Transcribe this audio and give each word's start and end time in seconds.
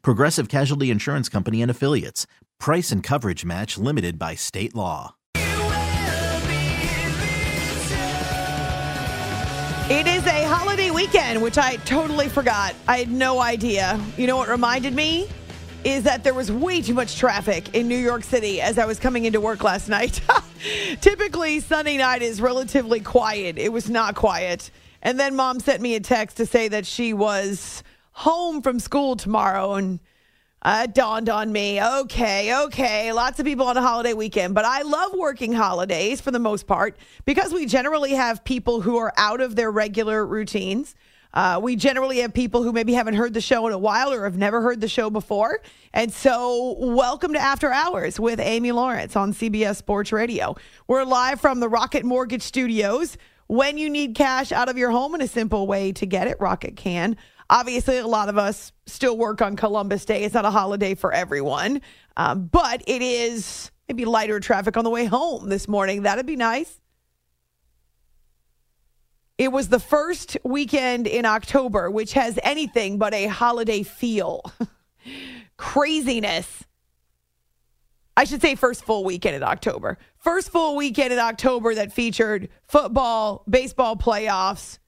Progressive 0.00 0.48
Casualty 0.48 0.90
Insurance 0.90 1.28
Company 1.28 1.60
and 1.60 1.70
Affiliates. 1.70 2.26
Price 2.58 2.90
and 2.90 3.02
coverage 3.02 3.44
match 3.44 3.76
limited 3.76 4.18
by 4.18 4.34
state 4.34 4.74
law. 4.74 5.16
It 9.90 10.06
is 10.06 10.24
a 10.26 10.44
holiday 10.44 10.90
weekend, 10.90 11.42
which 11.42 11.58
I 11.58 11.76
totally 11.84 12.28
forgot. 12.28 12.74
I 12.88 12.98
had 12.98 13.10
no 13.10 13.40
idea. 13.40 14.00
You 14.16 14.26
know 14.26 14.38
what 14.38 14.48
reminded 14.48 14.94
me? 14.94 15.28
Is 15.84 16.04
that 16.04 16.24
there 16.24 16.32
was 16.32 16.50
way 16.50 16.80
too 16.80 16.94
much 16.94 17.18
traffic 17.18 17.74
in 17.74 17.88
New 17.88 17.98
York 17.98 18.22
City 18.22 18.60
as 18.60 18.78
I 18.78 18.86
was 18.86 18.98
coming 18.98 19.24
into 19.24 19.40
work 19.40 19.62
last 19.62 19.88
night. 19.88 20.20
Typically, 21.00 21.60
Sunday 21.60 21.96
night 21.96 22.22
is 22.22 22.40
relatively 22.40 23.00
quiet. 23.00 23.58
It 23.58 23.72
was 23.72 23.90
not 23.90 24.14
quiet. 24.14 24.70
And 25.02 25.18
then 25.18 25.34
mom 25.34 25.58
sent 25.58 25.82
me 25.82 25.96
a 25.96 26.00
text 26.00 26.36
to 26.36 26.46
say 26.46 26.68
that 26.68 26.86
she 26.86 27.12
was 27.12 27.82
home 28.12 28.62
from 28.62 28.78
school 28.78 29.16
tomorrow. 29.16 29.74
And 29.74 30.00
uh, 30.62 30.82
it 30.84 30.94
dawned 30.94 31.28
on 31.28 31.50
me 31.50 31.82
okay, 31.82 32.54
okay, 32.64 33.12
lots 33.12 33.40
of 33.40 33.46
people 33.46 33.66
on 33.66 33.76
a 33.76 33.82
holiday 33.82 34.14
weekend, 34.14 34.54
but 34.54 34.64
I 34.64 34.82
love 34.82 35.12
working 35.14 35.52
holidays 35.52 36.20
for 36.20 36.30
the 36.30 36.38
most 36.38 36.66
part 36.66 36.96
because 37.24 37.52
we 37.52 37.66
generally 37.66 38.12
have 38.12 38.44
people 38.44 38.80
who 38.80 38.96
are 38.98 39.12
out 39.16 39.40
of 39.40 39.56
their 39.56 39.70
regular 39.72 40.24
routines. 40.24 40.94
Uh, 41.34 41.58
we 41.62 41.74
generally 41.74 42.18
have 42.18 42.34
people 42.34 42.62
who 42.62 42.72
maybe 42.72 42.92
haven't 42.92 43.14
heard 43.14 43.32
the 43.32 43.40
show 43.40 43.66
in 43.66 43.72
a 43.72 43.78
while 43.78 44.12
or 44.12 44.24
have 44.24 44.36
never 44.36 44.60
heard 44.60 44.80
the 44.80 44.88
show 44.88 45.08
before. 45.08 45.60
And 45.94 46.12
so, 46.12 46.76
welcome 46.78 47.32
to 47.32 47.38
After 47.40 47.72
Hours 47.72 48.20
with 48.20 48.38
Amy 48.38 48.70
Lawrence 48.70 49.16
on 49.16 49.32
CBS 49.32 49.76
Sports 49.76 50.12
Radio. 50.12 50.54
We're 50.86 51.04
live 51.04 51.40
from 51.40 51.60
the 51.60 51.70
Rocket 51.70 52.04
Mortgage 52.04 52.42
Studios. 52.42 53.16
When 53.46 53.78
you 53.78 53.88
need 53.88 54.14
cash 54.14 54.52
out 54.52 54.68
of 54.68 54.76
your 54.76 54.90
home 54.90 55.14
and 55.14 55.22
a 55.22 55.28
simple 55.28 55.66
way 55.66 55.92
to 55.92 56.06
get 56.06 56.26
it, 56.26 56.36
Rocket 56.38 56.76
can. 56.76 57.16
Obviously, 57.52 57.98
a 57.98 58.06
lot 58.06 58.30
of 58.30 58.38
us 58.38 58.72
still 58.86 59.14
work 59.18 59.42
on 59.42 59.56
Columbus 59.56 60.06
Day. 60.06 60.24
It's 60.24 60.32
not 60.32 60.46
a 60.46 60.50
holiday 60.50 60.94
for 60.94 61.12
everyone, 61.12 61.82
um, 62.16 62.46
but 62.46 62.82
it 62.86 63.02
is 63.02 63.70
maybe 63.86 64.06
lighter 64.06 64.40
traffic 64.40 64.78
on 64.78 64.84
the 64.84 64.90
way 64.90 65.04
home 65.04 65.50
this 65.50 65.68
morning. 65.68 66.04
That'd 66.04 66.24
be 66.24 66.36
nice. 66.36 66.80
It 69.36 69.52
was 69.52 69.68
the 69.68 69.78
first 69.78 70.38
weekend 70.44 71.06
in 71.06 71.26
October, 71.26 71.90
which 71.90 72.14
has 72.14 72.38
anything 72.42 72.96
but 72.96 73.12
a 73.12 73.26
holiday 73.26 73.82
feel. 73.82 74.50
Craziness. 75.58 76.64
I 78.16 78.24
should 78.24 78.40
say 78.40 78.54
first 78.54 78.82
full 78.82 79.04
weekend 79.04 79.36
in 79.36 79.42
October. 79.42 79.98
First 80.16 80.48
full 80.48 80.74
weekend 80.74 81.12
in 81.12 81.18
October 81.18 81.74
that 81.74 81.92
featured 81.92 82.48
football, 82.66 83.44
baseball 83.46 83.94
playoffs, 83.94 84.78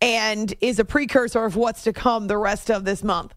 and 0.00 0.54
is 0.60 0.78
a 0.78 0.84
precursor 0.84 1.44
of 1.44 1.56
what's 1.56 1.82
to 1.84 1.92
come 1.92 2.26
the 2.26 2.38
rest 2.38 2.70
of 2.70 2.84
this 2.84 3.02
month. 3.02 3.34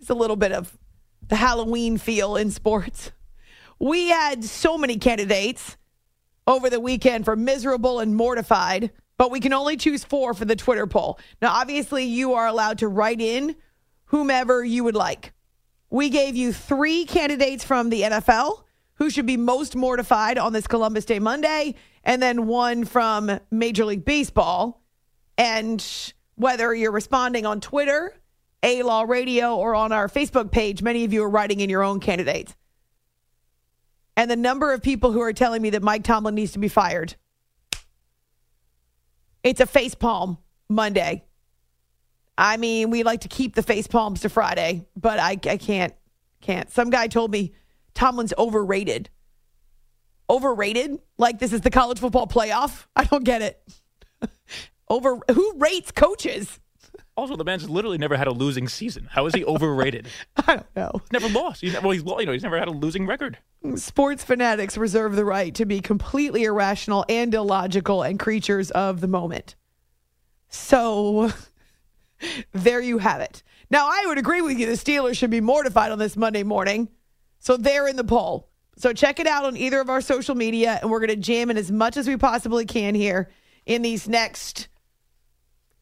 It's 0.00 0.10
a 0.10 0.14
little 0.14 0.36
bit 0.36 0.52
of 0.52 0.76
the 1.28 1.36
Halloween 1.36 1.98
feel 1.98 2.36
in 2.36 2.50
sports. 2.50 3.12
We 3.78 4.08
had 4.08 4.44
so 4.44 4.78
many 4.78 4.96
candidates 4.98 5.76
over 6.46 6.70
the 6.70 6.80
weekend 6.80 7.24
for 7.24 7.36
miserable 7.36 8.00
and 8.00 8.14
mortified, 8.14 8.92
but 9.18 9.30
we 9.30 9.40
can 9.40 9.52
only 9.52 9.76
choose 9.76 10.04
four 10.04 10.34
for 10.34 10.44
the 10.44 10.56
Twitter 10.56 10.86
poll. 10.86 11.18
Now, 11.42 11.52
obviously, 11.52 12.04
you 12.04 12.34
are 12.34 12.46
allowed 12.46 12.78
to 12.78 12.88
write 12.88 13.20
in 13.20 13.56
whomever 14.06 14.64
you 14.64 14.84
would 14.84 14.94
like. 14.94 15.32
We 15.90 16.08
gave 16.08 16.36
you 16.36 16.52
three 16.52 17.04
candidates 17.04 17.64
from 17.64 17.90
the 17.90 18.02
NFL 18.02 18.62
who 18.94 19.10
should 19.10 19.26
be 19.26 19.36
most 19.36 19.76
mortified 19.76 20.38
on 20.38 20.52
this 20.52 20.66
Columbus 20.66 21.04
Day 21.04 21.18
Monday, 21.18 21.74
and 22.06 22.22
then 22.22 22.46
one 22.46 22.84
from 22.84 23.40
Major 23.50 23.84
League 23.84 24.04
Baseball. 24.04 24.80
And 25.36 25.84
whether 26.36 26.72
you're 26.72 26.92
responding 26.92 27.44
on 27.44 27.60
Twitter, 27.60 28.14
A 28.62 28.82
Law 28.84 29.02
Radio, 29.02 29.56
or 29.56 29.74
on 29.74 29.92
our 29.92 30.08
Facebook 30.08 30.50
page, 30.52 30.82
many 30.82 31.04
of 31.04 31.12
you 31.12 31.24
are 31.24 31.28
writing 31.28 31.60
in 31.60 31.68
your 31.68 31.82
own 31.82 31.98
candidates. 32.00 32.54
And 34.16 34.30
the 34.30 34.36
number 34.36 34.72
of 34.72 34.82
people 34.82 35.12
who 35.12 35.20
are 35.20 35.32
telling 35.32 35.60
me 35.60 35.70
that 35.70 35.82
Mike 35.82 36.04
Tomlin 36.04 36.36
needs 36.36 36.52
to 36.52 36.58
be 36.58 36.68
fired. 36.68 37.16
It's 39.42 39.60
a 39.60 39.66
face 39.66 39.94
palm 39.94 40.38
Monday. 40.68 41.24
I 42.38 42.56
mean, 42.56 42.90
we 42.90 43.02
like 43.02 43.22
to 43.22 43.28
keep 43.28 43.54
the 43.54 43.62
face 43.62 43.86
palms 43.86 44.20
to 44.20 44.28
Friday, 44.28 44.86
but 44.96 45.18
I, 45.18 45.32
I 45.32 45.56
can't, 45.56 45.92
can't. 46.40 46.70
Some 46.70 46.90
guy 46.90 47.08
told 47.08 47.30
me 47.30 47.52
Tomlin's 47.94 48.32
overrated. 48.38 49.10
Overrated? 50.28 50.98
Like 51.18 51.38
this 51.38 51.52
is 51.52 51.60
the 51.60 51.70
college 51.70 51.98
football 51.98 52.26
playoff? 52.26 52.86
I 52.96 53.04
don't 53.04 53.24
get 53.24 53.42
it. 53.42 53.62
Over 54.88 55.18
who 55.32 55.54
rates 55.56 55.92
coaches? 55.92 56.60
Also, 57.16 57.34
the 57.34 57.44
man's 57.44 57.68
literally 57.68 57.96
never 57.96 58.16
had 58.16 58.26
a 58.26 58.32
losing 58.32 58.68
season. 58.68 59.08
How 59.10 59.24
is 59.26 59.34
he 59.34 59.42
overrated? 59.46 60.06
I 60.36 60.56
don't 60.56 60.76
know. 60.76 60.90
He's 60.92 61.12
never 61.12 61.28
lost. 61.30 61.62
He's 61.62 61.72
well, 61.80 61.92
he's 61.92 62.02
you 62.04 62.26
know 62.26 62.32
he's 62.32 62.42
never 62.42 62.58
had 62.58 62.68
a 62.68 62.72
losing 62.72 63.06
record. 63.06 63.38
Sports 63.76 64.22
fanatics 64.22 64.76
reserve 64.76 65.16
the 65.16 65.24
right 65.24 65.54
to 65.54 65.64
be 65.64 65.80
completely 65.80 66.44
irrational 66.44 67.06
and 67.08 67.32
illogical 67.34 68.02
and 68.02 68.18
creatures 68.20 68.70
of 68.70 69.00
the 69.00 69.08
moment. 69.08 69.56
So 70.50 71.32
there 72.52 72.80
you 72.80 72.98
have 72.98 73.22
it. 73.22 73.42
Now, 73.70 73.88
I 73.88 74.04
would 74.06 74.18
agree 74.18 74.42
with 74.42 74.58
you. 74.58 74.66
The 74.66 74.72
Steelers 74.72 75.16
should 75.16 75.30
be 75.30 75.40
mortified 75.40 75.90
on 75.90 75.98
this 75.98 76.16
Monday 76.16 76.42
morning. 76.42 76.88
So 77.40 77.56
they're 77.56 77.88
in 77.88 77.96
the 77.96 78.04
poll. 78.04 78.48
So 78.78 78.92
check 78.92 79.18
it 79.18 79.26
out 79.26 79.44
on 79.44 79.56
either 79.56 79.80
of 79.80 79.88
our 79.88 80.02
social 80.02 80.34
media, 80.34 80.78
and 80.82 80.90
we're 80.90 81.00
going 81.00 81.08
to 81.08 81.16
jam 81.16 81.50
in 81.50 81.56
as 81.56 81.72
much 81.72 81.96
as 81.96 82.06
we 82.06 82.16
possibly 82.16 82.66
can 82.66 82.94
here 82.94 83.30
in 83.64 83.80
these 83.80 84.06
next 84.06 84.68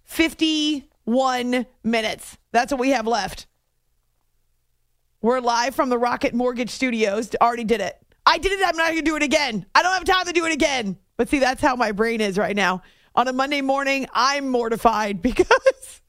51 0.05 1.67
minutes. 1.83 2.39
That's 2.53 2.73
what 2.73 2.81
we 2.81 2.91
have 2.91 3.07
left. 3.07 3.47
We're 5.21 5.41
live 5.41 5.75
from 5.75 5.89
the 5.89 5.99
Rocket 5.99 6.35
Mortgage 6.35 6.71
Studios. 6.71 7.31
Already 7.41 7.65
did 7.65 7.81
it. 7.81 7.97
I 8.27 8.39
did 8.39 8.53
it. 8.53 8.61
I'm 8.65 8.77
not 8.77 8.93
going 8.93 9.05
to 9.05 9.11
do 9.11 9.17
it 9.17 9.23
again. 9.23 9.67
I 9.75 9.83
don't 9.83 9.93
have 9.93 10.05
time 10.05 10.27
to 10.27 10.33
do 10.33 10.47
it 10.47 10.53
again. 10.53 10.97
But 11.17 11.29
see, 11.29 11.41
that's 11.41 11.61
how 11.61 11.77
my 11.77 11.93
brain 11.93 12.21
is 12.21 12.39
right 12.39 12.55
now. 12.55 12.83
On 13.17 13.27
a 13.27 13.33
Monday 13.33 13.61
morning, 13.61 14.07
I'm 14.13 14.49
mortified 14.49 15.21
because 15.23 16.01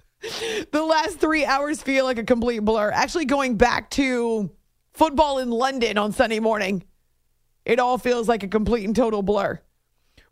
the 0.72 0.84
last 0.84 1.19
three 1.19 1.45
hours 1.45 1.81
feel 1.81 2.06
like 2.06 2.19
a 2.19 2.24
complete 2.24 2.59
blur. 2.59 2.91
Actually, 2.91 3.25
going 3.25 3.57
back 3.57 3.90
to 3.91 4.51
football 4.95 5.39
in 5.39 5.51
London 5.51 5.97
on 5.97 6.12
Sunday 6.12 6.39
morning. 6.39 6.83
It 7.65 7.80
all 7.80 7.97
feels 7.97 8.27
like 8.27 8.44
a 8.44 8.47
complete 8.47 8.86
and 8.86 8.95
total 8.95 9.21
blur. 9.21 9.59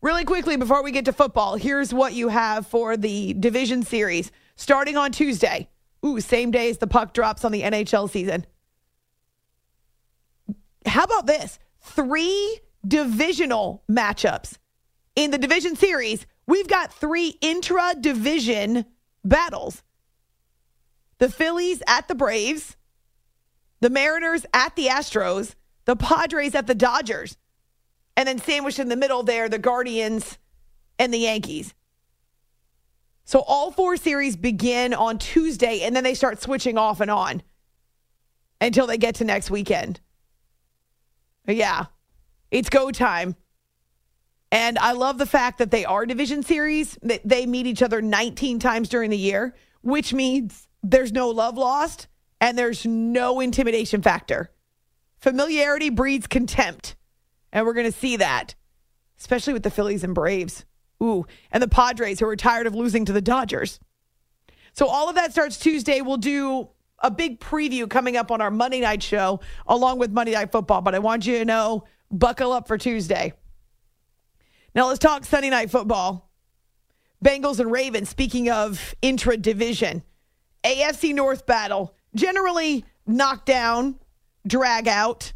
Really 0.02 0.26
quickly, 0.26 0.58
before 0.58 0.84
we 0.84 0.92
get 0.92 1.06
to 1.06 1.14
football, 1.14 1.56
here's 1.56 1.94
what 1.94 2.14
you 2.14 2.30
have 2.30 2.68
for 2.68 2.98
the 2.98 3.34
division 3.34 3.84
series 3.84 4.32
starting 4.56 4.98
on 4.98 5.12
Tuesday. 5.12 5.70
Ooh, 6.06 6.20
same 6.20 6.52
day 6.52 6.70
as 6.70 6.78
the 6.78 6.88
puck 6.88 7.14
drops 7.14 7.46
on 7.46 7.52
the 7.52 7.62
NHL 7.62 8.10
season. 8.10 8.46
How 10.86 11.04
about 11.04 11.28
this? 11.28 11.60
Three 11.82 12.60
divisional 12.86 13.84
matchups. 13.90 14.58
In 15.16 15.32
the 15.32 15.38
division 15.38 15.76
series, 15.76 16.26
we've 16.48 16.68
got 16.68 16.94
three 16.94 17.38
intra 17.42 17.94
division 18.00 18.86
battles. 19.24 19.84
The 21.20 21.30
Phillies 21.30 21.82
at 21.88 22.08
the 22.08 22.16
Braves, 22.16 22.76
the 23.84 23.90
Mariners 23.90 24.46
at 24.54 24.78
the 24.78 24.88
Astros, 24.88 25.56
the 25.84 25.98
Padres 25.98 26.56
at 26.56 26.68
the 26.68 26.74
Dodgers, 26.74 27.36
and 28.16 28.26
then 28.26 28.40
sandwiched 28.40 28.80
in 28.80 28.88
the 28.88 28.96
middle 28.96 29.24
there, 29.24 29.50
the 29.50 29.60
Guardians 29.60 30.38
and 30.98 31.14
the 31.14 31.18
Yankees. 31.18 31.74
So 33.26 33.44
all 33.46 33.72
four 33.72 33.98
series 33.98 34.38
begin 34.38 34.94
on 34.94 35.18
Tuesday 35.18 35.82
and 35.82 35.94
then 35.94 36.06
they 36.06 36.14
start 36.14 36.42
switching 36.42 36.78
off 36.78 37.02
and 37.02 37.12
on. 37.12 37.44
until 38.62 38.88
they 38.88 38.98
get 38.98 39.16
to 39.16 39.26
next 39.26 39.52
weekend. 39.52 40.00
Yeah, 41.46 41.88
it's 42.52 42.70
go 42.70 42.90
time. 42.90 43.36
And 44.50 44.80
I 44.80 44.94
love 44.94 45.18
the 45.18 45.26
fact 45.26 45.58
that 45.58 45.72
they 45.72 45.84
are 45.84 46.06
division 46.06 46.42
series. 46.42 46.98
They 47.02 47.46
meet 47.46 47.68
each 47.68 47.82
other 47.82 48.02
19 48.02 48.60
times 48.60 48.88
during 48.88 49.10
the 49.10 49.18
year, 49.18 49.54
which 49.82 50.14
means 50.14 50.70
there's 50.84 51.12
no 51.12 51.28
love 51.28 51.58
lost 51.58 52.08
and 52.44 52.58
there's 52.58 52.86
no 52.86 53.40
intimidation 53.40 54.02
factor. 54.02 54.52
Familiarity 55.18 55.90
breeds 55.90 56.28
contempt. 56.28 56.98
And 57.54 57.66
we're 57.66 57.74
going 57.74 57.90
to 57.90 57.98
see 57.98 58.18
that, 58.18 58.56
especially 59.18 59.54
with 59.54 59.64
the 59.64 59.72
Phillies 59.72 60.04
and 60.04 60.14
Braves. 60.14 60.66
Ooh, 61.02 61.26
and 61.54 61.64
the 61.64 61.70
Padres 61.70 62.20
who 62.20 62.28
are 62.28 62.36
tired 62.36 62.68
of 62.68 62.76
losing 62.76 63.06
to 63.06 63.14
the 63.14 63.22
Dodgers. 63.22 63.80
So 64.74 64.88
all 64.88 65.08
of 65.08 65.16
that 65.16 65.32
starts 65.32 65.58
Tuesday. 65.58 66.02
We'll 66.02 66.18
do 66.18 66.68
a 67.00 67.10
big 67.10 67.40
preview 67.40 67.90
coming 67.90 68.18
up 68.18 68.30
on 68.30 68.42
our 68.42 68.52
Monday 68.52 68.82
night 68.82 69.02
show 69.02 69.40
along 69.66 70.00
with 70.00 70.12
Monday 70.12 70.34
Night 70.34 70.52
Football. 70.52 70.82
But 70.82 70.96
I 70.96 71.00
want 71.00 71.26
you 71.26 71.40
to 71.40 71.46
know, 71.46 71.86
buckle 72.12 72.52
up 72.52 72.68
for 72.68 72.78
Tuesday. 72.78 73.32
Now 74.76 74.88
let's 74.88 75.00
talk 75.00 75.24
Sunday 75.24 75.50
Night 75.50 75.72
Football. 75.72 76.30
Bengals 77.24 77.62
and 77.62 77.72
Ravens, 77.72 78.10
speaking 78.10 78.50
of 78.50 78.96
intra 79.02 79.38
division, 79.38 80.04
AFC 80.66 81.16
North 81.16 81.46
battle, 81.46 81.96
generally 82.16 82.86
knock 83.06 83.46
down, 83.46 84.00
drag 84.48 84.88
out. 84.88 85.34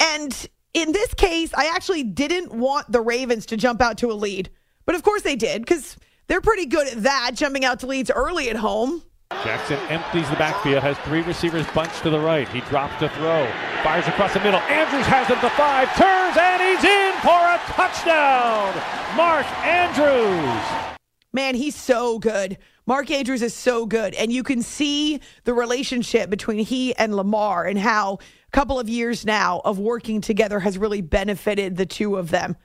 And 0.00 0.48
in 0.74 0.92
this 0.92 1.14
case, 1.14 1.52
I 1.54 1.66
actually 1.74 2.02
didn't 2.02 2.52
want 2.52 2.90
the 2.90 3.00
Ravens 3.00 3.46
to 3.46 3.56
jump 3.56 3.80
out 3.80 3.98
to 3.98 4.10
a 4.10 4.14
lead. 4.14 4.50
But 4.84 4.94
of 4.94 5.02
course 5.02 5.22
they 5.22 5.36
did 5.36 5.62
because 5.62 5.96
they're 6.26 6.40
pretty 6.40 6.66
good 6.66 6.88
at 6.88 7.02
that, 7.02 7.32
jumping 7.34 7.64
out 7.64 7.80
to 7.80 7.86
leads 7.86 8.10
early 8.10 8.50
at 8.50 8.56
home. 8.56 9.02
Jackson 9.44 9.78
empties 9.88 10.28
the 10.28 10.36
backfield, 10.36 10.82
has 10.82 10.98
three 10.98 11.22
receivers 11.22 11.66
bunched 11.74 12.02
to 12.02 12.10
the 12.10 12.20
right. 12.20 12.48
He 12.48 12.60
drops 12.62 12.98
to 13.00 13.08
throw, 13.10 13.50
fires 13.82 14.06
across 14.06 14.34
the 14.34 14.40
middle. 14.40 14.60
Andrews 14.60 15.06
has 15.06 15.26
him 15.26 15.40
to 15.40 15.50
five, 15.50 15.88
turns, 15.96 16.36
and 16.36 16.60
he's 16.60 16.84
in 16.84 17.12
for 17.22 17.40
a 17.40 17.58
touchdown. 17.72 18.74
Mark 19.16 19.46
Andrews. 19.64 20.96
Man, 21.32 21.54
he's 21.54 21.74
so 21.74 22.18
good. 22.18 22.58
Mark 22.86 23.10
Andrews 23.10 23.42
is 23.42 23.54
so 23.54 23.86
good. 23.86 24.14
And 24.14 24.32
you 24.32 24.42
can 24.42 24.62
see 24.62 25.20
the 25.44 25.54
relationship 25.54 26.30
between 26.30 26.64
he 26.64 26.94
and 26.96 27.14
Lamar 27.14 27.64
and 27.64 27.78
how 27.78 28.14
a 28.14 28.50
couple 28.50 28.80
of 28.80 28.88
years 28.88 29.24
now 29.24 29.60
of 29.64 29.78
working 29.78 30.20
together 30.20 30.60
has 30.60 30.78
really 30.78 31.00
benefited 31.00 31.76
the 31.76 31.86
two 31.86 32.16
of 32.16 32.30
them. 32.30 32.56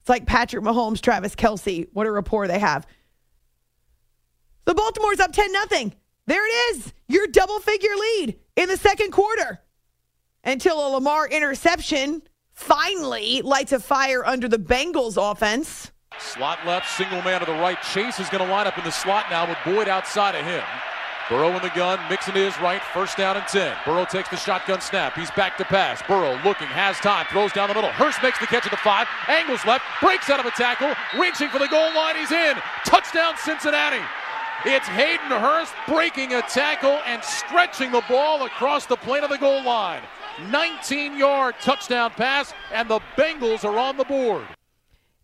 It's 0.00 0.08
like 0.08 0.26
Patrick 0.26 0.64
Mahomes, 0.64 1.00
Travis 1.00 1.34
Kelce. 1.34 1.86
What 1.92 2.06
a 2.06 2.10
rapport 2.10 2.48
they 2.48 2.58
have. 2.58 2.86
The 4.64 4.74
Baltimore's 4.74 5.20
up 5.20 5.32
10 5.32 5.52
nothing. 5.52 5.94
There 6.26 6.46
it 6.46 6.76
is. 6.76 6.92
Your 7.08 7.26
double 7.26 7.58
figure 7.58 7.94
lead 7.94 8.38
in 8.56 8.68
the 8.68 8.76
second 8.76 9.10
quarter. 9.12 9.60
Until 10.44 10.86
a 10.86 10.90
Lamar 10.90 11.28
interception 11.28 12.22
finally 12.52 13.42
lights 13.42 13.72
a 13.72 13.80
fire 13.80 14.24
under 14.24 14.48
the 14.48 14.58
Bengals 14.58 15.16
offense. 15.16 15.92
Slot 16.22 16.64
left, 16.64 16.88
single 16.88 17.20
man 17.22 17.40
to 17.40 17.46
the 17.46 17.52
right. 17.52 17.80
Chase 17.82 18.20
is 18.20 18.28
going 18.28 18.44
to 18.44 18.50
line 18.50 18.66
up 18.66 18.78
in 18.78 18.84
the 18.84 18.90
slot 18.90 19.26
now 19.28 19.48
with 19.48 19.58
Boyd 19.64 19.88
outside 19.88 20.34
of 20.34 20.44
him. 20.44 20.62
Burrow 21.28 21.54
in 21.56 21.62
the 21.62 21.70
gun, 21.70 21.98
mixing 22.08 22.34
to 22.34 22.40
his 22.40 22.58
right, 22.60 22.82
first 22.92 23.16
down 23.16 23.36
and 23.36 23.46
10. 23.46 23.76
Burrow 23.84 24.04
takes 24.04 24.28
the 24.28 24.36
shotgun 24.36 24.80
snap. 24.80 25.14
He's 25.14 25.30
back 25.32 25.56
to 25.58 25.64
pass. 25.64 26.02
Burrow 26.06 26.38
looking, 26.44 26.68
has 26.68 26.96
time, 26.98 27.26
throws 27.30 27.52
down 27.52 27.68
the 27.68 27.74
middle. 27.74 27.90
Hurst 27.90 28.22
makes 28.22 28.38
the 28.38 28.46
catch 28.46 28.64
at 28.64 28.70
the 28.70 28.76
five, 28.78 29.06
angles 29.28 29.64
left, 29.64 29.84
breaks 30.00 30.30
out 30.30 30.40
of 30.40 30.46
a 30.46 30.50
tackle, 30.50 30.94
reaching 31.18 31.48
for 31.48 31.58
the 31.58 31.68
goal 31.68 31.94
line. 31.94 32.16
He's 32.16 32.32
in. 32.32 32.56
Touchdown, 32.84 33.34
Cincinnati. 33.36 34.02
It's 34.64 34.86
Hayden 34.88 35.30
Hurst 35.30 35.74
breaking 35.88 36.34
a 36.34 36.42
tackle 36.42 37.00
and 37.06 37.22
stretching 37.24 37.90
the 37.90 38.04
ball 38.08 38.44
across 38.44 38.86
the 38.86 38.96
plane 38.96 39.24
of 39.24 39.30
the 39.30 39.38
goal 39.38 39.62
line. 39.64 40.02
19 40.50 41.16
yard 41.16 41.54
touchdown 41.60 42.10
pass, 42.10 42.52
and 42.72 42.88
the 42.88 43.00
Bengals 43.16 43.64
are 43.64 43.78
on 43.78 43.96
the 43.96 44.04
board. 44.04 44.46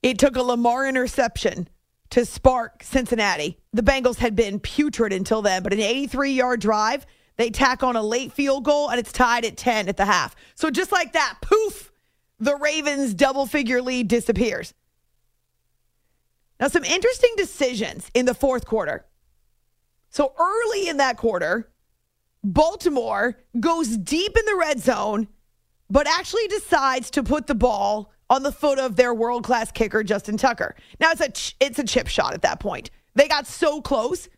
It 0.02 0.18
took 0.18 0.36
a 0.36 0.42
Lamar 0.42 0.86
interception 0.86 1.68
to 2.10 2.24
spark 2.24 2.82
Cincinnati. 2.82 3.58
The 3.72 3.82
Bengals 3.82 4.18
had 4.18 4.34
been 4.34 4.60
putrid 4.60 5.12
until 5.12 5.42
then, 5.42 5.62
but 5.62 5.72
an 5.72 5.80
83 5.80 6.32
yard 6.32 6.60
drive, 6.60 7.06
they 7.36 7.50
tack 7.50 7.82
on 7.82 7.96
a 7.96 8.02
late 8.02 8.32
field 8.32 8.64
goal, 8.64 8.90
and 8.90 8.98
it's 8.98 9.12
tied 9.12 9.44
at 9.44 9.56
10 9.56 9.88
at 9.88 9.96
the 9.96 10.04
half. 10.04 10.34
So 10.54 10.70
just 10.70 10.90
like 10.92 11.12
that, 11.12 11.38
poof, 11.40 11.92
the 12.40 12.56
Ravens' 12.56 13.14
double 13.14 13.46
figure 13.46 13.82
lead 13.82 14.08
disappears. 14.08 14.74
Now, 16.60 16.68
some 16.68 16.84
interesting 16.84 17.32
decisions 17.36 18.10
in 18.14 18.26
the 18.26 18.34
fourth 18.34 18.66
quarter. 18.66 19.04
So 20.10 20.34
early 20.38 20.88
in 20.88 20.96
that 20.96 21.16
quarter, 21.16 21.70
Baltimore 22.42 23.38
goes 23.60 23.96
deep 23.96 24.36
in 24.36 24.44
the 24.46 24.56
red 24.56 24.80
zone, 24.80 25.28
but 25.90 26.08
actually 26.08 26.48
decides 26.48 27.10
to 27.10 27.22
put 27.22 27.46
the 27.46 27.54
ball 27.54 28.12
on 28.30 28.42
the 28.42 28.52
foot 28.52 28.78
of 28.78 28.96
their 28.96 29.14
world 29.14 29.44
class 29.44 29.70
kicker, 29.72 30.02
Justin 30.02 30.36
Tucker. 30.36 30.74
Now 31.00 31.10
it's 31.12 31.20
a 31.20 31.30
ch- 31.30 31.56
it's 31.60 31.78
a 31.78 31.84
chip 31.84 32.08
shot 32.08 32.34
at 32.34 32.42
that 32.42 32.60
point. 32.60 32.90
They 33.14 33.28
got 33.28 33.46
so 33.46 33.80
close, 33.80 34.28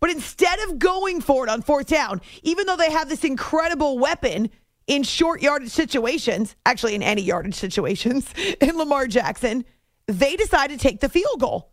but 0.00 0.10
instead 0.10 0.58
of 0.60 0.78
going 0.78 1.20
for 1.20 1.44
it 1.44 1.50
on 1.50 1.62
fourth 1.62 1.86
down, 1.86 2.20
even 2.42 2.66
though 2.66 2.76
they 2.76 2.90
have 2.90 3.08
this 3.08 3.24
incredible 3.24 3.98
weapon 3.98 4.50
in 4.86 5.02
short 5.02 5.42
yardage 5.42 5.70
situations, 5.70 6.54
actually 6.64 6.94
in 6.94 7.02
any 7.02 7.22
yardage 7.22 7.54
situations, 7.54 8.28
in 8.60 8.76
Lamar 8.76 9.06
Jackson, 9.06 9.64
they 10.06 10.36
decide 10.36 10.70
to 10.70 10.78
take 10.78 11.00
the 11.00 11.08
field 11.08 11.40
goal. 11.40 11.72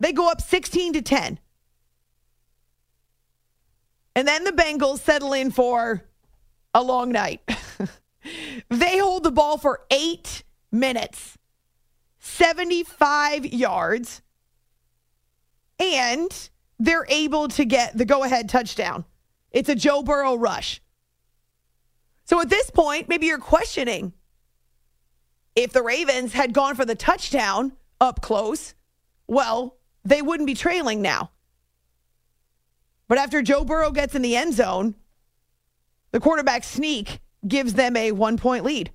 They 0.00 0.12
go 0.12 0.30
up 0.30 0.40
16 0.40 0.94
to 0.94 1.02
10. 1.02 1.38
And 4.16 4.26
then 4.26 4.44
the 4.44 4.52
Bengals 4.52 5.00
settle 5.00 5.32
in 5.32 5.50
for 5.50 6.04
a 6.74 6.82
long 6.82 7.12
night. 7.12 7.40
they 8.68 8.98
hold 8.98 9.22
the 9.22 9.30
ball 9.30 9.56
for 9.56 9.80
eight 9.90 10.42
minutes, 10.72 11.38
75 12.18 13.46
yards, 13.46 14.22
and 15.78 16.50
they're 16.78 17.06
able 17.08 17.48
to 17.48 17.64
get 17.64 17.96
the 17.96 18.04
go 18.04 18.24
ahead 18.24 18.48
touchdown. 18.48 19.04
It's 19.50 19.68
a 19.68 19.74
Joe 19.74 20.02
Burrow 20.02 20.34
rush. 20.36 20.80
So 22.24 22.40
at 22.40 22.48
this 22.48 22.70
point, 22.70 23.08
maybe 23.08 23.26
you're 23.26 23.38
questioning 23.38 24.12
if 25.56 25.72
the 25.72 25.82
Ravens 25.82 26.32
had 26.32 26.52
gone 26.52 26.76
for 26.76 26.84
the 26.84 26.94
touchdown 26.94 27.72
up 28.00 28.22
close, 28.22 28.74
well, 29.26 29.78
they 30.04 30.22
wouldn't 30.22 30.46
be 30.46 30.54
trailing 30.54 31.02
now. 31.02 31.30
But 33.08 33.18
after 33.18 33.42
Joe 33.42 33.64
Burrow 33.64 33.90
gets 33.90 34.14
in 34.14 34.22
the 34.22 34.36
end 34.36 34.54
zone, 34.54 34.94
the 36.12 36.20
quarterback 36.20 36.64
sneak 36.64 37.20
gives 37.46 37.74
them 37.74 37.96
a 37.96 38.12
one 38.12 38.36
point 38.36 38.64
lead. 38.64 38.92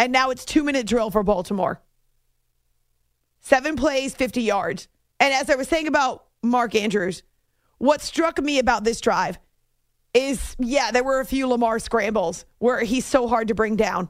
And 0.00 0.14
now 0.14 0.30
it's 0.30 0.46
two 0.46 0.64
minute 0.64 0.86
drill 0.86 1.10
for 1.10 1.22
Baltimore. 1.22 1.82
Seven 3.40 3.76
plays, 3.76 4.14
50 4.14 4.40
yards. 4.40 4.88
And 5.20 5.34
as 5.34 5.50
I 5.50 5.56
was 5.56 5.68
saying 5.68 5.88
about 5.88 6.24
Mark 6.42 6.74
Andrews, 6.74 7.22
what 7.76 8.00
struck 8.00 8.40
me 8.40 8.58
about 8.58 8.82
this 8.82 9.02
drive 9.02 9.38
is 10.14 10.56
yeah, 10.58 10.90
there 10.90 11.04
were 11.04 11.20
a 11.20 11.26
few 11.26 11.46
Lamar 11.46 11.78
scrambles 11.78 12.46
where 12.60 12.80
he's 12.80 13.04
so 13.04 13.28
hard 13.28 13.48
to 13.48 13.54
bring 13.54 13.76
down. 13.76 14.08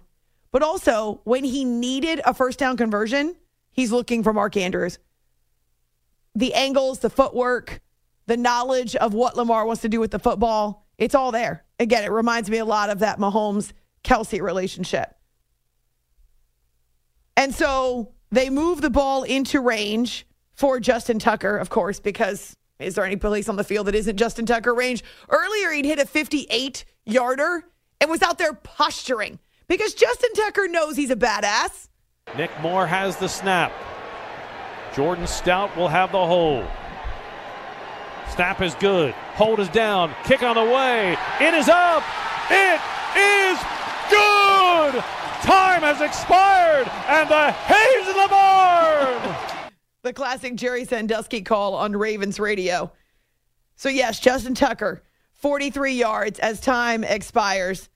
But 0.53 0.63
also, 0.63 1.23
when 1.25 1.43
he 1.43 1.65
needed 1.65 2.21
a 2.25 2.35
first 2.35 2.61
down 2.61 2.77
conversion, 2.77 3.35
he's 3.73 3.91
looking 3.91 4.23
for 4.23 4.33
Mark 4.33 4.57
Andrews. 4.57 5.01
The 6.37 6.55
angles, 6.55 7.01
the 7.01 7.11
footwork, 7.11 7.81
the 8.27 8.37
knowledge 8.37 8.95
of 8.95 9.13
what 9.13 9.37
Lamar 9.37 9.67
wants 9.67 9.83
to 9.83 9.89
do 9.89 9.99
with 9.99 10.13
the 10.13 10.21
football, 10.21 10.87
it's 10.99 11.17
all 11.17 11.33
there. 11.33 11.65
Again, 11.81 12.05
it 12.05 12.13
reminds 12.13 12.49
me 12.49 12.59
a 12.59 12.65
lot 12.65 12.91
of 12.91 13.01
that 13.01 13.19
Mahomes 13.19 13.73
Kelce 14.05 14.41
relationship. 14.41 15.17
And 17.41 17.55
so 17.55 18.13
they 18.31 18.51
move 18.51 18.83
the 18.83 18.91
ball 18.91 19.23
into 19.23 19.63
range 19.63 20.27
for 20.53 20.79
Justin 20.79 21.19
Tucker, 21.19 21.57
of 21.57 21.71
course, 21.71 21.99
because 21.99 22.55
is 22.79 22.97
there 22.97 23.05
any 23.07 23.17
place 23.17 23.49
on 23.49 23.57
the 23.57 23.65
field 23.65 23.87
that 23.87 23.95
isn't 23.95 24.19
Justin 24.19 24.45
Tucker 24.45 24.75
range? 24.75 25.03
Earlier, 25.31 25.71
he'd 25.71 25.87
hit 25.87 25.99
a 25.99 26.05
58 26.05 26.85
yarder 27.07 27.65
and 27.99 28.11
was 28.11 28.21
out 28.21 28.37
there 28.37 28.53
posturing 28.53 29.39
because 29.69 29.95
Justin 29.95 30.29
Tucker 30.35 30.69
knows 30.69 30.99
he's 30.99 31.11
a 31.11 31.17
badass. 31.17 31.89
Nick 32.37 32.51
Moore 32.61 32.87
has 32.87 33.17
the 33.17 33.27
snap. 33.27 33.73
Jordan 34.95 35.27
Stout 35.27 35.75
will 35.79 35.89
have 35.89 36.13
the 36.13 36.27
hold. 36.27 36.67
Snap 38.35 38.61
is 38.61 38.75
good. 38.75 39.15
Hold 39.37 39.61
is 39.61 39.69
down. 39.71 40.13
Kick 40.25 40.43
on 40.43 40.57
the 40.57 40.75
way. 40.75 41.17
It 41.41 41.55
is 41.55 41.71
up. 41.71 42.03
It 42.51 42.79
is 43.17 43.59
good. 44.11 45.20
Time 45.43 45.83
has 45.83 46.01
expired, 46.01 46.89
and 47.09 47.29
the 47.29 47.53
hay's 47.53 48.09
in 48.09 48.15
the 48.15 48.29
barn. 48.29 49.73
the 50.03 50.13
classic 50.13 50.55
Gerry 50.55 50.85
Sandusky 50.85 51.43
call 51.43 51.75
on 51.75 51.97
Ravens 51.97 52.39
radio. 52.39 52.93
So, 53.77 53.89
yes, 53.89 54.21
Justin 54.21 54.55
Tucker, 54.55 55.03
43 55.33 55.95
yards 55.95 56.39
as 56.39 56.61
time 56.61 57.05
expires. 57.05 57.89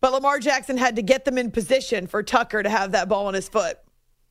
But 0.00 0.12
Lamar 0.12 0.38
Jackson 0.38 0.76
had 0.76 0.96
to 0.96 1.02
get 1.02 1.24
them 1.24 1.38
in 1.38 1.50
position 1.50 2.06
for 2.06 2.22
Tucker 2.22 2.62
to 2.62 2.68
have 2.68 2.92
that 2.92 3.08
ball 3.08 3.26
on 3.26 3.34
his 3.34 3.48
foot 3.48 3.78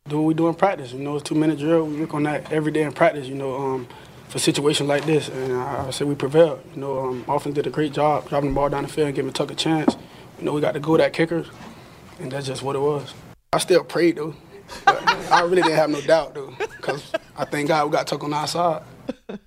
do 0.09 0.17
what 0.17 0.27
we 0.27 0.33
do 0.33 0.47
in 0.47 0.55
practice. 0.55 0.91
You 0.91 0.99
know, 0.99 1.15
it's 1.15 1.23
two 1.23 1.35
minute 1.35 1.59
drill. 1.59 1.85
We 1.85 1.99
work 2.01 2.13
on 2.13 2.23
that 2.23 2.51
every 2.51 2.71
day 2.71 2.83
in 2.83 2.91
practice. 2.91 3.27
You 3.27 3.35
know, 3.35 3.55
um, 3.55 3.87
for 4.27 4.39
situations 4.39 4.89
like 4.89 5.05
this, 5.05 5.29
and 5.29 5.53
I, 5.53 5.87
I 5.87 5.91
say 5.91 6.05
we 6.05 6.15
prevailed. 6.15 6.61
You 6.75 6.81
know, 6.81 6.99
um, 6.99 7.25
offense 7.27 7.55
did 7.55 7.67
a 7.67 7.69
great 7.69 7.93
job 7.93 8.27
driving 8.27 8.49
the 8.49 8.55
ball 8.55 8.69
down 8.69 8.83
the 8.83 8.89
field 8.89 9.07
and 9.07 9.15
giving 9.15 9.31
Tuck 9.31 9.51
a 9.51 9.55
chance. 9.55 9.95
You 10.39 10.45
know, 10.45 10.53
we 10.53 10.61
got 10.61 10.73
to 10.73 10.79
go 10.79 10.93
with 10.93 11.01
that 11.01 11.11
kicker, 11.11 11.45
and 12.19 12.31
that's 12.31 12.47
just 12.47 12.63
what 12.63 12.77
it 12.77 12.79
was. 12.79 13.13
I 13.51 13.57
still 13.57 13.83
prayed 13.83 14.15
though, 14.15 14.33
but 14.85 15.05
I 15.31 15.41
really 15.41 15.61
didn't 15.63 15.75
have 15.75 15.89
no 15.89 15.99
doubt 15.99 16.33
though, 16.33 16.53
because 16.57 17.11
I 17.35 17.43
thank 17.43 17.67
God 17.67 17.85
we 17.87 17.91
got 17.91 18.07
Tuck 18.07 18.23
on 18.23 18.33
our 18.33 18.47
side. 18.47 18.83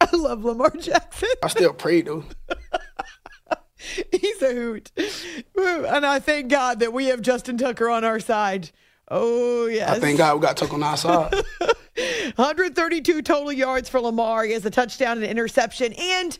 I 0.00 0.16
love 0.16 0.42
Lamar 0.42 0.70
Jackson. 0.70 1.28
I 1.42 1.48
still 1.48 1.74
prayed 1.74 2.06
though. 2.06 2.24
He's 4.10 4.40
a 4.40 4.54
hoot. 4.54 4.90
And 4.96 6.06
I 6.06 6.18
thank 6.18 6.48
God 6.48 6.80
that 6.80 6.94
we 6.94 7.06
have 7.06 7.20
Justin 7.20 7.58
Tucker 7.58 7.90
on 7.90 8.04
our 8.04 8.20
side. 8.20 8.70
Oh, 9.08 9.66
yes. 9.66 9.90
I 9.90 9.98
thank 10.00 10.18
God 10.18 10.36
we 10.36 10.40
got 10.40 10.56
Tuck 10.56 10.72
on 10.72 10.82
our 10.82 10.96
side. 10.96 11.34
132 12.36 13.22
total 13.22 13.52
yards 13.52 13.88
for 13.88 14.00
Lamar. 14.00 14.44
He 14.44 14.52
has 14.52 14.64
a 14.64 14.70
touchdown 14.70 15.18
and 15.18 15.24
an 15.24 15.30
interception. 15.30 15.92
And 15.92 16.38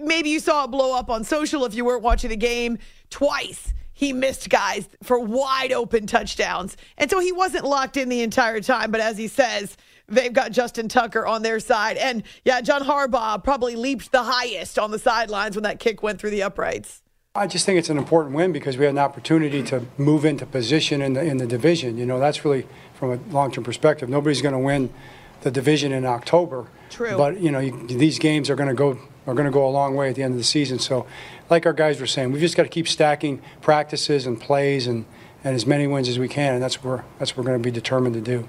maybe 0.00 0.30
you 0.30 0.40
saw 0.40 0.64
it 0.64 0.68
blow 0.68 0.96
up 0.96 1.10
on 1.10 1.24
social 1.24 1.64
if 1.64 1.74
you 1.74 1.84
weren't 1.84 2.02
watching 2.02 2.30
the 2.30 2.36
game 2.36 2.78
twice. 3.10 3.72
He 3.92 4.12
missed 4.12 4.48
guys 4.48 4.88
for 5.02 5.18
wide 5.18 5.72
open 5.72 6.06
touchdowns. 6.06 6.76
And 6.98 7.10
so 7.10 7.20
he 7.20 7.30
wasn't 7.30 7.64
locked 7.64 7.96
in 7.96 8.08
the 8.08 8.22
entire 8.22 8.60
time. 8.60 8.90
But 8.90 9.00
as 9.00 9.18
he 9.18 9.28
says, 9.28 9.76
they've 10.08 10.32
got 10.32 10.50
Justin 10.50 10.88
Tucker 10.88 11.26
on 11.26 11.42
their 11.42 11.60
side. 11.60 11.96
And 11.96 12.22
yeah, 12.44 12.60
John 12.60 12.82
Harbaugh 12.82 13.42
probably 13.44 13.76
leaped 13.76 14.10
the 14.10 14.22
highest 14.22 14.78
on 14.78 14.90
the 14.90 14.98
sidelines 14.98 15.56
when 15.56 15.62
that 15.64 15.78
kick 15.78 16.02
went 16.02 16.18
through 16.20 16.30
the 16.30 16.42
uprights. 16.42 17.02
I 17.34 17.46
just 17.46 17.64
think 17.64 17.78
it's 17.78 17.88
an 17.88 17.96
important 17.96 18.34
win 18.34 18.52
because 18.52 18.76
we 18.76 18.84
had 18.84 18.92
an 18.92 18.98
opportunity 18.98 19.62
to 19.64 19.86
move 19.96 20.24
into 20.24 20.44
position 20.44 21.00
in 21.00 21.14
the 21.14 21.22
in 21.22 21.38
the 21.38 21.46
division. 21.46 21.96
You 21.96 22.04
know, 22.04 22.18
that's 22.18 22.44
really 22.44 22.66
from 22.92 23.12
a 23.12 23.16
long-term 23.32 23.64
perspective. 23.64 24.10
Nobody's 24.10 24.42
going 24.42 24.52
to 24.52 24.58
win 24.58 24.92
the 25.40 25.50
division 25.50 25.92
in 25.92 26.04
October. 26.04 26.66
True. 26.90 27.16
But 27.16 27.40
you 27.40 27.50
know, 27.50 27.58
you, 27.58 27.86
these 27.86 28.18
games 28.18 28.50
are 28.50 28.54
going 28.54 28.68
to 28.68 28.74
go 28.74 28.98
are 29.26 29.34
going 29.34 29.46
to 29.46 29.52
go 29.52 29.66
a 29.66 29.70
long 29.70 29.94
way 29.94 30.08
at 30.08 30.16
the 30.16 30.22
end 30.22 30.32
of 30.32 30.38
the 30.38 30.44
season. 30.44 30.78
So, 30.78 31.06
like 31.50 31.66
our 31.66 31.72
guys 31.72 32.00
were 32.00 32.06
saying, 32.06 32.32
we've 32.32 32.40
just 32.40 32.56
got 32.56 32.64
to 32.64 32.68
keep 32.68 32.88
stacking 32.88 33.42
practices 33.60 34.26
and 34.26 34.40
plays 34.40 34.86
and, 34.86 35.04
and 35.44 35.54
as 35.54 35.66
many 35.66 35.86
wins 35.86 36.08
as 36.08 36.18
we 36.18 36.28
can, 36.28 36.54
and 36.54 36.62
that's 36.62 36.82
where 36.82 37.04
that's 37.18 37.32
what 37.32 37.44
we're 37.44 37.50
going 37.50 37.62
to 37.62 37.66
be 37.66 37.72
determined 37.72 38.14
to 38.14 38.20
do. 38.20 38.48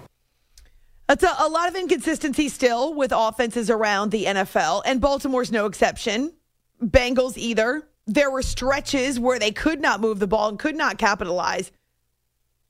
That's 1.08 1.24
a, 1.24 1.36
a 1.40 1.50
lot 1.50 1.68
of 1.68 1.76
inconsistency 1.76 2.50
still 2.50 2.94
with 2.94 3.12
offenses 3.14 3.70
around 3.70 4.12
the 4.12 4.26
NFL, 4.26 4.84
and 4.86 5.02
Baltimore's 5.02 5.52
no 5.52 5.66
exception. 5.66 6.34
Bengals 6.82 7.38
either. 7.38 7.88
There 8.06 8.32
were 8.32 8.42
stretches 8.42 9.20
where 9.20 9.40
they 9.40 9.52
could 9.52 9.80
not 9.80 10.02
move 10.02 10.20
the 10.20 10.28
ball 10.28 10.50
and 10.50 10.60
could 10.60 10.76
not 10.76 10.98
capitalize. 10.98 11.72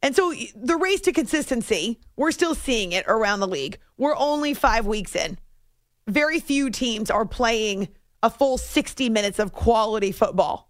And 0.03 0.15
so 0.15 0.33
the 0.55 0.75
race 0.75 0.99
to 1.01 1.13
consistency, 1.13 2.01
we're 2.17 2.31
still 2.31 2.53
seeing 2.53 2.91
it 2.91 3.05
around 3.07 3.39
the 3.39 3.47
league. 3.47 3.79
We're 3.97 4.17
only 4.17 4.53
five 4.53 4.85
weeks 4.85 5.15
in. 5.15 5.37
Very 6.07 6.39
few 6.39 6.69
teams 6.69 7.09
are 7.09 7.25
playing 7.25 7.89
a 8.21 8.29
full 8.29 8.57
60 8.57 9.09
minutes 9.09 9.39
of 9.39 9.53
quality 9.53 10.11
football. 10.11 10.69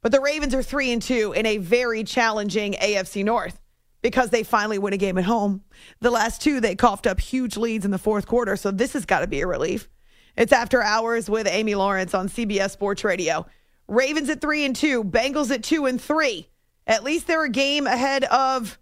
But 0.00 0.12
the 0.12 0.20
Ravens 0.20 0.54
are 0.54 0.62
three 0.62 0.92
and 0.92 1.00
two 1.00 1.32
in 1.32 1.46
a 1.46 1.58
very 1.58 2.02
challenging 2.04 2.74
AFC 2.74 3.24
North 3.24 3.60
because 4.02 4.30
they 4.30 4.42
finally 4.42 4.78
win 4.78 4.92
a 4.92 4.96
game 4.96 5.16
at 5.16 5.24
home. 5.24 5.62
The 6.00 6.10
last 6.10 6.42
two, 6.42 6.60
they 6.60 6.74
coughed 6.74 7.06
up 7.06 7.20
huge 7.20 7.56
leads 7.56 7.84
in 7.84 7.92
the 7.92 7.98
fourth 7.98 8.26
quarter. 8.26 8.56
So 8.56 8.72
this 8.72 8.92
has 8.94 9.06
got 9.06 9.20
to 9.20 9.28
be 9.28 9.40
a 9.40 9.46
relief. 9.46 9.88
It's 10.36 10.52
after 10.52 10.82
hours 10.82 11.30
with 11.30 11.46
Amy 11.46 11.74
Lawrence 11.74 12.14
on 12.14 12.28
CBS 12.28 12.70
Sports 12.70 13.04
Radio. 13.04 13.46
Ravens 13.86 14.28
at 14.28 14.40
three 14.40 14.64
and 14.64 14.74
two, 14.74 15.04
Bengals 15.04 15.50
at 15.52 15.62
two 15.62 15.86
and 15.86 16.00
three. 16.00 16.48
At 16.86 17.04
least 17.04 17.26
they're 17.26 17.44
a 17.44 17.50
game 17.50 17.86
ahead 17.86 18.24
of 18.24 18.78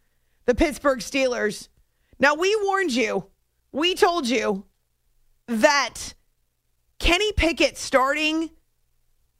the 0.46 0.54
Pittsburgh 0.54 1.00
Steelers. 1.00 1.68
Now, 2.18 2.34
we 2.34 2.56
warned 2.62 2.92
you, 2.92 3.26
we 3.72 3.94
told 3.94 4.28
you 4.28 4.64
that 5.50 6.14
Kenny 7.00 7.32
Pickett 7.32 7.76
starting 7.76 8.50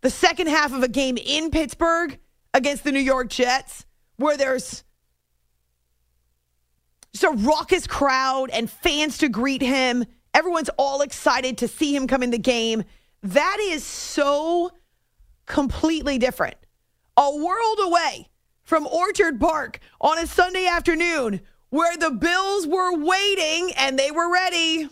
the 0.00 0.10
second 0.10 0.48
half 0.48 0.72
of 0.72 0.82
a 0.82 0.88
game 0.88 1.16
in 1.16 1.50
Pittsburgh 1.50 2.18
against 2.52 2.82
the 2.82 2.90
New 2.90 3.00
York 3.00 3.28
Jets, 3.28 3.86
where 4.16 4.36
there's 4.36 4.82
just 7.12 7.24
a 7.24 7.30
raucous 7.30 7.86
crowd 7.86 8.50
and 8.50 8.68
fans 8.68 9.18
to 9.18 9.28
greet 9.28 9.62
him. 9.62 10.04
Everyone's 10.34 10.70
all 10.78 11.02
excited 11.02 11.58
to 11.58 11.68
see 11.68 11.94
him 11.94 12.08
come 12.08 12.22
in 12.22 12.30
the 12.30 12.38
game. 12.38 12.82
That 13.22 13.58
is 13.60 13.84
so 13.84 14.72
completely 15.46 16.18
different. 16.18 16.56
A 17.16 17.36
world 17.36 17.78
away 17.82 18.28
from 18.62 18.86
Orchard 18.86 19.38
Park 19.38 19.78
on 20.00 20.18
a 20.18 20.26
Sunday 20.26 20.66
afternoon 20.66 21.40
where 21.68 21.96
the 21.96 22.10
Bills 22.10 22.66
were 22.66 22.96
waiting 22.96 23.72
and 23.76 23.96
they 23.96 24.10
were 24.10 24.32
ready. 24.32 24.88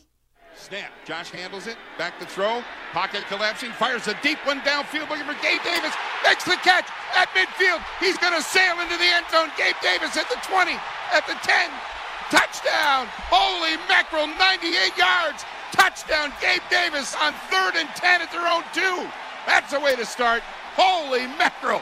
Snap. 0.59 0.91
Josh 1.07 1.31
handles 1.31 1.67
it. 1.67 1.77
Back 1.97 2.19
to 2.19 2.27
throw. 2.27 2.63
Pocket 2.93 3.23
collapsing. 3.29 3.71
Fires 3.73 4.09
a 4.09 4.19
deep 4.23 4.39
one 4.45 4.61
downfield 4.61 5.09
looking 5.09 5.25
for 5.25 5.39
Gabe 5.41 5.63
Davis. 5.63 5.95
Makes 6.27 6.45
the 6.45 6.59
catch 6.67 6.91
at 7.15 7.29
midfield. 7.31 7.81
He's 8.01 8.19
going 8.19 8.35
to 8.35 8.43
sail 8.43 8.79
into 8.81 8.99
the 8.99 9.07
end 9.07 9.25
zone. 9.31 9.51
Gabe 9.57 9.77
Davis 9.81 10.17
at 10.17 10.29
the 10.29 10.37
20, 10.43 10.73
at 11.15 11.27
the 11.27 11.39
10. 11.47 11.71
Touchdown. 12.31 13.07
Holy 13.31 13.79
mackerel. 13.89 14.27
98 14.27 14.99
yards. 14.99 15.45
Touchdown. 15.73 16.33
Gabe 16.41 16.63
Davis 16.71 17.15
on 17.23 17.33
third 17.49 17.77
and 17.77 17.89
10 17.95 18.21
at 18.21 18.33
their 18.33 18.47
own 18.47 18.63
two. 18.75 19.09
That's 19.47 19.73
a 19.73 19.81
way 19.81 19.95
to 19.97 20.05
start. 20.05 20.43
Holy 20.75 21.27
mackerel. 21.39 21.81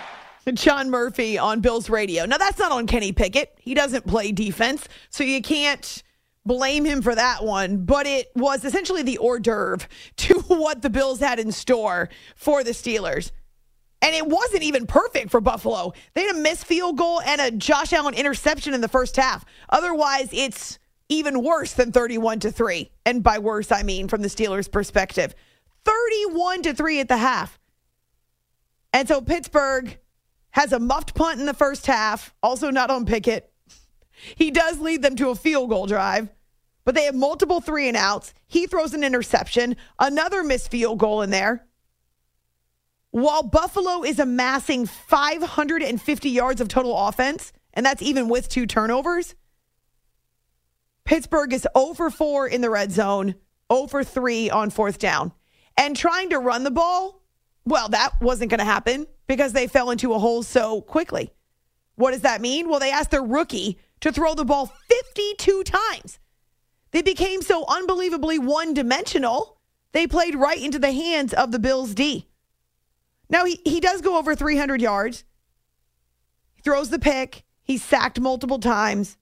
John 0.55 0.91
Murphy 0.91 1.39
on 1.39 1.61
Bills 1.61 1.91
Radio. 1.91 2.25
Now, 2.25 2.39
that's 2.39 2.59
not 2.59 2.71
on 2.71 2.87
Kenny 2.87 3.11
Pickett. 3.11 3.53
He 3.59 3.75
doesn't 3.75 4.07
play 4.07 4.31
defense, 4.31 4.87
so 5.11 5.25
you 5.25 5.43
can't 5.43 6.05
blame 6.47 6.85
him 6.85 7.03
for 7.03 7.15
that 7.15 7.45
one. 7.45 7.85
But 7.85 8.07
it 8.07 8.31
was 8.35 8.65
essentially 8.65 9.03
the 9.03 9.19
hors 9.19 9.41
d'oeuvre 9.41 9.87
to 10.17 10.35
what 10.49 10.83
the 10.83 10.91
Bills 10.91 11.21
had 11.21 11.39
in 11.39 11.53
store 11.53 12.09
for 12.35 12.65
the 12.65 12.71
Steelers. 12.71 13.33
And 14.03 14.15
it 14.15 14.27
wasn't 14.27 14.63
even 14.63 14.87
perfect 14.87 15.31
for 15.31 15.41
Buffalo. 15.41 15.93
They 16.15 16.27
had 16.27 16.37
a 16.37 16.39
missed 16.39 16.67
field 16.67 16.99
goal 16.99 17.21
and 17.23 17.41
a 17.41 17.51
Josh 17.51 17.93
Allen 17.93 18.15
interception 18.15 18.75
in 18.75 18.81
the 18.81 18.89
first 18.89 19.17
half. 19.17 19.45
Otherwise, 19.71 20.29
it's 20.33 20.79
even 21.09 21.43
worse 21.43 21.73
than 21.73 21.93
31 21.93 22.41
to 22.41 22.53
3. 22.53 22.91
And 23.05 23.23
by 23.23 23.39
worse, 23.39 23.73
I 23.73 23.83
mean 23.83 24.09
from 24.09 24.23
the 24.23 24.29
Steelers' 24.29 24.71
perspective. 24.71 25.35
31 25.85 26.63
to 26.63 26.75
3 26.75 27.01
at 27.01 27.09
the 27.09 27.17
half. 27.17 27.59
And 28.93 29.09
so 29.09 29.21
Pittsburgh 29.21 29.99
has 30.51 30.73
a 30.73 30.79
muffed 30.79 31.15
punt 31.15 31.39
in 31.39 31.47
the 31.47 31.55
first 31.55 31.87
half, 31.87 32.35
also 32.43 32.71
not 32.71 32.91
on 32.91 33.07
Pickett. 33.07 33.53
He 34.35 34.51
does 34.51 34.81
lead 34.81 35.03
them 35.03 35.15
to 35.17 35.29
a 35.29 35.35
field 35.35 35.69
goal 35.69 35.87
drive, 35.87 36.31
but 36.87 36.95
they 36.95 37.05
have 37.05 37.15
multiple 37.17 37.61
three 37.61 37.89
and 37.89 37.97
outs. 37.97 38.33
He 38.47 38.67
throws 38.67 38.95
an 38.95 39.05
interception, 39.05 39.77
another 39.99 40.43
missed 40.43 40.71
field 40.71 40.99
goal 40.99 41.21
in 41.21 41.31
there. 41.31 41.67
While 43.11 43.43
Buffalo 43.43 44.05
is 44.05 44.21
amassing 44.21 44.87
550 44.87 46.31
yards 46.31 46.61
of 46.61 46.69
total 46.69 46.97
offense, 46.97 47.53
and 47.75 47.85
that's 47.85 48.03
even 48.03 48.29
with 48.29 48.49
two 48.49 48.67
turnovers, 48.67 49.35
Pittsburgh 51.05 51.53
is 51.53 51.67
0 51.77 51.95
for 51.95 52.09
4 52.09 52.47
in 52.47 52.61
the 52.61 52.71
red 52.71 52.93
zone, 52.93 53.35
0 53.73 53.89
for 53.89 54.05
3 54.05 54.51
on 54.51 54.71
fourth 54.71 54.99
down. 54.99 55.33
And 55.77 55.97
trying 55.97 56.31
to 56.31 56.39
run 56.39 56.63
the 56.63 56.71
ball, 56.71 57.21
well, 57.65 57.89
that 57.89 58.13
wasn't 58.21 58.51
going 58.51 58.61
to 58.61 58.65
happen 58.65 59.07
because 59.27 59.53
they 59.53 59.67
fell 59.67 59.91
into 59.91 60.15
a 60.15 60.19
hole 60.19 60.45
so 60.45 60.83
quickly. 60.83 61.33
What 61.97 62.13
does 62.13 62.21
that 62.21 62.41
mean? 62.41 62.69
Well, 62.69 62.79
they 62.79 62.93
asked 62.93 63.11
their 63.11 63.25
rookie 63.25 63.79
to 64.01 64.13
throw 64.13 64.35
the 64.35 64.45
ball 64.45 64.67
52 64.67 65.65
times. 65.65 66.21
They 66.91 67.03
became 67.03 67.43
so 67.43 67.65
unbelievably 67.69 68.39
one 68.39 68.75
dimensional, 68.75 69.59
they 69.93 70.07
played 70.07 70.35
right 70.35 70.61
into 70.61 70.79
the 70.79 70.93
hands 70.93 71.33
of 71.33 71.53
the 71.53 71.59
Bills 71.59 71.95
D. 71.95 72.29
Now, 73.29 73.45
he, 73.45 73.61
he 73.65 73.81
does 73.81 74.03
go 74.03 74.19
over 74.19 74.35
300 74.35 74.81
yards. 74.81 75.25
He 76.55 76.63
throws 76.63 76.91
the 76.91 76.99
pick. 76.99 77.45
He's 77.63 77.83
sacked 77.83 78.21
multiple 78.21 78.61
times. 78.61 79.17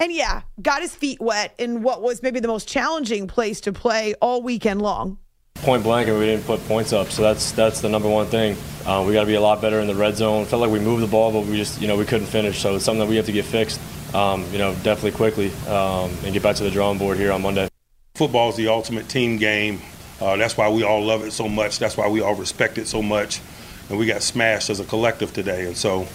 And 0.00 0.12
yeah, 0.12 0.42
got 0.60 0.82
his 0.82 0.94
feet 0.94 1.20
wet 1.20 1.54
in 1.58 1.82
what 1.82 2.02
was 2.02 2.22
maybe 2.22 2.40
the 2.40 2.48
most 2.48 2.68
challenging 2.68 3.26
place 3.26 3.60
to 3.62 3.72
play 3.72 4.14
all 4.20 4.42
weekend 4.42 4.82
long 4.82 5.18
point 5.62 5.82
blank 5.82 6.08
and 6.08 6.18
we 6.18 6.26
didn't 6.26 6.44
put 6.44 6.64
points 6.66 6.92
up. 6.92 7.10
So 7.10 7.22
that's 7.22 7.52
that's 7.52 7.80
the 7.80 7.88
number 7.88 8.08
one 8.08 8.26
thing. 8.26 8.56
Uh, 8.86 9.04
we 9.06 9.12
got 9.12 9.20
to 9.20 9.26
be 9.26 9.34
a 9.34 9.40
lot 9.40 9.60
better 9.60 9.80
in 9.80 9.86
the 9.86 9.94
red 9.94 10.16
zone. 10.16 10.44
Felt 10.46 10.62
like 10.62 10.70
we 10.70 10.80
moved 10.80 11.02
the 11.02 11.08
ball, 11.08 11.32
but 11.32 11.44
we 11.46 11.56
just 11.56 11.80
you 11.80 11.88
know 11.88 11.96
we 11.96 12.04
couldn't 12.04 12.26
finish. 12.26 12.60
So 12.60 12.76
it's 12.76 12.84
something 12.84 13.00
that 13.00 13.08
we 13.08 13.16
have 13.16 13.26
to 13.26 13.32
get 13.32 13.44
fixed. 13.44 13.80
Um, 14.14 14.44
you 14.52 14.58
know, 14.58 14.74
definitely 14.76 15.12
quickly 15.12 15.50
um, 15.66 16.10
and 16.24 16.32
get 16.32 16.42
back 16.42 16.56
to 16.56 16.64
the 16.64 16.70
drawing 16.70 16.98
board 16.98 17.18
here 17.18 17.30
on 17.30 17.42
Monday. 17.42 17.68
Football 18.14 18.48
is 18.50 18.56
the 18.56 18.68
ultimate 18.68 19.08
team 19.08 19.36
game. 19.36 19.80
Uh, 20.20 20.36
that's 20.36 20.56
why 20.56 20.68
we 20.70 20.82
all 20.82 21.04
love 21.04 21.24
it 21.24 21.32
so 21.32 21.48
much. 21.48 21.78
That's 21.78 21.96
why 21.96 22.08
we 22.08 22.20
all 22.20 22.34
respect 22.34 22.78
it 22.78 22.86
so 22.86 23.02
much. 23.02 23.40
And 23.88 23.98
we 23.98 24.06
got 24.06 24.22
smashed 24.22 24.70
as 24.70 24.80
a 24.80 24.84
collective 24.84 25.32
today. 25.32 25.66
And 25.66 25.76
so 25.76 26.08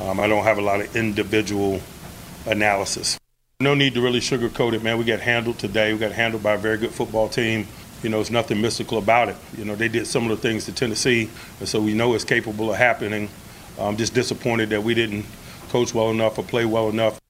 um, 0.00 0.18
I 0.18 0.26
don't 0.26 0.44
have 0.44 0.58
a 0.58 0.62
lot 0.62 0.80
of 0.80 0.96
individual 0.96 1.80
analysis. 2.46 3.18
No 3.60 3.74
need 3.74 3.94
to 3.94 4.02
really 4.02 4.20
sugarcoat 4.20 4.72
it, 4.74 4.82
man. 4.82 4.98
We 4.98 5.04
got 5.04 5.20
handled 5.20 5.58
today. 5.58 5.92
We 5.92 5.98
got 5.98 6.12
handled 6.12 6.42
by 6.42 6.54
a 6.54 6.58
very 6.58 6.76
good 6.76 6.90
football 6.90 7.28
team. 7.28 7.66
You 8.06 8.10
know, 8.10 8.20
it's 8.20 8.30
nothing 8.30 8.60
mystical 8.60 8.98
about 8.98 9.30
it. 9.30 9.36
You 9.58 9.64
know, 9.64 9.74
they 9.74 9.88
did 9.88 10.06
similar 10.06 10.36
things 10.36 10.64
to 10.66 10.72
Tennessee, 10.72 11.28
and 11.58 11.68
so 11.68 11.80
we 11.80 11.92
know 11.92 12.14
it's 12.14 12.22
capable 12.22 12.70
of 12.70 12.76
happening. 12.76 13.28
I'm 13.80 13.96
just 13.96 14.14
disappointed 14.14 14.70
that 14.70 14.84
we 14.84 14.94
didn't 14.94 15.26
coach 15.70 15.92
well 15.92 16.12
enough 16.12 16.38
or 16.38 16.44
play 16.44 16.66
well 16.66 16.88
enough. 16.88 17.20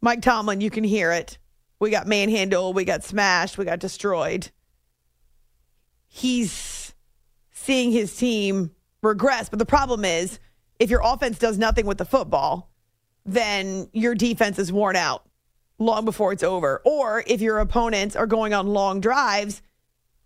Mike 0.00 0.22
Tomlin, 0.22 0.60
you 0.60 0.70
can 0.70 0.84
hear 0.84 1.10
it. 1.10 1.36
we 1.80 1.90
got 1.90 2.06
manhandled, 2.06 2.76
we 2.76 2.84
got 2.84 3.02
smashed, 3.02 3.58
we 3.58 3.64
got 3.64 3.80
destroyed. 3.80 4.52
He's 6.06 6.94
seeing 7.50 7.90
his 7.90 8.16
team 8.16 8.70
regress. 9.02 9.48
But 9.48 9.58
the 9.58 9.66
problem 9.66 10.04
is, 10.04 10.38
if 10.78 10.90
your 10.90 11.00
offense 11.02 11.40
does 11.40 11.58
nothing 11.58 11.86
with 11.86 11.98
the 11.98 12.04
football, 12.04 12.70
then 13.26 13.88
your 13.92 14.14
defense 14.14 14.60
is 14.60 14.72
worn 14.72 14.94
out 14.94 15.26
long 15.80 16.04
before 16.04 16.32
it's 16.32 16.44
over. 16.44 16.80
Or 16.84 17.24
if 17.26 17.40
your 17.40 17.58
opponents 17.58 18.14
are 18.14 18.28
going 18.28 18.54
on 18.54 18.68
long 18.68 19.00
drives 19.00 19.60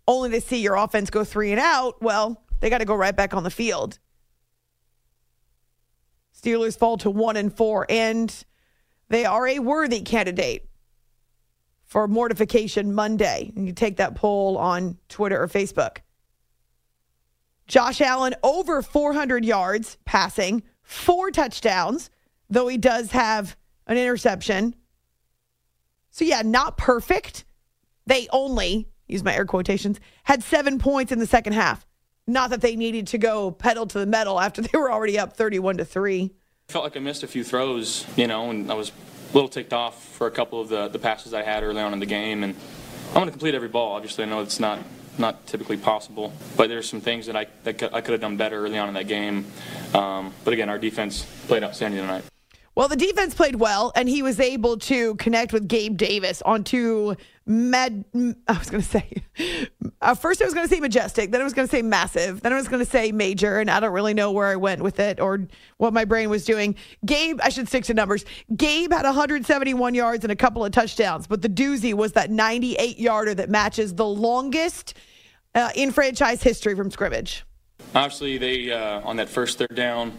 only 0.07 0.29
to 0.31 0.41
see 0.41 0.61
your 0.61 0.75
offense 0.75 1.09
go 1.09 1.23
three 1.23 1.51
and 1.51 1.59
out, 1.59 2.01
well, 2.01 2.43
they 2.59 2.69
got 2.69 2.79
to 2.79 2.85
go 2.85 2.95
right 2.95 3.15
back 3.15 3.33
on 3.33 3.43
the 3.43 3.49
field. 3.49 3.99
Steelers 6.35 6.77
fall 6.77 6.97
to 6.97 7.09
one 7.09 7.35
and 7.35 7.55
four, 7.55 7.85
and 7.89 8.45
they 9.09 9.25
are 9.25 9.47
a 9.47 9.59
worthy 9.59 10.01
candidate 10.01 10.69
for 11.83 12.07
mortification 12.07 12.93
Monday. 12.93 13.51
You 13.55 13.71
take 13.71 13.97
that 13.97 14.15
poll 14.15 14.57
on 14.57 14.97
Twitter 15.09 15.41
or 15.41 15.47
Facebook. 15.47 15.97
Josh 17.67 18.01
Allen 18.01 18.35
over 18.43 18.81
400 18.81 19.43
yards 19.43 19.97
passing, 20.05 20.63
four 20.83 21.31
touchdowns, 21.31 22.09
though 22.49 22.67
he 22.67 22.77
does 22.77 23.11
have 23.11 23.57
an 23.87 23.97
interception. 23.97 24.75
So, 26.11 26.23
yeah, 26.23 26.41
not 26.43 26.77
perfect. 26.77 27.45
They 28.05 28.27
only, 28.31 28.87
use 29.07 29.23
my 29.23 29.35
air 29.35 29.45
quotations, 29.45 29.99
had 30.23 30.43
seven 30.43 30.79
points 30.79 31.11
in 31.11 31.19
the 31.19 31.27
second 31.27 31.53
half. 31.53 31.85
Not 32.27 32.49
that 32.49 32.61
they 32.61 32.75
needed 32.75 33.07
to 33.07 33.17
go 33.17 33.51
pedal 33.51 33.87
to 33.87 33.99
the 33.99 34.05
metal 34.05 34.39
after 34.39 34.61
they 34.63 34.77
were 34.77 34.91
already 34.91 35.17
up 35.17 35.35
31 35.35 35.77
to 35.77 35.85
3. 35.85 36.31
I 36.69 36.71
felt 36.71 36.83
like 36.83 36.97
I 36.97 36.99
missed 36.99 37.23
a 37.23 37.27
few 37.27 37.43
throws, 37.43 38.05
you 38.17 38.27
know, 38.27 38.49
and 38.49 38.69
I 38.69 38.73
was 38.73 38.89
a 38.89 39.33
little 39.33 39.49
ticked 39.49 39.73
off 39.73 40.03
for 40.03 40.27
a 40.27 40.31
couple 40.31 40.59
of 40.59 40.69
the, 40.69 40.89
the 40.89 40.99
passes 40.99 41.33
I 41.33 41.43
had 41.43 41.63
early 41.63 41.81
on 41.81 41.93
in 41.93 41.99
the 41.99 42.05
game. 42.05 42.43
And 42.43 42.55
I'm 43.09 43.13
going 43.13 43.25
to 43.27 43.31
complete 43.31 43.55
every 43.55 43.69
ball. 43.69 43.93
Obviously, 43.93 44.25
I 44.25 44.27
know 44.27 44.41
it's 44.41 44.59
not 44.59 44.79
not 45.19 45.47
typically 45.47 45.77
possible, 45.77 46.31
but 46.55 46.69
there's 46.69 46.87
some 46.87 47.01
things 47.01 47.25
that 47.25 47.35
I 47.35 47.47
that 47.63 47.81
I 47.93 48.01
could 48.01 48.11
have 48.11 48.21
done 48.21 48.37
better 48.37 48.63
early 48.63 48.77
on 48.77 48.87
in 48.87 48.93
that 48.95 49.07
game. 49.07 49.45
Um, 49.93 50.33
but 50.43 50.53
again, 50.53 50.69
our 50.69 50.77
defense 50.77 51.25
played 51.47 51.63
outstanding 51.63 51.99
tonight. 52.01 52.23
Well, 52.75 52.87
the 52.87 52.95
defense 52.95 53.33
played 53.33 53.55
well, 53.55 53.91
and 53.95 54.07
he 54.07 54.21
was 54.21 54.39
able 54.39 54.77
to 54.79 55.15
connect 55.15 55.51
with 55.51 55.67
Gabe 55.67 55.97
Davis 55.97 56.43
on 56.43 56.63
two 56.63 57.15
med. 57.47 58.05
I 58.47 58.57
was 58.57 58.69
going 58.69 58.83
to 58.83 58.89
say, 58.89 59.23
uh, 60.01 60.15
first 60.15 60.41
I 60.41 60.45
was 60.45 60.53
going 60.53 60.67
to 60.67 60.73
say 60.73 60.79
majestic, 60.79 61.31
then 61.31 61.41
I 61.41 61.43
was 61.43 61.53
going 61.53 61.67
to 61.67 61.71
say 61.71 61.81
massive, 61.81 62.41
then 62.41 62.53
I 62.53 62.55
was 62.55 62.67
going 62.67 62.83
to 62.83 62.89
say 62.89 63.11
major, 63.11 63.59
and 63.59 63.69
I 63.69 63.79
don't 63.79 63.93
really 63.93 64.13
know 64.13 64.31
where 64.31 64.47
I 64.47 64.55
went 64.55 64.81
with 64.81 64.99
it 64.99 65.19
or 65.19 65.47
what 65.77 65.93
my 65.93 66.05
brain 66.05 66.29
was 66.29 66.45
doing. 66.45 66.75
Gabe, 67.05 67.39
I 67.41 67.49
should 67.49 67.67
stick 67.67 67.85
to 67.85 67.93
numbers. 67.93 68.25
Gabe 68.55 68.91
had 68.91 69.05
171 69.05 69.95
yards 69.95 70.23
and 70.23 70.31
a 70.31 70.35
couple 70.35 70.65
of 70.65 70.71
touchdowns, 70.71 71.27
but 71.27 71.41
the 71.41 71.49
doozy 71.49 71.93
was 71.93 72.13
that 72.13 72.29
98 72.29 72.99
yarder 72.99 73.33
that 73.35 73.49
matches 73.49 73.95
the 73.95 74.05
longest 74.05 74.93
uh, 75.55 75.69
in 75.75 75.91
franchise 75.91 76.43
history 76.43 76.75
from 76.75 76.91
scrimmage. 76.91 77.43
Obviously, 77.95 78.37
they 78.37 78.71
uh, 78.71 79.01
on 79.01 79.17
that 79.17 79.29
first 79.29 79.57
third 79.57 79.73
down 79.75 80.11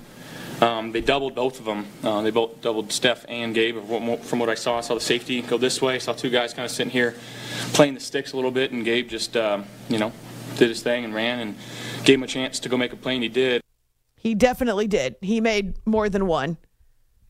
um, 0.61 0.93
they 0.93 1.00
doubled 1.00 1.35
both 1.35 1.59
of 1.59 1.65
them. 1.65 1.87
Uh, 2.03 2.23
they 2.23 2.31
both 2.31 2.61
doubled 2.61 2.93
Steph 2.93 3.25
and 3.29 3.55
Gabe. 3.55 3.77
From 4.23 4.38
what 4.38 4.49
I 4.49 4.55
saw, 4.55 4.79
I 4.79 4.81
saw 4.81 4.95
the 4.95 5.00
safety 5.00 5.41
go 5.43 5.57
this 5.57 5.81
way. 5.81 5.95
I 5.95 5.99
saw 5.99 6.12
two 6.12 6.31
guys 6.31 6.53
kind 6.53 6.65
of 6.65 6.71
sitting 6.71 6.91
here 6.91 7.15
playing 7.73 7.95
the 7.95 8.00
sticks 8.00 8.33
a 8.33 8.37
little 8.37 8.50
bit, 8.50 8.73
and 8.73 8.85
Gabe 8.85 9.09
just, 9.09 9.37
um, 9.37 9.65
you 9.88 9.99
know, 9.99 10.12
did 10.57 10.69
his 10.69 10.83
thing 10.83 11.05
and 11.05 11.15
ran 11.15 11.41
and 11.41 11.57
gave 12.05 12.19
him 12.19 12.25
a 12.25 12.27
chance 12.27 12.59
to 12.61 12.69
go 12.69 12.77
make 12.77 12.93
a 12.93 12.97
play, 12.97 13.15
and 13.15 13.23
he 13.23 13.29
did. 13.29 13.62
He 14.17 14.35
definitely 14.35 14.88
did. 14.88 15.17
He 15.21 15.41
made 15.41 15.75
more 15.87 16.09
than 16.09 16.27
one. 16.27 16.59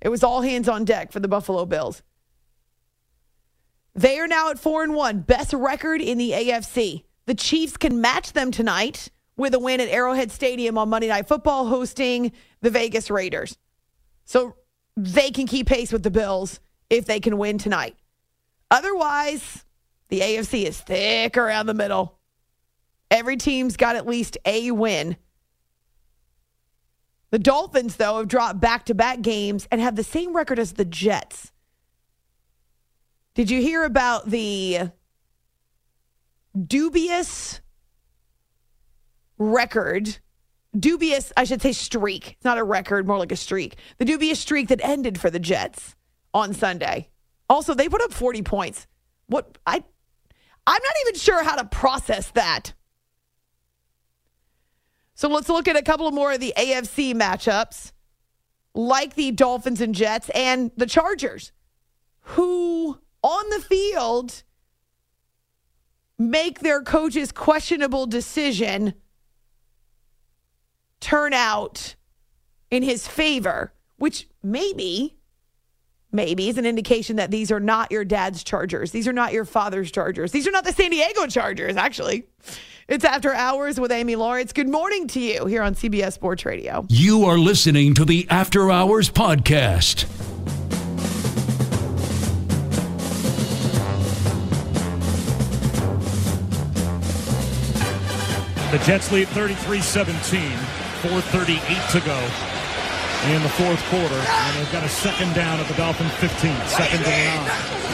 It 0.01 0.09
was 0.09 0.25
all 0.25 0.43
hands 0.43 0.69
on 0.69 0.85
deck 0.85 1.13
for 1.13 1.21
the 1.21 1.29
Buffalo 1.29 1.67
Bills. 1.67 2.03
They 3.95 4.19
are 4.21 4.29
now 4.29 4.51
at 4.51 4.59
4 4.59 4.85
and 4.85 4.95
1, 4.95 5.21
best 5.21 5.53
record 5.53 6.01
in 6.01 6.19
the 6.19 6.31
AFC. 6.31 7.03
The 7.27 7.35
Chiefs 7.35 7.77
can 7.77 8.01
match 8.01 8.33
them 8.33 8.51
tonight 8.51 9.11
with 9.37 9.55
a 9.55 9.59
win 9.59 9.81
at 9.81 9.89
Arrowhead 9.89 10.31
Stadium 10.31 10.79
on 10.79 10.89
Monday 10.89 11.09
Night 11.09 11.27
Football, 11.27 11.67
hosting 11.67 12.33
the 12.61 12.71
Vegas 12.71 13.11
Raiders. 13.11 13.57
So 14.25 14.57
they 14.97 15.31
can 15.31 15.47
keep 15.47 15.67
pace 15.67 15.93
with 15.93 16.03
the 16.03 16.11
Bills 16.11 16.61
if 16.91 17.05
they 17.05 17.21
can 17.21 17.39
win 17.39 17.59
tonight. 17.59 17.97
Otherwise, 18.71 19.65
the 20.09 20.21
AFC 20.21 20.65
is 20.65 20.81
thick 20.81 21.37
around 21.37 21.67
the 21.67 21.75
middle. 21.75 22.19
Every 23.11 23.37
team's 23.37 23.77
got 23.77 23.97
at 23.97 24.07
least 24.07 24.37
a 24.45 24.71
win. 24.71 25.17
The 27.31 27.39
Dolphins, 27.39 27.97
though, 27.97 28.19
have 28.19 28.29
dropped 28.29 28.61
back 28.61 28.87
to 28.87 28.95
back 28.95 29.21
games 29.21 29.69
and 29.71 29.81
have 29.81 29.97
the 29.97 30.05
same 30.05 30.35
record 30.35 30.59
as 30.59 30.73
the 30.73 30.85
Jets. 30.85 31.53
Did 33.35 33.51
you 33.51 33.61
hear 33.61 33.85
about 33.85 34.31
the 34.31 34.91
dubious 36.67 37.61
record, 39.39 40.19
dubious, 40.79 41.33
I 41.37 41.45
should 41.45 41.63
say 41.63 41.73
streak. 41.73 42.33
It's 42.33 42.45
not 42.45 42.59
a 42.59 42.65
record, 42.65 43.07
more 43.07 43.19
like 43.19 43.33
a 43.33 43.37
streak. 43.37 43.77
The 43.99 44.05
dubious 44.05 44.41
streak 44.41 44.69
that 44.69 44.81
ended 44.83 45.21
for 45.21 45.31
the 45.31 45.39
Jets 45.39 45.97
on 46.35 46.55
Sunday. 46.55 47.09
Also, 47.49 47.75
they 47.75 47.89
put 47.89 48.03
up 48.03 48.13
40 48.13 48.43
points. 48.43 48.87
What 49.27 49.59
I 49.67 49.83
I'm 50.67 50.83
not 50.83 50.95
even 51.07 51.19
sure 51.19 51.43
how 51.43 51.57
to 51.57 51.65
process 51.65 52.31
that. 52.33 52.75
So 55.15 55.29
let's 55.29 55.49
look 55.49 55.67
at 55.67 55.77
a 55.77 55.83
couple 55.83 56.11
more 56.11 56.33
of 56.33 56.41
the 56.41 56.53
AFC 56.57 57.15
matchups, 57.15 57.93
like 58.75 59.15
the 59.15 59.33
Dolphins 59.33 59.81
and 59.81 59.95
Jets 59.95 60.29
and 60.35 60.71
the 60.77 60.87
Chargers, 60.87 61.53
who 62.21 62.99
on 63.23 63.51
the 63.51 63.61
field 63.61 64.45
make 66.19 66.61
their 66.61 66.83
coach's 66.83 67.33
questionable 67.33 68.07
decision 68.07 68.95
turn 71.01 71.33
out 71.33 71.95
in 72.71 72.83
his 72.83 73.07
favor, 73.07 73.73
which 73.97 74.29
maybe, 74.43 75.17
maybe 76.13 76.49
is 76.49 76.59
an 76.59 76.67
indication 76.67 77.17
that 77.17 77.31
these 77.31 77.51
are 77.51 77.61
not 77.61 77.91
your 77.91 78.05
dad's 78.05 78.45
Chargers. 78.45 78.91
These 78.91 79.09
are 79.09 79.13
not 79.13 79.33
your 79.33 79.45
father's 79.45 79.91
Chargers. 79.91 80.33
These 80.33 80.47
are 80.47 80.51
not 80.51 80.65
the 80.65 80.73
San 80.73 80.91
Diego 80.91 81.27
Chargers, 81.27 81.77
actually. 81.77 82.27
It's 82.89 83.05
After 83.05 83.35
Hours 83.35 83.79
with 83.79 83.93
Amy 83.93 84.17
Lawrence. 84.17 84.53
Good 84.53 84.69
morning 84.69 85.09
to 85.09 85.21
you 85.21 85.45
here 85.45 85.63
on 85.63 85.75
CBS 85.75 86.15
Sports 86.15 86.47
Radio. 86.47 86.87
You 86.89 87.25
are 87.25 87.37
listening 87.37 87.95
to 87.95 88.05
the 88.05 88.27
After 88.31 88.71
Hours 88.71 89.11
Podcast. 89.11 90.07
The 98.71 98.79
Jets 98.85 99.11
lead 99.11 99.29
33 99.29 99.81
17. 99.81 100.68
4.38 101.03 101.93
to 101.93 102.01
go 102.01 102.19
in 103.31 103.43
the 103.43 103.49
fourth 103.49 103.83
quarter. 103.91 104.15
And 104.15 104.57
they've 104.57 104.73
got 104.73 104.85
a 104.85 104.89
second 104.89 105.35
down 105.35 105.61
at 105.61 105.67
the 105.69 105.75
Dolphin 105.75 106.09
15, 106.23 106.55
second 106.67 107.03
and 107.07 107.47
nine. 107.47 107.89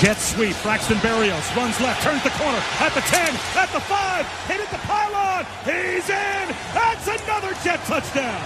Jet 0.00 0.16
sweep. 0.16 0.56
Braxton 0.62 0.96
Berrios 0.98 1.44
runs 1.54 1.78
left, 1.80 2.02
turns 2.02 2.22
the 2.22 2.30
corner 2.30 2.62
at 2.80 2.94
the 2.94 3.02
10, 3.02 3.34
at 3.56 3.68
the 3.72 3.80
5, 3.80 4.26
hit 4.48 4.60
at 4.60 4.70
the 4.70 4.82
pylon. 4.86 5.44
He's 5.64 6.08
in. 6.08 6.44
That's 6.72 7.06
another 7.06 7.52
Jet 7.62 7.80
touchdown. 7.84 8.40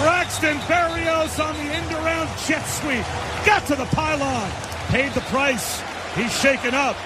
Braxton 0.00 0.56
Berrios 0.60 1.38
on 1.44 1.54
the 1.54 1.72
end 1.72 1.92
around 1.92 2.28
jet 2.46 2.64
sweep. 2.64 3.04
Got 3.44 3.66
to 3.66 3.76
the 3.76 3.84
pylon. 3.86 4.50
Paid 4.88 5.12
the 5.12 5.20
price. 5.28 5.82
He's 6.14 6.34
shaken 6.40 6.74
up. 6.74 6.96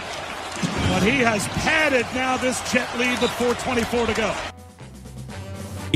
But 0.89 1.03
he 1.03 1.19
has 1.19 1.47
padded 1.49 2.07
now 2.15 2.37
this 2.37 2.61
Jet 2.73 2.89
lead 2.97 3.21
with 3.21 3.33
4.24 3.33 4.07
to 4.07 4.15
go. 4.15 4.54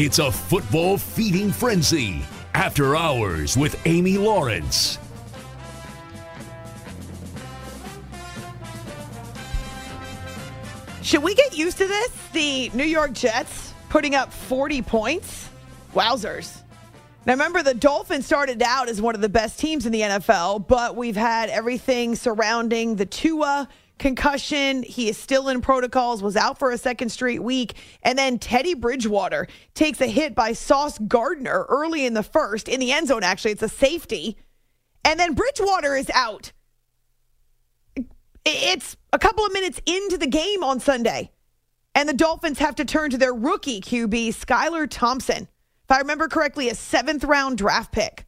It's 0.01 0.21
a 0.21 0.31
football 0.31 0.97
feeding 0.97 1.51
frenzy. 1.51 2.23
After 2.55 2.95
Hours 2.95 3.57
with 3.57 3.85
Amy 3.85 4.17
Lawrence. 4.17 4.97
Should 11.03 11.25
we 11.25 11.35
get 11.35 11.59
used 11.59 11.79
to 11.79 11.89
this? 11.89 12.11
The 12.33 12.71
New 12.75 12.85
York 12.85 13.13
Jets 13.13 13.75
putting 13.89 14.15
up 14.15 14.33
40 14.33 14.83
points? 14.83 15.49
Wowzers. 15.97 16.61
Now, 17.27 17.33
remember, 17.33 17.65
the 17.65 17.75
Dolphins 17.75 18.25
started 18.25 18.63
out 18.63 18.89
as 18.89 19.03
one 19.03 19.17
of 19.17 19.21
the 19.21 19.29
best 19.29 19.59
teams 19.59 19.85
in 19.85 19.91
the 19.91 20.03
NFL, 20.03 20.69
but 20.69 20.95
we've 20.95 21.17
had 21.17 21.51
everything 21.51 22.15
surrounding 22.15 22.95
the 22.95 23.07
Tua 23.07 23.69
concussion. 23.99 24.83
He 24.83 25.09
is 25.09 25.17
still 25.17 25.49
in 25.49 25.61
protocols, 25.61 26.23
was 26.23 26.37
out 26.37 26.59
for 26.59 26.71
a 26.71 26.79
second 26.79 27.11
straight 27.11 27.43
week. 27.43 27.75
And 28.03 28.19
then 28.19 28.39
Teddy 28.39 28.75
Bridgewater 28.75 29.49
takes 29.75 30.01
a 30.01 30.07
hit 30.07 30.35
by 30.35 30.53
Sauce 30.53 30.99
Gardner 30.99 31.67
early 31.69 32.07
in 32.07 32.15
the 32.15 32.23
first, 32.23 32.69
in 32.69 32.81
the 32.81 32.93
end 32.93 33.09
zone, 33.09 33.23
actually. 33.23 33.53
It's 33.53 33.63
a 33.63 33.69
safety. 33.69 34.37
And 35.05 35.19
then 35.19 35.35
Bridgewater 35.35 35.97
is 35.97 36.11
out. 36.15 36.53
It's 38.45 38.97
a 39.13 39.19
couple 39.19 39.45
of 39.45 39.53
minutes 39.53 39.81
into 39.85 40.17
the 40.17 40.27
game 40.27 40.63
on 40.63 40.81
Sunday. 40.81 41.31
And 41.95 42.09
the 42.09 42.15
Dolphins 42.15 42.59
have 42.61 42.77
to 42.77 42.85
turn 42.85 43.11
to 43.11 43.19
their 43.19 43.35
rookie 43.35 43.81
QB, 43.81 44.29
Skylar 44.29 44.87
Thompson. 44.89 45.49
If 45.85 45.91
I 45.91 45.99
remember 45.99 46.29
correctly, 46.29 46.69
a 46.69 46.75
seventh 46.75 47.25
round 47.25 47.59
draft 47.59 47.93
pick. 47.93 48.28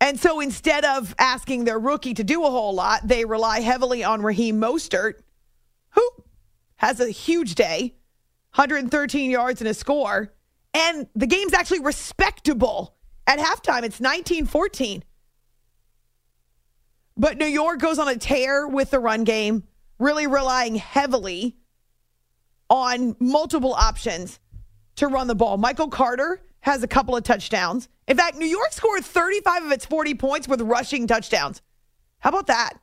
And 0.00 0.18
so 0.18 0.40
instead 0.40 0.84
of 0.84 1.14
asking 1.18 1.64
their 1.64 1.78
rookie 1.78 2.14
to 2.14 2.24
do 2.24 2.44
a 2.44 2.50
whole 2.50 2.74
lot, 2.74 3.06
they 3.06 3.24
rely 3.24 3.60
heavily 3.60 4.04
on 4.04 4.22
Raheem 4.22 4.60
Mostert, 4.60 5.14
who 5.90 6.08
has 6.76 7.00
a 7.00 7.10
huge 7.10 7.56
day, 7.56 7.94
113 8.54 9.30
yards 9.30 9.60
and 9.60 9.68
a 9.68 9.74
score. 9.74 10.32
And 10.72 11.08
the 11.16 11.26
game's 11.26 11.52
actually 11.52 11.80
respectable. 11.80 12.94
At 13.26 13.38
halftime, 13.38 13.82
it's 13.82 14.00
19 14.00 14.46
14. 14.46 15.02
But 17.16 17.36
New 17.36 17.46
York 17.46 17.80
goes 17.80 17.98
on 17.98 18.08
a 18.08 18.16
tear 18.16 18.68
with 18.68 18.90
the 18.90 19.00
run 19.00 19.24
game, 19.24 19.64
really 19.98 20.28
relying 20.28 20.76
heavily 20.76 21.56
on 22.70 23.16
multiple 23.18 23.74
options 23.74 24.38
to 24.96 25.08
run 25.08 25.26
the 25.26 25.34
ball. 25.34 25.56
Michael 25.56 25.88
Carter 25.88 26.40
has 26.60 26.82
a 26.82 26.88
couple 26.88 27.16
of 27.16 27.22
touchdowns. 27.22 27.88
In 28.06 28.16
fact, 28.16 28.36
New 28.36 28.46
York 28.46 28.72
scored 28.72 29.04
35 29.04 29.64
of 29.64 29.72
its 29.72 29.84
40 29.86 30.14
points 30.14 30.48
with 30.48 30.60
rushing 30.60 31.06
touchdowns. 31.06 31.62
How 32.20 32.30
about 32.30 32.48
that? 32.48 32.74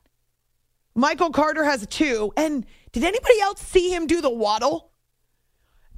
Michael 0.94 1.30
Carter 1.30 1.64
has 1.64 1.86
two. 1.86 2.32
And 2.36 2.64
did 2.92 3.04
anybody 3.04 3.40
else 3.40 3.60
see 3.60 3.94
him 3.94 4.06
do 4.06 4.20
the 4.20 4.30
waddle? 4.30 4.92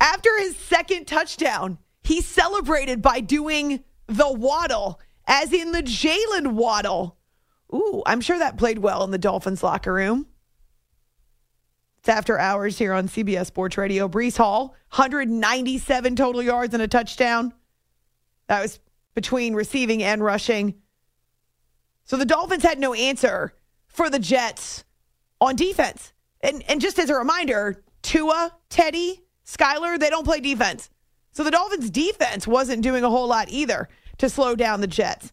After 0.01 0.31
his 0.39 0.57
second 0.57 1.07
touchdown, 1.07 1.79
he 2.03 2.21
celebrated 2.21 3.03
by 3.03 3.21
doing 3.21 3.85
the 4.07 4.33
waddle, 4.33 5.01
as 5.27 5.53
in 5.53 5.73
the 5.73 5.83
Jaylen 5.83 6.53
Waddle. 6.53 7.19
Ooh, 7.73 8.03
I'm 8.07 8.21
sure 8.21 8.39
that 8.39 8.57
played 8.57 8.79
well 8.79 9.05
in 9.05 9.11
the 9.11 9.19
Dolphins 9.19 9.63
locker 9.63 9.93
room. 9.93 10.27
It's 11.99 12.09
after 12.09 12.39
hours 12.39 12.79
here 12.79 12.93
on 12.93 13.09
CBS 13.09 13.47
Sports 13.47 13.77
Radio. 13.77 14.09
Breece 14.09 14.39
Hall, 14.39 14.69
197 14.95 16.17
total 16.17 16.43
yards 16.43 16.73
and 16.73 16.83
a 16.83 16.89
touchdown. 16.89 17.53
That 18.49 18.63
was 18.63 18.81
between 19.15 19.55
receiving 19.55 20.03
and 20.03 20.23
rushing. 20.23 20.75
So 22.05 22.17
the 22.17 22.25
Dolphins 22.25 22.63
had 22.63 22.79
no 22.79 22.95
answer 22.95 23.55
for 23.87 24.11
the 24.11 24.19
Jets 24.19 24.85
on 25.41 25.57
defense. 25.57 26.13
And 26.41 26.63
and 26.69 26.81
just 26.81 26.99
as 26.99 27.11
a 27.11 27.15
reminder, 27.15 27.83
Tua, 28.03 28.53
Teddy, 28.69 29.23
Skylar, 29.45 29.99
they 29.99 30.11
don't 30.11 30.25
play 30.25 30.41
defense. 30.41 30.91
So 31.33 31.45
the 31.45 31.51
Dolphins 31.51 31.91
defense 31.91 32.47
wasn't 32.47 32.83
doing 32.83 33.05
a 33.05 33.11
whole 33.11 33.29
lot 33.29 33.49
either 33.51 33.89
to 34.19 34.29
slow 34.29 34.55
down 34.55 34.81
the 34.81 34.87
Jets. 34.87 35.33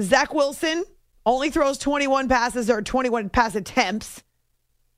Zach 0.00 0.34
Wilson 0.34 0.84
only 1.24 1.50
throws 1.50 1.78
21 1.78 2.28
passes 2.28 2.68
or 2.70 2.82
21 2.82 3.28
pass 3.28 3.54
attempts. 3.54 4.22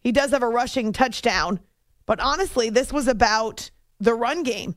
He 0.01 0.12
does 0.12 0.31
have 0.31 0.42
a 0.42 0.49
rushing 0.49 0.92
touchdown, 0.92 1.61
but 2.07 2.20
honestly, 2.20 2.70
this 2.70 2.92
was 2.92 3.09
about 3.09 3.70
the 4.01 4.14
run 4.14 4.42
game. 4.42 4.77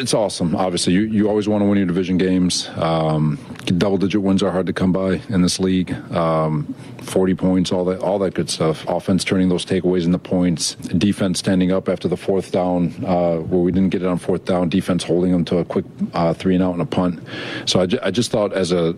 It's 0.00 0.14
awesome. 0.14 0.54
Obviously, 0.54 0.92
you, 0.92 1.00
you 1.00 1.28
always 1.28 1.48
want 1.48 1.60
to 1.62 1.66
win 1.66 1.76
your 1.76 1.88
division 1.88 2.18
games. 2.18 2.68
Um, 2.76 3.36
double 3.64 3.96
digit 3.96 4.22
wins 4.22 4.44
are 4.44 4.52
hard 4.52 4.66
to 4.66 4.72
come 4.72 4.92
by 4.92 5.20
in 5.28 5.42
this 5.42 5.58
league. 5.58 5.90
Um, 6.12 6.72
Forty 7.02 7.34
points, 7.34 7.72
all 7.72 7.84
that, 7.86 7.98
all 8.00 8.20
that 8.20 8.34
good 8.34 8.48
stuff. 8.48 8.86
Offense 8.86 9.24
turning 9.24 9.48
those 9.48 9.66
takeaways 9.66 10.04
into 10.04 10.18
points. 10.20 10.76
Defense 10.76 11.40
standing 11.40 11.72
up 11.72 11.88
after 11.88 12.06
the 12.06 12.16
fourth 12.16 12.52
down, 12.52 13.04
uh, 13.04 13.38
where 13.38 13.60
we 13.60 13.72
didn't 13.72 13.88
get 13.88 14.02
it 14.02 14.06
on 14.06 14.18
fourth 14.18 14.44
down. 14.44 14.68
Defense 14.68 15.02
holding 15.02 15.32
them 15.32 15.44
to 15.46 15.58
a 15.58 15.64
quick 15.64 15.86
uh, 16.12 16.32
three 16.32 16.54
and 16.54 16.62
out 16.62 16.74
and 16.74 16.82
a 16.82 16.86
punt. 16.86 17.20
So 17.66 17.80
I, 17.80 17.86
ju- 17.86 17.98
I 18.00 18.12
just 18.12 18.30
thought, 18.30 18.52
as 18.52 18.70
a 18.70 18.94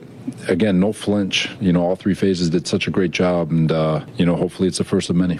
again, 0.49 0.81
no 0.81 0.93
flinch. 0.93 1.49
You 1.63 1.73
know, 1.73 1.83
all 1.83 1.97
three 1.97 2.15
phases 2.15 2.51
did 2.51 2.67
such 2.67 2.87
a 2.87 2.91
great 2.91 3.13
job, 3.13 3.51
and 3.51 3.73
uh, 3.73 4.05
you 4.19 4.27
know, 4.27 4.37
hopefully, 4.37 4.69
it's 4.69 4.79
the 4.79 4.85
first 4.85 5.09
of 5.09 5.17
many. 5.17 5.39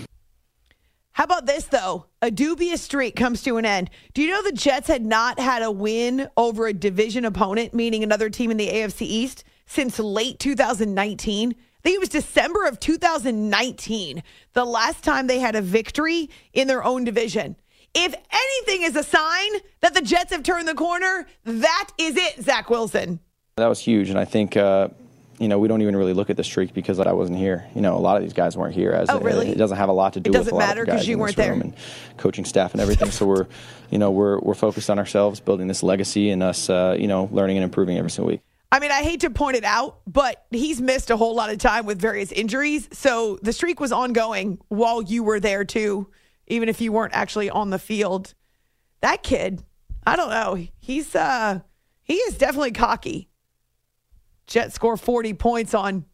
How 1.21 1.25
about 1.25 1.45
this, 1.45 1.65
though? 1.65 2.07
A 2.23 2.31
dubious 2.31 2.81
streak 2.81 3.15
comes 3.15 3.43
to 3.43 3.59
an 3.59 3.67
end. 3.67 3.91
Do 4.15 4.23
you 4.23 4.31
know 4.31 4.43
the 4.43 4.53
Jets 4.53 4.89
had 4.89 5.05
not 5.05 5.39
had 5.39 5.63
a 5.63 5.71
win 5.71 6.31
over 6.35 6.67
a 6.67 6.73
division 6.73 7.27
opponent, 7.27 7.75
meaning 7.75 8.03
another 8.03 8.31
team 8.31 8.51
in 8.51 8.57
the 8.57 8.69
AFC 8.69 9.03
East, 9.03 9.45
since 9.67 9.99
late 9.99 10.39
2019? 10.39 11.51
I 11.51 11.55
think 11.83 11.95
it 11.95 12.01
was 12.01 12.09
December 12.09 12.65
of 12.65 12.81
2019, 12.81 14.23
the 14.55 14.65
last 14.65 15.05
time 15.05 15.27
they 15.27 15.41
had 15.41 15.57
a 15.57 15.61
victory 15.61 16.31
in 16.55 16.69
their 16.69 16.83
own 16.83 17.05
division. 17.05 17.55
If 17.93 18.15
anything 18.33 18.87
is 18.87 18.97
a 18.97 19.03
sign 19.03 19.51
that 19.83 19.93
the 19.93 20.01
Jets 20.01 20.33
have 20.33 20.43
turned 20.43 20.69
the 20.69 20.75
corner, 20.75 21.27
that 21.45 21.91
is 21.99 22.17
it, 22.17 22.43
Zach 22.43 22.71
Wilson. 22.71 23.21
That 23.57 23.69
was 23.69 23.81
huge, 23.81 24.09
and 24.09 24.19
I 24.19 24.25
think 24.25 24.57
uh, 24.57 24.89
you 25.41 25.49
know 25.49 25.59
we 25.59 25.67
don't 25.67 25.83
even 25.83 25.97
really 25.97 26.13
look 26.13 26.31
at 26.31 26.37
the 26.37 26.45
streak 26.45 26.73
because 26.75 27.01
I 27.01 27.13
wasn't 27.13 27.39
here. 27.39 27.67
You 27.75 27.81
know, 27.81 27.97
a 27.97 27.99
lot 27.99 28.17
of 28.17 28.23
these 28.23 28.33
guys 28.35 28.57
weren't 28.57 28.75
here. 28.75 28.93
As 28.93 29.09
Oh, 29.11 29.19
really? 29.19 29.49
It, 29.49 29.59
doesn't 29.59 29.77
have 29.79 29.89
a 29.89 29.93
lot 29.93 30.13
to 30.13 30.21
do 30.21 30.29
It 30.29 30.33
with 30.33 30.41
doesn't 30.43 30.53
a 30.55 30.57
lot 30.57 30.67
matter 30.69 30.81
of 30.83 30.87
the 30.87 30.93
'cause 30.93 31.01
guys 31.01 31.09
you 31.09 31.19
weren't 31.19 31.37
there. 31.37 31.53
and 31.55 31.75
coaching 32.19 32.45
staff 32.45 32.73
and 32.73 32.81
everything. 32.81 33.11
so 33.11 33.27
we're, 33.27 33.47
you 33.91 33.99
know, 33.99 34.11
we're 34.11 34.39
we're 34.41 34.55
focused 34.55 34.91
on 34.91 34.99
ourselves, 34.99 35.41
building 35.41 35.67
this 35.67 35.83
legacy, 35.83 36.31
and 36.31 36.43
us, 36.43 36.69
uh, 36.71 36.95
you 36.99 37.09
know, 37.09 37.29
learning 37.33 37.57
and 37.57 37.65
improving 37.65 37.97
every 37.99 38.11
single 38.11 38.31
week. 38.31 38.43
I 38.73 38.79
mean, 38.79 38.93
I 38.93 39.03
hate 39.03 39.21
to 39.23 39.31
point 39.31 39.57
it 39.57 39.65
out, 39.65 39.99
but 40.07 40.45
he's 40.51 40.81
missed 40.81 41.11
a 41.11 41.17
whole 41.17 41.35
lot 41.35 41.51
of 41.51 41.59
time 41.59 41.87
with 41.87 41.99
various 42.01 42.31
injuries. 42.31 42.89
So 42.93 43.39
the 43.43 43.53
streak 43.53 43.81
was 43.81 43.91
ongoing 43.91 44.59
while 44.69 45.03
you 45.03 45.25
were 45.25 45.41
there 45.41 45.65
too, 45.65 46.07
even 46.47 46.69
if 46.69 46.81
you 46.81 46.93
weren't 46.93 47.15
actually 47.15 47.51
on 47.51 47.71
the 47.71 47.79
field. 47.81 48.35
That 49.01 49.23
kid, 49.23 49.65
I 50.07 50.15
don't 50.17 50.29
know. 50.31 50.67
He's 50.79 51.15
uh 51.17 51.61
he 52.03 52.15
is 52.17 52.37
definitely 52.37 52.73
cocky. 52.73 53.30
Jets 54.51 54.75
score 54.75 54.97
40 54.97 55.33
points 55.35 55.73
on 55.73 56.05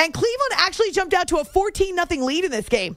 And 0.00 0.14
Cleveland 0.14 0.52
actually 0.56 0.92
jumped 0.92 1.12
out 1.12 1.28
to 1.28 1.36
a 1.36 1.44
14 1.44 1.94
0 1.94 2.24
lead 2.24 2.46
in 2.46 2.50
this 2.50 2.70
game. 2.70 2.96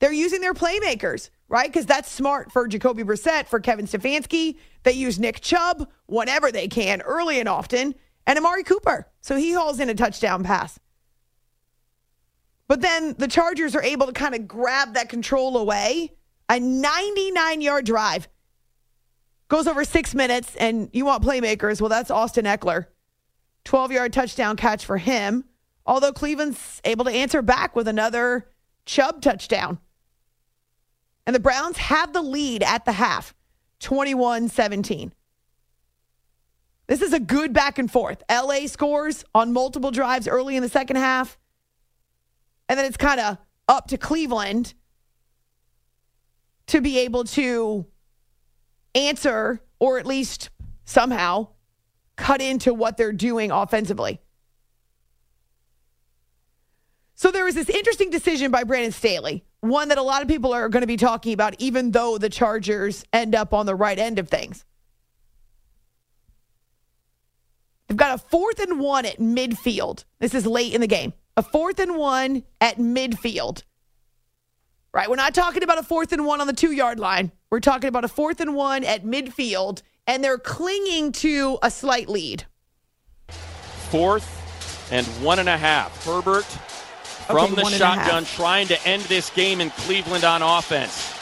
They're 0.00 0.12
using 0.12 0.40
their 0.40 0.54
playmakers, 0.54 1.30
right? 1.48 1.68
Because 1.68 1.86
that's 1.86 2.10
smart 2.10 2.50
for 2.50 2.66
Jacoby 2.66 3.04
Brissett, 3.04 3.46
for 3.46 3.60
Kevin 3.60 3.86
Stefanski. 3.86 4.56
They 4.82 4.92
use 4.92 5.20
Nick 5.20 5.40
Chubb 5.40 5.88
whenever 6.06 6.50
they 6.50 6.66
can, 6.66 7.00
early 7.02 7.38
and 7.38 7.48
often, 7.48 7.94
and 8.26 8.38
Amari 8.38 8.64
Cooper. 8.64 9.06
So 9.20 9.36
he 9.36 9.52
hauls 9.52 9.78
in 9.78 9.88
a 9.88 9.94
touchdown 9.94 10.42
pass. 10.42 10.80
But 12.66 12.80
then 12.80 13.14
the 13.16 13.28
Chargers 13.28 13.76
are 13.76 13.82
able 13.82 14.06
to 14.06 14.12
kind 14.12 14.34
of 14.34 14.48
grab 14.48 14.94
that 14.94 15.08
control 15.08 15.56
away. 15.56 16.12
A 16.48 16.58
99 16.58 17.60
yard 17.60 17.86
drive 17.86 18.26
goes 19.46 19.68
over 19.68 19.84
six 19.84 20.12
minutes, 20.12 20.56
and 20.56 20.90
you 20.92 21.04
want 21.04 21.22
playmakers. 21.22 21.80
Well, 21.80 21.88
that's 21.88 22.10
Austin 22.10 22.46
Ekeler. 22.46 22.86
12 23.62 23.92
yard 23.92 24.12
touchdown 24.12 24.56
catch 24.56 24.84
for 24.84 24.98
him. 24.98 25.44
Although 25.86 26.12
Cleveland's 26.12 26.80
able 26.84 27.04
to 27.04 27.10
answer 27.10 27.42
back 27.42 27.76
with 27.76 27.86
another 27.86 28.48
Chubb 28.84 29.22
touchdown. 29.22 29.78
And 31.26 31.34
the 31.34 31.40
Browns 31.40 31.76
have 31.78 32.12
the 32.12 32.22
lead 32.22 32.62
at 32.62 32.84
the 32.84 32.92
half, 32.92 33.34
21 33.80 34.48
17. 34.48 35.12
This 36.86 37.02
is 37.02 37.12
a 37.12 37.18
good 37.18 37.52
back 37.52 37.78
and 37.78 37.90
forth. 37.90 38.22
LA 38.30 38.66
scores 38.66 39.24
on 39.34 39.52
multiple 39.52 39.90
drives 39.90 40.28
early 40.28 40.56
in 40.56 40.62
the 40.62 40.68
second 40.68 40.96
half. 40.96 41.36
And 42.68 42.78
then 42.78 42.86
it's 42.86 42.96
kind 42.96 43.20
of 43.20 43.38
up 43.68 43.88
to 43.88 43.98
Cleveland 43.98 44.74
to 46.68 46.80
be 46.80 47.00
able 47.00 47.24
to 47.24 47.86
answer 48.94 49.60
or 49.80 49.98
at 49.98 50.06
least 50.06 50.50
somehow 50.84 51.48
cut 52.16 52.40
into 52.40 52.72
what 52.72 52.96
they're 52.96 53.12
doing 53.12 53.50
offensively. 53.50 54.20
So 57.16 57.30
there 57.30 57.46
was 57.46 57.54
this 57.54 57.70
interesting 57.70 58.10
decision 58.10 58.50
by 58.50 58.64
Brandon 58.64 58.92
Staley, 58.92 59.42
one 59.60 59.88
that 59.88 59.96
a 59.96 60.02
lot 60.02 60.20
of 60.20 60.28
people 60.28 60.52
are 60.52 60.68
going 60.68 60.82
to 60.82 60.86
be 60.86 60.98
talking 60.98 61.32
about, 61.32 61.56
even 61.58 61.90
though 61.90 62.18
the 62.18 62.28
Chargers 62.28 63.04
end 63.10 63.34
up 63.34 63.54
on 63.54 63.64
the 63.64 63.74
right 63.74 63.98
end 63.98 64.18
of 64.18 64.28
things. 64.28 64.66
They've 67.88 67.96
got 67.96 68.14
a 68.14 68.18
fourth 68.18 68.60
and 68.60 68.78
one 68.78 69.06
at 69.06 69.16
midfield. 69.16 70.04
This 70.18 70.34
is 70.34 70.46
late 70.46 70.74
in 70.74 70.82
the 70.82 70.86
game. 70.86 71.14
A 71.38 71.42
fourth 71.42 71.78
and 71.78 71.96
one 71.96 72.42
at 72.60 72.76
midfield. 72.76 73.62
Right? 74.92 75.08
We're 75.08 75.16
not 75.16 75.34
talking 75.34 75.62
about 75.62 75.78
a 75.78 75.82
fourth 75.82 76.12
and 76.12 76.26
one 76.26 76.42
on 76.42 76.46
the 76.46 76.52
two 76.52 76.72
yard 76.72 76.98
line. 76.98 77.32
We're 77.48 77.60
talking 77.60 77.88
about 77.88 78.04
a 78.04 78.08
fourth 78.08 78.40
and 78.40 78.54
one 78.54 78.84
at 78.84 79.04
midfield, 79.04 79.80
and 80.06 80.22
they're 80.22 80.38
clinging 80.38 81.12
to 81.12 81.58
a 81.62 81.70
slight 81.70 82.10
lead. 82.10 82.44
Fourth 83.90 84.90
and 84.92 85.06
one 85.24 85.38
and 85.38 85.48
a 85.48 85.56
half. 85.56 86.04
Herbert 86.04 86.46
from 87.26 87.52
Okay, 87.52 87.54
the 87.56 87.62
one 87.62 87.72
and 87.72 87.82
a 87.82 87.84
shotgun 87.84 88.24
trying 88.24 88.68
to 88.68 88.86
end 88.86 89.02
this 89.04 89.30
game 89.30 89.60
in 89.60 89.70
Cleveland 89.70 90.24
on 90.24 90.42
offense. 90.42 91.12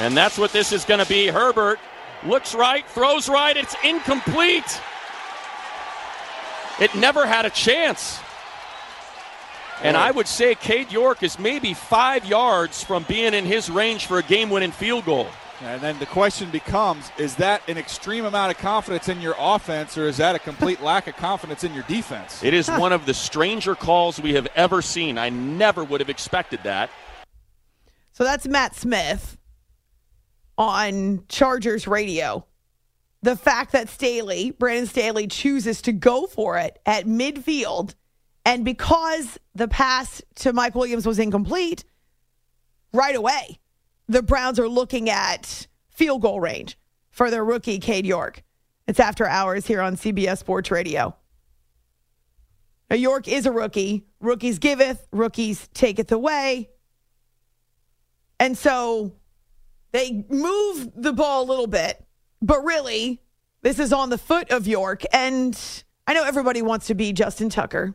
And 0.00 0.16
that's 0.16 0.38
what 0.38 0.52
this 0.52 0.72
is 0.72 0.84
going 0.84 1.00
to 1.00 1.06
be. 1.06 1.26
Herbert 1.26 1.78
looks 2.24 2.54
right, 2.54 2.86
throws 2.88 3.28
right, 3.28 3.56
it's 3.56 3.76
incomplete. 3.84 4.80
It 6.80 6.94
never 6.94 7.26
had 7.26 7.44
a 7.44 7.50
chance. 7.50 8.18
And 9.82 9.96
I 9.96 10.10
would 10.10 10.28
say 10.28 10.54
Cade 10.54 10.92
York 10.92 11.22
is 11.22 11.38
maybe 11.38 11.72
five 11.72 12.24
yards 12.26 12.84
from 12.84 13.04
being 13.04 13.32
in 13.32 13.46
his 13.46 13.70
range 13.70 14.06
for 14.06 14.18
a 14.18 14.22
game 14.22 14.50
winning 14.50 14.72
field 14.72 15.04
goal. 15.06 15.28
And 15.62 15.80
then 15.82 15.98
the 15.98 16.06
question 16.06 16.50
becomes 16.50 17.10
is 17.18 17.36
that 17.36 17.62
an 17.68 17.76
extreme 17.76 18.24
amount 18.24 18.50
of 18.50 18.58
confidence 18.58 19.08
in 19.08 19.20
your 19.20 19.34
offense, 19.38 19.98
or 19.98 20.08
is 20.08 20.16
that 20.16 20.34
a 20.34 20.38
complete 20.38 20.80
lack 20.82 21.06
of 21.06 21.16
confidence 21.16 21.64
in 21.64 21.74
your 21.74 21.84
defense? 21.84 22.42
It 22.42 22.54
is 22.54 22.68
one 22.68 22.92
of 22.92 23.04
the 23.04 23.12
stranger 23.12 23.74
calls 23.74 24.18
we 24.20 24.32
have 24.34 24.48
ever 24.56 24.80
seen. 24.80 25.18
I 25.18 25.28
never 25.28 25.84
would 25.84 26.00
have 26.00 26.08
expected 26.08 26.60
that. 26.64 26.88
So 28.12 28.24
that's 28.24 28.46
Matt 28.46 28.74
Smith 28.74 29.36
on 30.56 31.24
Chargers 31.28 31.86
radio. 31.86 32.46
The 33.22 33.36
fact 33.36 33.72
that 33.72 33.90
Staley, 33.90 34.52
Brandon 34.52 34.86
Staley, 34.86 35.26
chooses 35.26 35.82
to 35.82 35.92
go 35.92 36.26
for 36.26 36.56
it 36.56 36.78
at 36.86 37.04
midfield, 37.04 37.94
and 38.46 38.64
because 38.64 39.38
the 39.54 39.68
pass 39.68 40.22
to 40.36 40.54
Mike 40.54 40.74
Williams 40.74 41.06
was 41.06 41.18
incomplete, 41.18 41.84
right 42.94 43.14
away, 43.14 43.59
the 44.10 44.22
Browns 44.22 44.58
are 44.58 44.68
looking 44.68 45.08
at 45.08 45.68
field 45.92 46.22
goal 46.22 46.40
range 46.40 46.76
for 47.10 47.30
their 47.30 47.44
rookie, 47.44 47.78
Cade 47.78 48.04
York. 48.04 48.42
It's 48.88 48.98
after 48.98 49.24
hours 49.24 49.68
here 49.68 49.80
on 49.80 49.96
CBS 49.96 50.38
Sports 50.38 50.72
Radio. 50.72 51.14
Now, 52.90 52.96
York 52.96 53.28
is 53.28 53.46
a 53.46 53.52
rookie. 53.52 54.06
Rookies 54.18 54.58
giveth, 54.58 55.06
rookies 55.12 55.68
taketh 55.74 56.10
away. 56.10 56.70
And 58.40 58.58
so 58.58 59.12
they 59.92 60.24
move 60.28 60.90
the 60.96 61.12
ball 61.12 61.44
a 61.44 61.46
little 61.48 61.68
bit, 61.68 62.04
but 62.42 62.64
really, 62.64 63.22
this 63.62 63.78
is 63.78 63.92
on 63.92 64.10
the 64.10 64.18
foot 64.18 64.50
of 64.50 64.66
York. 64.66 65.04
And 65.12 65.56
I 66.08 66.14
know 66.14 66.24
everybody 66.24 66.62
wants 66.62 66.88
to 66.88 66.96
be 66.96 67.12
Justin 67.12 67.48
Tucker. 67.48 67.94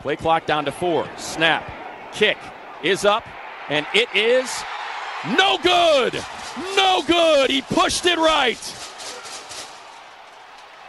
Play 0.00 0.16
clock 0.16 0.46
down 0.46 0.64
to 0.64 0.72
four. 0.72 1.08
Snap. 1.16 1.70
Kick 2.12 2.38
is 2.82 3.04
up, 3.04 3.24
and 3.68 3.86
it 3.94 4.08
is 4.16 4.50
no 5.26 5.58
good. 5.62 6.24
No 6.76 7.02
good. 7.06 7.50
He 7.50 7.62
pushed 7.62 8.06
it 8.06 8.18
right. 8.18 8.58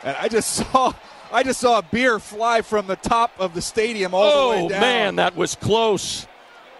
And 0.04 0.16
I 0.18 0.28
just 0.28 0.52
saw 0.72 0.94
I 1.32 1.44
just 1.44 1.60
saw 1.60 1.80
a 1.80 1.82
beer 1.84 2.20
fly 2.20 2.62
from 2.62 2.88
the 2.88 2.96
top 2.96 3.32
of 3.38 3.54
the 3.54 3.62
stadium 3.62 4.14
all 4.14 4.24
oh, 4.24 4.44
the 4.44 4.50
way 4.50 4.66
oh, 4.66 4.70
down. 4.70 4.78
Oh 4.78 4.82
man, 4.82 5.16
that 5.18 5.36
was 5.36 5.56
close. 5.56 6.28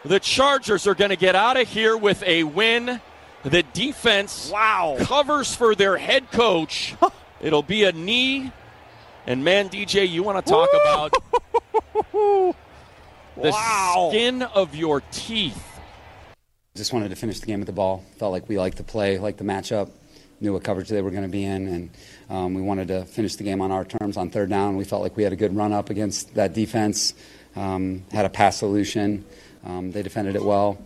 The 0.06 0.20
Chargers 0.20 0.88
are 0.88 0.96
going 0.96 1.10
to 1.10 1.18
get 1.18 1.36
out 1.36 1.60
of 1.60 1.68
here 1.68 1.96
with 1.96 2.24
a 2.24 2.44
win. 2.44 3.02
The 3.44 3.64
defense 3.64 4.50
wow. 4.52 4.98
covers 5.02 5.56
for 5.56 5.76
their 5.76 5.98
head 5.98 6.32
coach. 6.32 6.96
It'll 7.42 7.64
be 7.64 7.84
a 7.84 7.92
knee. 7.92 8.52
And 9.28 9.44
man, 9.44 9.70
DJ, 9.70 10.10
you 10.10 10.24
want 10.24 10.44
to 10.44 10.52
talk 10.52 10.70
Woo! 10.74 10.80
about 10.80 11.14
the 13.36 13.52
Wow. 13.52 14.10
skin 14.10 14.42
of 14.42 14.76
your 14.76 15.02
teeth. 15.12 15.69
Just 16.76 16.94
wanted 16.94 17.10
to 17.10 17.16
finish 17.16 17.40
the 17.40 17.48
game 17.48 17.60
with 17.60 17.66
the 17.66 17.74
ball. 17.74 18.06
Felt 18.18 18.32
like 18.32 18.48
we 18.48 18.60
liked 18.60 18.78
the 18.78 18.84
play, 18.84 19.18
liked 19.18 19.40
the 19.40 19.44
matchup, 19.44 19.90
knew 20.40 20.54
what 20.54 20.64
coverage 20.64 20.88
they 20.88 21.02
were 21.02 21.10
going 21.10 21.24
to 21.24 21.30
be 21.30 21.44
in, 21.44 21.68
and 21.68 21.90
um, 22.30 22.54
we 22.54 22.62
wanted 22.62 22.90
to 22.90 23.06
finish 23.06 23.36
the 23.36 23.44
game 23.44 23.60
on 23.60 23.72
our 23.72 23.84
terms 23.84 24.18
on 24.18 24.30
third 24.30 24.50
down. 24.50 24.78
We 24.78 24.84
felt 24.84 25.02
like 25.02 25.18
we 25.18 25.24
had 25.24 25.34
a 25.34 25.36
good 25.36 25.56
run 25.56 25.74
up 25.74 25.90
against 25.90 26.36
that 26.36 26.54
defense, 26.54 27.16
um, 27.56 28.06
had 28.12 28.26
a 28.26 28.30
pass 28.30 28.58
solution. 28.58 29.26
Um, 29.66 29.92
they 29.92 30.04
defended 30.04 30.36
it 30.36 30.44
well. 30.44 30.78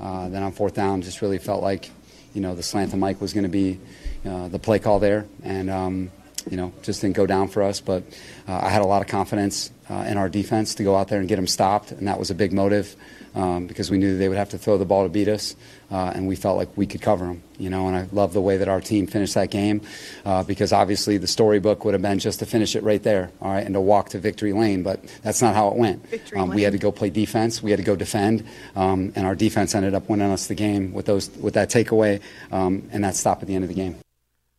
Uh, 0.00 0.28
then 0.28 0.42
on 0.44 0.52
fourth 0.52 0.74
down, 0.74 1.02
just 1.02 1.20
really 1.22 1.38
felt 1.38 1.62
like, 1.62 1.90
you 2.34 2.40
know, 2.40 2.54
the 2.54 2.62
slant 2.62 2.92
to 2.92 2.96
Mike 2.96 3.20
was 3.20 3.32
going 3.32 3.44
to 3.44 3.50
be 3.50 3.80
uh, 4.24 4.46
the 4.48 4.60
play 4.60 4.78
call 4.78 5.00
there, 5.00 5.26
and 5.42 5.68
um, 5.68 6.10
you 6.50 6.56
know, 6.56 6.72
just 6.82 7.00
didn't 7.00 7.16
go 7.16 7.26
down 7.26 7.48
for 7.48 7.62
us. 7.62 7.80
But 7.80 8.04
uh, 8.48 8.60
I 8.62 8.68
had 8.68 8.82
a 8.82 8.86
lot 8.86 9.02
of 9.02 9.08
confidence 9.08 9.70
uh, 9.90 10.04
in 10.08 10.16
our 10.16 10.28
defense 10.28 10.74
to 10.76 10.84
go 10.84 10.96
out 10.96 11.08
there 11.08 11.20
and 11.20 11.28
get 11.28 11.36
them 11.36 11.46
stopped, 11.46 11.92
and 11.92 12.08
that 12.08 12.18
was 12.18 12.30
a 12.30 12.34
big 12.34 12.52
motive 12.52 12.96
um, 13.34 13.66
because 13.66 13.90
we 13.90 13.98
knew 13.98 14.16
they 14.18 14.28
would 14.28 14.38
have 14.38 14.50
to 14.50 14.58
throw 14.58 14.78
the 14.78 14.84
ball 14.84 15.04
to 15.04 15.08
beat 15.08 15.28
us, 15.28 15.56
uh, 15.90 16.12
and 16.14 16.28
we 16.28 16.36
felt 16.36 16.56
like 16.56 16.68
we 16.76 16.86
could 16.86 17.00
cover 17.00 17.26
them. 17.26 17.42
You 17.58 17.70
know, 17.70 17.86
and 17.88 17.96
I 17.96 18.08
love 18.12 18.32
the 18.32 18.40
way 18.40 18.56
that 18.56 18.68
our 18.68 18.80
team 18.80 19.06
finished 19.06 19.34
that 19.34 19.50
game 19.50 19.82
uh, 20.24 20.42
because 20.42 20.72
obviously 20.72 21.16
the 21.18 21.26
storybook 21.26 21.84
would 21.84 21.94
have 21.94 22.02
been 22.02 22.18
just 22.18 22.40
to 22.40 22.46
finish 22.46 22.74
it 22.74 22.82
right 22.82 23.02
there, 23.02 23.30
all 23.40 23.52
right, 23.52 23.64
and 23.64 23.74
to 23.74 23.80
walk 23.80 24.10
to 24.10 24.18
victory 24.18 24.52
lane, 24.52 24.82
but 24.82 25.02
that's 25.22 25.40
not 25.40 25.54
how 25.54 25.68
it 25.68 25.76
went. 25.76 26.04
Um, 26.36 26.50
we 26.50 26.62
had 26.62 26.72
to 26.72 26.78
go 26.78 26.90
play 26.90 27.10
defense, 27.10 27.62
we 27.62 27.70
had 27.70 27.78
to 27.78 27.84
go 27.84 27.96
defend, 27.96 28.44
um, 28.76 29.12
and 29.14 29.26
our 29.26 29.34
defense 29.34 29.74
ended 29.74 29.94
up 29.94 30.08
winning 30.08 30.30
us 30.30 30.46
the 30.46 30.54
game 30.54 30.92
with 30.92 31.06
those 31.06 31.30
with 31.36 31.54
that 31.54 31.70
takeaway 31.70 32.20
um, 32.50 32.88
and 32.92 33.04
that 33.04 33.14
stop 33.14 33.42
at 33.42 33.48
the 33.48 33.54
end 33.54 33.64
of 33.64 33.68
the 33.68 33.74
game. 33.74 34.01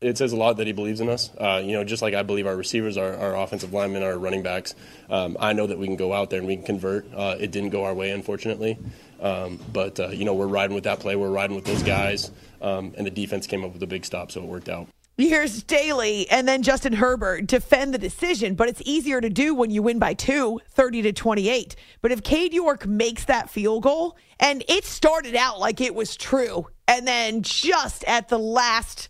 It 0.03 0.17
says 0.17 0.31
a 0.31 0.35
lot 0.35 0.57
that 0.57 0.67
he 0.67 0.73
believes 0.73 0.99
in 0.99 1.09
us. 1.09 1.31
Uh, 1.37 1.61
you 1.63 1.73
know, 1.73 1.83
just 1.83 2.01
like 2.01 2.13
I 2.13 2.23
believe 2.23 2.47
our 2.47 2.55
receivers, 2.55 2.97
our, 2.97 3.15
our 3.15 3.35
offensive 3.35 3.73
linemen, 3.73 4.03
our 4.03 4.17
running 4.17 4.43
backs. 4.43 4.75
Um, 5.09 5.37
I 5.39 5.53
know 5.53 5.67
that 5.67 5.79
we 5.79 5.87
can 5.87 5.95
go 5.95 6.13
out 6.13 6.29
there 6.29 6.39
and 6.39 6.47
we 6.47 6.55
can 6.55 6.65
convert. 6.65 7.11
Uh, 7.13 7.35
it 7.39 7.51
didn't 7.51 7.69
go 7.69 7.85
our 7.85 7.93
way, 7.93 8.11
unfortunately. 8.11 8.77
Um, 9.21 9.59
but, 9.71 9.99
uh, 9.99 10.09
you 10.09 10.25
know, 10.25 10.33
we're 10.33 10.47
riding 10.47 10.75
with 10.75 10.83
that 10.83 10.99
play. 10.99 11.15
We're 11.15 11.29
riding 11.29 11.55
with 11.55 11.65
those 11.65 11.83
guys. 11.83 12.31
Um, 12.61 12.93
and 12.97 13.07
the 13.07 13.11
defense 13.11 13.47
came 13.47 13.63
up 13.63 13.73
with 13.73 13.83
a 13.83 13.87
big 13.87 14.05
stop, 14.05 14.31
so 14.31 14.41
it 14.41 14.47
worked 14.47 14.69
out. 14.69 14.87
Here's 15.15 15.53
Staley 15.53 16.27
and 16.31 16.47
then 16.47 16.63
Justin 16.63 16.93
Herbert 16.93 17.45
defend 17.45 17.93
the 17.93 17.99
decision, 17.99 18.55
but 18.55 18.67
it's 18.67 18.81
easier 18.83 19.21
to 19.21 19.29
do 19.29 19.53
when 19.53 19.69
you 19.69 19.83
win 19.83 19.99
by 19.99 20.15
two, 20.15 20.59
30 20.71 21.03
to 21.03 21.13
28. 21.13 21.75
But 22.01 22.11
if 22.11 22.23
Cade 22.23 22.51
York 22.51 22.87
makes 22.87 23.25
that 23.25 23.47
field 23.47 23.83
goal, 23.83 24.17
and 24.39 24.63
it 24.67 24.85
started 24.85 25.35
out 25.35 25.59
like 25.59 25.81
it 25.81 25.93
was 25.93 26.15
true, 26.15 26.67
and 26.87 27.07
then 27.07 27.43
just 27.43 28.03
at 28.05 28.29
the 28.29 28.39
last, 28.39 29.07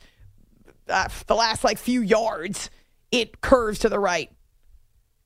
uh, 0.87 1.07
the 1.27 1.35
last 1.35 1.63
like 1.63 1.77
few 1.77 2.01
yards, 2.01 2.69
it 3.11 3.41
curves 3.41 3.79
to 3.79 3.89
the 3.89 3.99
right 3.99 4.31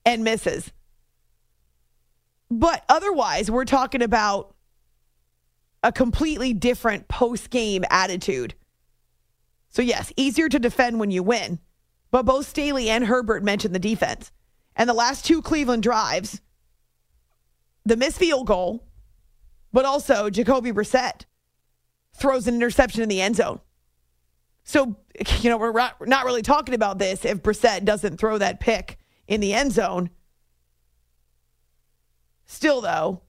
and 0.05 0.23
misses. 0.23 0.71
But 2.49 2.83
otherwise, 2.87 3.51
we're 3.51 3.65
talking 3.65 4.01
about 4.01 4.55
a 5.83 5.91
completely 5.91 6.53
different 6.53 7.07
post 7.07 7.49
game 7.49 7.83
attitude. 7.89 8.55
So, 9.69 9.81
yes, 9.81 10.11
easier 10.15 10.49
to 10.49 10.59
defend 10.59 10.99
when 10.99 11.11
you 11.11 11.23
win. 11.23 11.59
But 12.09 12.23
both 12.23 12.47
Staley 12.47 12.89
and 12.89 13.05
Herbert 13.05 13.43
mentioned 13.43 13.75
the 13.75 13.79
defense. 13.79 14.31
And 14.75 14.89
the 14.89 14.93
last 14.93 15.25
two 15.25 15.41
Cleveland 15.41 15.83
drives, 15.83 16.41
the 17.85 17.97
missed 17.97 18.17
field 18.17 18.47
goal, 18.47 18.87
but 19.73 19.85
also 19.85 20.29
Jacoby 20.29 20.71
Brissett 20.71 21.25
throws 22.15 22.47
an 22.47 22.55
interception 22.55 23.01
in 23.01 23.09
the 23.09 23.21
end 23.21 23.35
zone. 23.35 23.59
So, 24.67 24.97
you 25.39 25.49
know, 25.49 25.57
we're 25.57 25.71
not, 25.71 26.25
really 26.25 26.41
talking 26.41 26.75
about 26.75 26.99
this 26.99 27.23
if 27.23 27.41
Brissett 27.41 27.85
doesn't 27.85 28.17
throw 28.17 28.37
that 28.37 28.59
pick 28.59 28.99
in 29.25 29.39
the 29.39 29.53
end 29.53 29.71
zone. 29.71 30.09
Still, 32.45 32.81
though, 32.81 33.21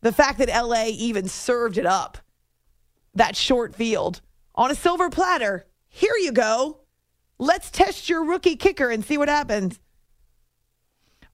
the 0.00 0.12
fact 0.12 0.38
that 0.38 0.48
LA 0.48 0.86
even 0.86 1.28
served 1.28 1.76
it 1.76 1.86
up, 1.86 2.18
that 3.14 3.36
short 3.36 3.74
field, 3.74 4.22
on 4.54 4.70
a 4.70 4.74
silver 4.74 5.10
platter, 5.10 5.66
here 5.86 6.16
you 6.18 6.32
go. 6.32 6.80
Let's 7.38 7.70
test 7.70 8.08
your 8.08 8.24
rookie 8.24 8.56
kicker 8.56 8.90
and 8.90 9.04
see 9.04 9.18
what 9.18 9.28
happens. 9.28 9.78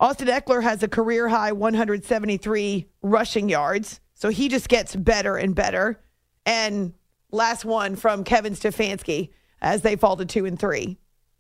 Austin 0.00 0.28
Ekeler 0.28 0.62
has 0.62 0.82
a 0.82 0.88
career 0.88 1.28
high 1.28 1.52
173 1.52 2.88
rushing 3.02 3.48
yards, 3.48 4.00
so 4.14 4.28
he 4.28 4.48
just 4.48 4.68
gets 4.68 4.96
better 4.96 5.36
and 5.36 5.54
better. 5.54 6.00
And 6.46 6.94
last 7.32 7.64
one 7.64 7.96
from 7.96 8.24
Kevin 8.24 8.54
Stefanski 8.54 9.30
as 9.60 9.82
they 9.82 9.96
fall 9.96 10.16
to 10.16 10.24
two 10.24 10.46
and 10.46 10.58
three. 10.58 10.98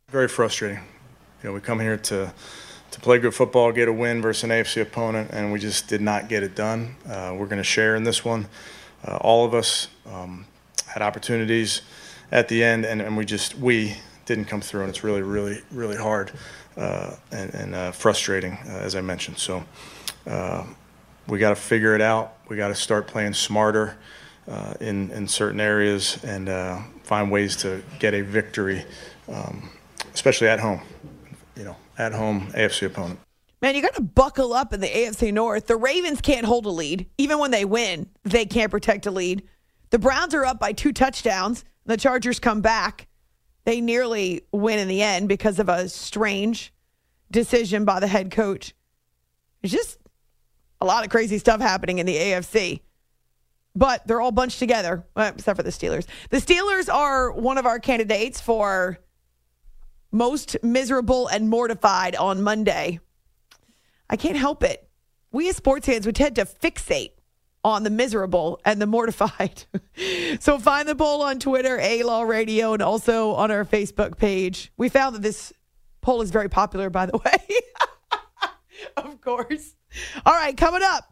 Very 0.08 0.28
frustrating. 0.28 0.78
You 1.42 1.48
know, 1.48 1.52
we 1.52 1.60
come 1.60 1.80
here 1.80 1.96
to 1.96 2.32
to 2.90 3.00
play 3.00 3.18
good 3.18 3.34
football, 3.34 3.70
get 3.70 3.86
a 3.86 3.92
win 3.92 4.20
versus 4.20 4.44
an 4.44 4.50
AFC 4.50 4.82
opponent, 4.82 5.30
and 5.32 5.52
we 5.52 5.60
just 5.60 5.86
did 5.86 6.00
not 6.00 6.28
get 6.28 6.42
it 6.42 6.56
done. 6.56 6.96
Uh, 7.08 7.34
we're 7.38 7.46
going 7.46 7.58
to 7.58 7.62
share 7.62 7.94
in 7.94 8.02
this 8.02 8.24
one. 8.24 8.48
Uh, 9.06 9.16
all 9.20 9.44
of 9.44 9.54
us 9.54 9.86
um, 10.06 10.44
had 10.86 11.00
opportunities 11.00 11.82
at 12.32 12.48
the 12.48 12.64
end, 12.64 12.84
and, 12.84 13.00
and 13.00 13.16
we 13.16 13.24
just 13.24 13.56
we 13.56 13.96
didn't 14.26 14.46
come 14.46 14.60
through, 14.60 14.80
and 14.80 14.90
it's 14.90 15.04
really, 15.04 15.22
really, 15.22 15.60
really 15.70 15.96
hard 15.96 16.32
uh, 16.76 17.14
and, 17.32 17.54
and 17.54 17.74
uh, 17.74 17.92
frustrating, 17.92 18.54
uh, 18.66 18.80
as 18.82 18.94
I 18.94 19.00
mentioned. 19.00 19.38
So 19.38 19.64
uh, 20.26 20.64
we 21.26 21.38
got 21.38 21.50
to 21.50 21.56
figure 21.56 21.94
it 21.94 22.00
out. 22.00 22.36
We 22.48 22.56
got 22.56 22.68
to 22.68 22.74
start 22.74 23.06
playing 23.06 23.34
smarter 23.34 23.96
uh, 24.48 24.74
in 24.80 25.10
in 25.10 25.28
certain 25.28 25.60
areas 25.60 26.22
and 26.24 26.48
uh, 26.48 26.80
find 27.04 27.30
ways 27.30 27.56
to 27.56 27.82
get 27.98 28.14
a 28.14 28.22
victory, 28.22 28.84
um, 29.28 29.70
especially 30.14 30.48
at 30.48 30.60
home. 30.60 30.80
You 31.56 31.64
know, 31.64 31.76
at 31.98 32.12
home 32.12 32.48
AFC 32.52 32.86
opponent. 32.86 33.20
Man, 33.62 33.74
you 33.74 33.82
got 33.82 33.94
to 33.94 34.02
buckle 34.02 34.54
up 34.54 34.72
in 34.72 34.80
the 34.80 34.88
AFC 34.88 35.32
North. 35.34 35.66
The 35.66 35.76
Ravens 35.76 36.22
can't 36.22 36.46
hold 36.46 36.64
a 36.64 36.70
lead. 36.70 37.06
Even 37.18 37.38
when 37.38 37.50
they 37.50 37.66
win, 37.66 38.08
they 38.24 38.46
can't 38.46 38.70
protect 38.70 39.04
a 39.04 39.10
lead. 39.10 39.42
The 39.90 39.98
Browns 39.98 40.34
are 40.34 40.46
up 40.46 40.58
by 40.58 40.72
two 40.72 40.92
touchdowns. 40.92 41.64
The 41.84 41.98
Chargers 41.98 42.40
come 42.40 42.62
back. 42.62 43.08
They 43.64 43.82
nearly 43.82 44.42
win 44.52 44.78
in 44.78 44.88
the 44.88 45.02
end 45.02 45.28
because 45.28 45.58
of 45.58 45.68
a 45.68 45.88
strange 45.90 46.72
decision 47.30 47.84
by 47.84 48.00
the 48.00 48.06
head 48.06 48.30
coach. 48.30 48.74
It's 49.62 49.72
just 49.72 49.98
a 50.80 50.86
lot 50.86 51.04
of 51.04 51.10
crazy 51.10 51.36
stuff 51.36 51.60
happening 51.60 51.98
in 51.98 52.06
the 52.06 52.16
AFC. 52.16 52.80
But 53.74 54.06
they're 54.06 54.20
all 54.20 54.32
bunched 54.32 54.58
together, 54.58 55.06
well, 55.14 55.28
except 55.28 55.56
for 55.56 55.62
the 55.62 55.70
Steelers. 55.70 56.06
The 56.30 56.38
Steelers 56.38 56.92
are 56.92 57.30
one 57.30 57.56
of 57.56 57.66
our 57.66 57.78
candidates 57.78 58.40
for 58.40 58.98
most 60.12 60.56
miserable 60.62 61.28
and 61.28 61.48
mortified 61.48 62.16
on 62.16 62.42
Monday. 62.42 62.98
I 64.08 64.16
can't 64.16 64.36
help 64.36 64.64
it. 64.64 64.88
We 65.30 65.48
as 65.48 65.56
sports 65.56 65.86
fans, 65.86 66.04
we 66.04 66.12
tend 66.12 66.34
to 66.36 66.44
fixate 66.44 67.12
on 67.62 67.84
the 67.84 67.90
miserable 67.90 68.60
and 68.64 68.80
the 68.80 68.86
mortified. 68.86 69.64
so 70.40 70.58
find 70.58 70.88
the 70.88 70.94
poll 70.94 71.22
on 71.22 71.38
Twitter, 71.38 71.78
A 71.78 72.02
Law 72.02 72.22
Radio, 72.22 72.72
and 72.72 72.82
also 72.82 73.32
on 73.34 73.50
our 73.50 73.64
Facebook 73.64 74.16
page. 74.16 74.72
We 74.76 74.88
found 74.88 75.14
that 75.14 75.22
this 75.22 75.52
poll 76.00 76.22
is 76.22 76.30
very 76.30 76.48
popular, 76.48 76.90
by 76.90 77.06
the 77.06 77.18
way. 77.18 77.58
of 78.96 79.20
course. 79.20 79.74
All 80.24 80.34
right, 80.34 80.56
coming 80.56 80.82
up. 80.82 81.09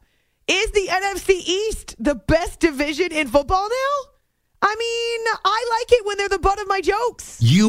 Is 0.48 0.70
the 0.70 0.88
NFC 0.88 1.46
East 1.46 1.94
the 1.98 2.14
best 2.14 2.58
division 2.58 3.12
in 3.12 3.28
football 3.28 3.68
now? 3.68 4.10
I 4.62 4.74
mean, 4.78 5.36
I 5.44 5.78
like 5.78 5.92
it 5.92 6.06
when 6.06 6.16
they're 6.16 6.30
the 6.30 6.38
butt 6.38 6.58
of 6.58 6.66
my 6.66 6.80
jokes. 6.80 7.36
You. 7.38 7.68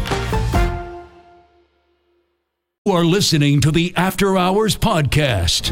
You 2.87 2.93
are 2.93 3.05
listening 3.05 3.61
to 3.61 3.69
the 3.69 3.93
After 3.95 4.35
Hours 4.39 4.75
Podcast. 4.75 5.69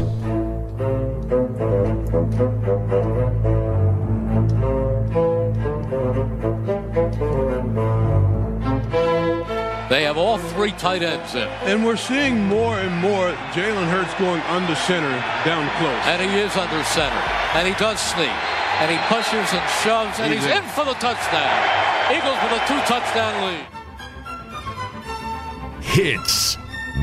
They 9.90 10.04
have 10.04 10.16
all 10.16 10.30
all 10.30 10.38
three 10.38 10.70
tight 10.70 11.02
ends 11.02 11.34
in. 11.34 11.48
And 11.66 11.84
we're 11.84 11.96
seeing 11.96 12.38
more 12.46 12.78
and 12.78 12.94
more 13.02 13.32
Jalen 13.50 13.90
Hurts 13.90 14.14
going 14.14 14.40
under 14.42 14.76
center 14.76 15.10
down 15.44 15.66
close. 15.82 15.98
And 16.06 16.22
he 16.22 16.38
is 16.38 16.54
under 16.56 16.84
center. 16.84 17.22
And 17.58 17.66
he 17.66 17.74
does 17.74 17.98
sneak. 17.98 18.30
And 18.78 18.86
he 18.88 18.98
pushes 19.10 19.50
and 19.50 19.66
shoves. 19.82 20.20
And 20.20 20.32
he's, 20.32 20.44
He's 20.44 20.52
in. 20.54 20.62
in. 20.62 20.70
for 20.70 20.84
the 20.84 20.94
touchdown. 21.02 21.50
Eagles 22.14 22.38
with 22.38 22.54
a 22.54 22.62
two 22.70 22.78
touchdown 22.86 23.34
lead. 23.50 23.66
Hits, 25.82 26.56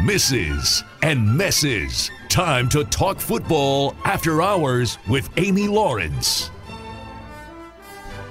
misses, 0.05 0.83
and 1.01 1.37
messes. 1.37 2.11
Time 2.29 2.69
to 2.69 2.83
talk 2.85 3.19
football 3.19 3.95
after 4.05 4.41
hours 4.41 4.97
with 5.07 5.29
Amy 5.37 5.67
Lawrence. 5.67 6.51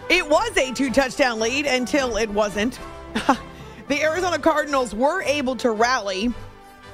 It 0.08 0.28
was 0.28 0.56
a 0.56 0.72
two 0.72 0.90
touchdown 0.92 1.40
lead 1.40 1.66
until 1.66 2.16
it 2.16 2.30
wasn't. 2.30 2.78
the 3.88 4.02
Arizona 4.02 4.38
Cardinals 4.38 4.94
were 4.94 5.22
able 5.22 5.56
to 5.56 5.72
rally 5.72 6.32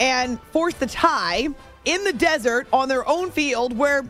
and 0.01 0.41
force 0.45 0.75
the 0.75 0.87
tie 0.87 1.49
in 1.85 2.05
the 2.05 2.13
desert 2.13 2.67
on 2.73 2.89
their 2.89 3.07
own 3.07 3.31
field 3.31 3.77
where 3.77 4.05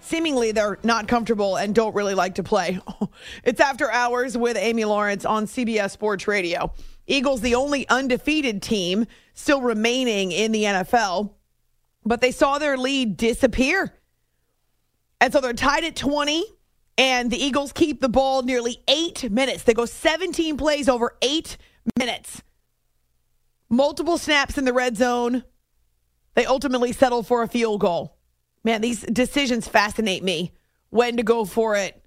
seemingly 0.00 0.52
they're 0.52 0.78
not 0.82 1.08
comfortable 1.08 1.56
and 1.56 1.74
don't 1.74 1.94
really 1.94 2.14
like 2.14 2.34
to 2.36 2.42
play. 2.42 2.80
it's 3.44 3.60
after 3.60 3.90
hours 3.90 4.36
with 4.36 4.56
Amy 4.56 4.84
Lawrence 4.84 5.24
on 5.24 5.46
CBS 5.46 5.90
Sports 5.90 6.28
Radio. 6.28 6.72
Eagles, 7.06 7.40
the 7.40 7.54
only 7.54 7.88
undefeated 7.88 8.60
team 8.60 9.06
still 9.38 9.62
remaining 9.62 10.32
in 10.32 10.50
the 10.50 10.64
NFL, 10.64 11.32
but 12.04 12.20
they 12.20 12.32
saw 12.32 12.58
their 12.58 12.76
lead 12.76 13.16
disappear. 13.16 13.94
And 15.20 15.32
so 15.32 15.40
they're 15.40 15.52
tied 15.52 15.84
at 15.84 15.94
20, 15.94 16.44
and 16.98 17.30
the 17.30 17.42
Eagles 17.42 17.72
keep 17.72 18.00
the 18.00 18.08
ball 18.08 18.42
nearly 18.42 18.82
eight 18.88 19.30
minutes. 19.30 19.62
They 19.62 19.74
go 19.74 19.86
17 19.86 20.56
plays 20.56 20.88
over 20.88 21.16
eight 21.22 21.56
minutes. 21.96 22.42
Multiple 23.70 24.18
snaps 24.18 24.58
in 24.58 24.64
the 24.64 24.72
red 24.72 24.96
zone. 24.96 25.44
They 26.34 26.44
ultimately 26.44 26.92
settle 26.92 27.22
for 27.22 27.42
a 27.42 27.48
field 27.48 27.80
goal. 27.80 28.16
Man, 28.64 28.80
these 28.80 29.02
decisions 29.02 29.68
fascinate 29.68 30.24
me. 30.24 30.52
When 30.90 31.16
to 31.16 31.22
go 31.22 31.44
for 31.44 31.76
it, 31.76 32.04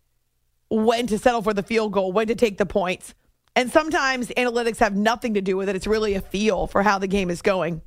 when 0.69 1.07
to 1.07 1.17
settle 1.17 1.41
for 1.41 1.53
the 1.53 1.63
field 1.63 1.93
goal, 1.93 2.11
when 2.11 2.27
to 2.27 2.35
take 2.35 2.57
the 2.57 2.65
points. 2.65 3.13
And 3.55 3.71
sometimes 3.71 4.29
analytics 4.29 4.77
have 4.77 4.95
nothing 4.95 5.33
to 5.33 5.41
do 5.41 5.57
with 5.57 5.67
it. 5.69 5.75
It's 5.75 5.87
really 5.87 6.13
a 6.13 6.21
feel 6.21 6.67
for 6.67 6.83
how 6.83 6.99
the 6.99 7.07
game 7.07 7.29
is 7.29 7.41
going. 7.41 7.81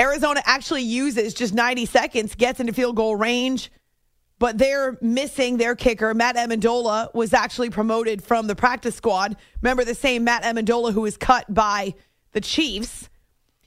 Arizona 0.00 0.42
actually 0.44 0.82
uses 0.82 1.34
just 1.34 1.54
90 1.54 1.86
seconds, 1.86 2.34
gets 2.34 2.60
into 2.60 2.72
field 2.72 2.96
goal 2.96 3.16
range, 3.16 3.70
but 4.38 4.58
they're 4.58 4.98
missing 5.00 5.56
their 5.56 5.76
kicker. 5.76 6.12
Matt 6.12 6.36
Ammendola 6.36 7.14
was 7.14 7.32
actually 7.32 7.70
promoted 7.70 8.22
from 8.22 8.48
the 8.48 8.56
practice 8.56 8.96
squad. 8.96 9.36
Remember 9.62 9.84
the 9.84 9.94
same 9.94 10.24
Matt 10.24 10.42
Ammendola 10.42 10.92
who 10.92 11.02
was 11.02 11.16
cut 11.16 11.52
by 11.52 11.94
the 12.32 12.40
Chiefs. 12.40 13.08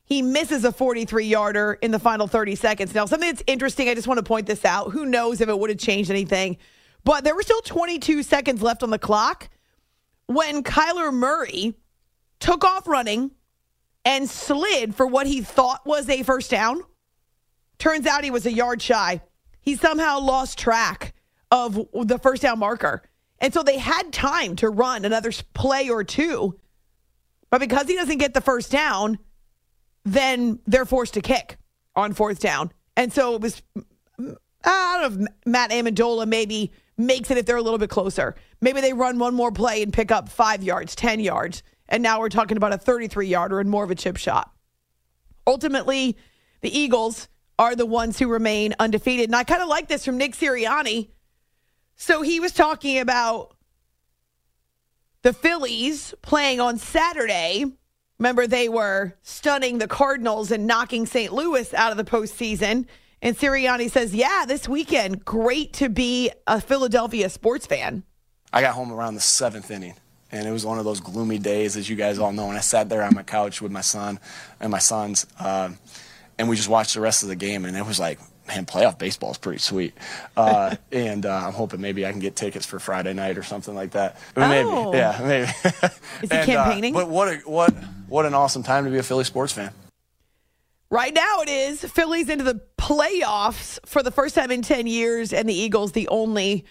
He 0.04 0.22
misses 0.22 0.64
a 0.64 0.72
43 0.72 1.26
yarder 1.26 1.80
in 1.82 1.92
the 1.92 2.00
final 2.00 2.28
30 2.28 2.56
seconds. 2.56 2.94
Now, 2.94 3.06
something 3.06 3.30
that's 3.30 3.44
interesting, 3.48 3.90
I 3.90 3.96
just 3.96 4.08
want 4.08 4.20
to 4.20 4.24
point 4.24 4.48
this 4.48 4.64
out. 4.64 4.92
Who 4.92 5.06
knows 5.06 5.42
if 5.42 5.50
it 5.50 5.58
would 5.58 5.70
have 5.70 5.80
changed 5.80 6.12
anything? 6.12 6.58
But 7.04 7.24
there 7.24 7.36
were 7.36 7.42
still 7.42 7.62
22 7.62 8.24
seconds 8.24 8.62
left 8.62 8.84
on 8.84 8.90
the 8.90 9.00
clock 9.00 9.50
when 10.28 10.64
Kyler 10.64 11.14
Murray 11.14 11.76
took 12.40 12.64
off 12.64 12.88
running 12.88 13.32
and 14.06 14.30
slid 14.30 14.96
for 14.96 15.06
what 15.06 15.28
he 15.28 15.42
thought 15.42 15.86
was 15.86 16.08
a 16.10 16.24
first 16.24 16.52
down. 16.52 16.82
Turns 17.78 18.06
out 18.06 18.24
he 18.24 18.32
was 18.32 18.46
a 18.46 18.52
yard 18.52 18.82
shy. 18.82 19.22
He 19.60 19.76
somehow 19.76 20.20
lost 20.20 20.58
track 20.58 21.14
of 21.52 21.88
the 21.94 22.18
first 22.18 22.42
down 22.42 22.60
marker. 22.60 23.04
And 23.40 23.54
so 23.54 23.64
they 23.64 23.78
had 23.78 24.14
time 24.14 24.56
to 24.58 24.70
run 24.70 25.06
another 25.06 25.32
play 25.54 25.90
or 25.90 26.04
two. 26.04 26.60
But 27.50 27.60
because 27.60 27.88
he 27.88 27.96
doesn't 27.96 28.18
get 28.18 28.34
the 28.34 28.42
first 28.42 28.72
down, 28.72 29.20
then 30.06 30.60
they're 30.66 30.86
forced 30.86 31.14
to 31.16 31.22
kick 31.22 31.58
on 31.96 32.14
fourth 32.14 32.40
down. 32.40 32.72
And 32.96 33.12
so 33.12 33.36
it 33.36 33.42
was, 33.42 33.62
I 34.64 35.02
don't 35.02 35.20
know 35.20 35.26
if 35.26 35.46
Matt 35.46 35.72
Ammendola 35.72 36.28
maybe 36.28 36.72
makes 36.98 37.30
it 37.30 37.38
if 37.38 37.46
they're 37.46 37.58
a 37.58 37.62
little 37.62 37.78
bit 37.78 37.90
closer. 37.90 38.36
Maybe 38.62 38.82
they 38.82 38.94
run 38.94 39.20
one 39.20 39.36
more 39.36 39.52
play 39.52 39.84
and 39.84 39.94
pick 39.94 40.12
up 40.12 40.30
five 40.30 40.64
yards, 40.64 40.96
10 40.96 41.20
yards. 41.20 41.64
And 41.90 42.04
now 42.04 42.20
we're 42.20 42.30
talking 42.30 42.58
about 42.58 42.74
a 42.74 42.78
33 42.78 43.28
yarder 43.28 43.60
and 43.60 43.70
more 43.70 43.84
of 43.84 43.92
a 43.92 43.96
chip 43.96 44.18
shot. 44.18 44.52
Ultimately, 45.46 46.18
the 46.62 46.78
Eagles 46.78 47.30
are 47.60 47.76
the 47.76 47.86
ones 47.86 48.20
who 48.20 48.28
remain 48.28 48.76
undefeated. 48.80 49.26
And 49.26 49.36
I 49.36 49.44
kind 49.44 49.62
of 49.62 49.68
like 49.68 49.88
this 49.88 50.06
from 50.06 50.18
Nick 50.18 50.34
Sirianni. 50.34 51.10
So 51.96 52.22
he 52.22 52.40
was 52.40 52.52
talking 52.52 53.00
about 53.00 53.56
the 55.22 55.34
Phillies 55.34 56.14
playing 56.22 56.60
on 56.60 56.78
Saturday. 56.78 57.66
Remember, 58.20 58.48
they 58.48 58.70
were 58.70 59.14
stunning 59.24 59.78
the 59.78 59.88
Cardinals 59.88 60.52
and 60.52 60.68
knocking 60.68 61.06
St. 61.06 61.34
Louis 61.34 61.74
out 61.74 61.92
of 61.92 61.98
the 61.98 62.04
postseason. 62.04 62.86
And 63.22 63.36
Sirianni 63.38 63.90
says, 63.90 64.14
Yeah, 64.14 64.46
this 64.48 64.68
weekend, 64.70 65.26
great 65.26 65.74
to 65.74 65.90
be 65.90 66.32
a 66.46 66.62
Philadelphia 66.62 67.30
sports 67.30 67.66
fan. 67.66 68.04
I 68.54 68.62
got 68.62 68.74
home 68.76 68.92
around 68.92 69.16
the 69.16 69.22
seventh 69.22 69.72
inning, 69.72 69.96
and 70.32 70.48
it 70.48 70.52
was 70.52 70.66
one 70.66 70.80
of 70.80 70.86
those 70.86 71.00
gloomy 71.00 71.40
days, 71.40 71.76
as 71.76 71.90
you 71.90 71.96
guys 71.96 72.20
all 72.20 72.32
know. 72.32 72.50
And 72.50 72.58
I 72.58 72.62
sat 72.62 72.90
there 72.90 73.04
on 73.04 73.14
my 73.16 73.24
couch 73.24 73.62
with 73.62 73.72
my 73.72 73.82
son 73.82 74.20
and 74.60 74.72
my 74.72 74.80
sons, 74.80 75.26
uh, 75.40 75.70
and 76.38 76.48
we 76.48 76.56
just 76.56 76.70
watched 76.70 76.94
the 76.94 77.02
rest 77.02 77.24
of 77.24 77.30
the 77.30 77.36
game, 77.36 77.66
and 77.66 77.76
it 77.76 77.86
was 77.86 78.00
like, 78.00 78.20
man, 78.48 78.66
playoff 78.66 78.98
baseball 78.98 79.32
is 79.32 79.38
pretty 79.38 79.58
sweet. 79.60 79.94
Uh, 80.38 80.76
and 80.92 81.26
uh, 81.26 81.48
I'm 81.48 81.54
hoping 81.54 81.82
maybe 81.82 82.06
I 82.06 82.12
can 82.12 82.20
get 82.20 82.36
tickets 82.36 82.66
for 82.66 82.80
Friday 82.80 83.14
night 83.14 83.38
or 83.38 83.44
something 83.44 83.74
like 83.76 83.92
that. 83.92 84.18
Maybe, 84.36 84.70
Oh. 84.70 84.94
yeah, 84.94 85.20
maybe. 85.24 85.44
Is 85.44 85.82
he 86.22 86.28
And, 86.32 86.32
uh, 86.32 86.46
campaigning? 86.46 86.94
but 86.94 87.10
what 87.10 87.28
a, 87.30 87.38
what 87.40 87.74
what 88.08 88.26
an 88.26 88.34
awesome 88.36 88.64
time 88.64 88.86
to 88.86 88.92
be 88.92 89.00
a 89.00 89.04
Philly 89.04 89.24
sports 89.26 89.52
fan. 89.52 89.72
Right 90.90 91.14
now, 91.14 91.42
it 91.42 91.50
is 91.50 91.84
Phillies 91.84 92.30
into 92.30 92.46
the 92.46 92.62
playoffs 92.78 93.78
for 93.86 94.02
the 94.02 94.12
first 94.12 94.36
time 94.36 94.52
in 94.52 94.62
10 94.62 94.88
years, 94.88 95.34
and 95.34 95.48
the 95.48 95.54
Eagles, 95.54 95.92
the 95.92 96.08
only 96.08 96.64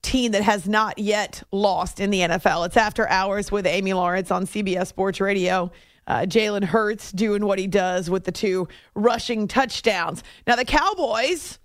team 0.00 0.32
that 0.32 0.42
has 0.42 0.66
not 0.66 0.98
yet 0.98 1.42
lost 1.52 2.00
in 2.00 2.08
the 2.08 2.20
NFL. 2.20 2.64
It's 2.66 2.78
after 2.78 3.06
hours 3.08 3.52
with 3.52 3.66
Amy 3.66 3.92
Lawrence 3.92 4.30
on 4.30 4.46
CBS 4.46 4.86
Sports 4.86 5.20
Radio. 5.20 5.70
Uh, 6.06 6.20
Jalen 6.20 6.64
Hurts 6.64 7.12
doing 7.12 7.44
what 7.44 7.58
he 7.58 7.66
does 7.66 8.08
with 8.08 8.24
the 8.24 8.32
two 8.32 8.66
rushing 8.94 9.46
touchdowns. 9.46 10.22
Now, 10.46 10.56
the 10.56 10.64
Cowboys 10.64 11.58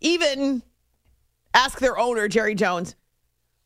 even 0.00 0.62
ask 1.52 1.80
their 1.80 1.98
owner, 1.98 2.28
Jerry 2.28 2.54
Jones, 2.54 2.94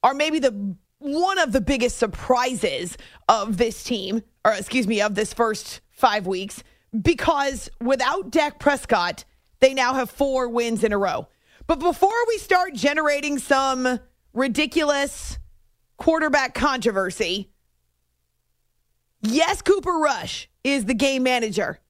are 0.02 0.14
maybe 0.14 0.38
the 0.38 0.74
one 0.98 1.38
of 1.38 1.52
the 1.52 1.60
biggest 1.60 1.98
surprises 1.98 2.96
of 3.28 3.58
this 3.58 3.84
team, 3.84 4.22
or 4.42 4.52
excuse 4.52 4.86
me, 4.86 5.02
of 5.02 5.14
this 5.14 5.34
first 5.34 5.82
five 5.90 6.26
weeks, 6.26 6.62
because 7.02 7.70
without 7.80 8.30
Dak 8.30 8.58
Prescott, 8.58 9.24
they 9.60 9.74
now 9.74 9.94
have 9.94 10.10
four 10.10 10.48
wins 10.48 10.84
in 10.84 10.92
a 10.92 10.98
row. 10.98 11.28
But 11.66 11.80
before 11.80 12.26
we 12.28 12.38
start 12.38 12.74
generating 12.74 13.38
some 13.38 14.00
ridiculous 14.32 15.38
quarterback 15.96 16.54
controversy, 16.54 17.50
yes, 19.22 19.62
Cooper 19.62 19.98
Rush 19.98 20.48
is 20.62 20.84
the 20.84 20.94
game 20.94 21.22
manager. 21.22 21.80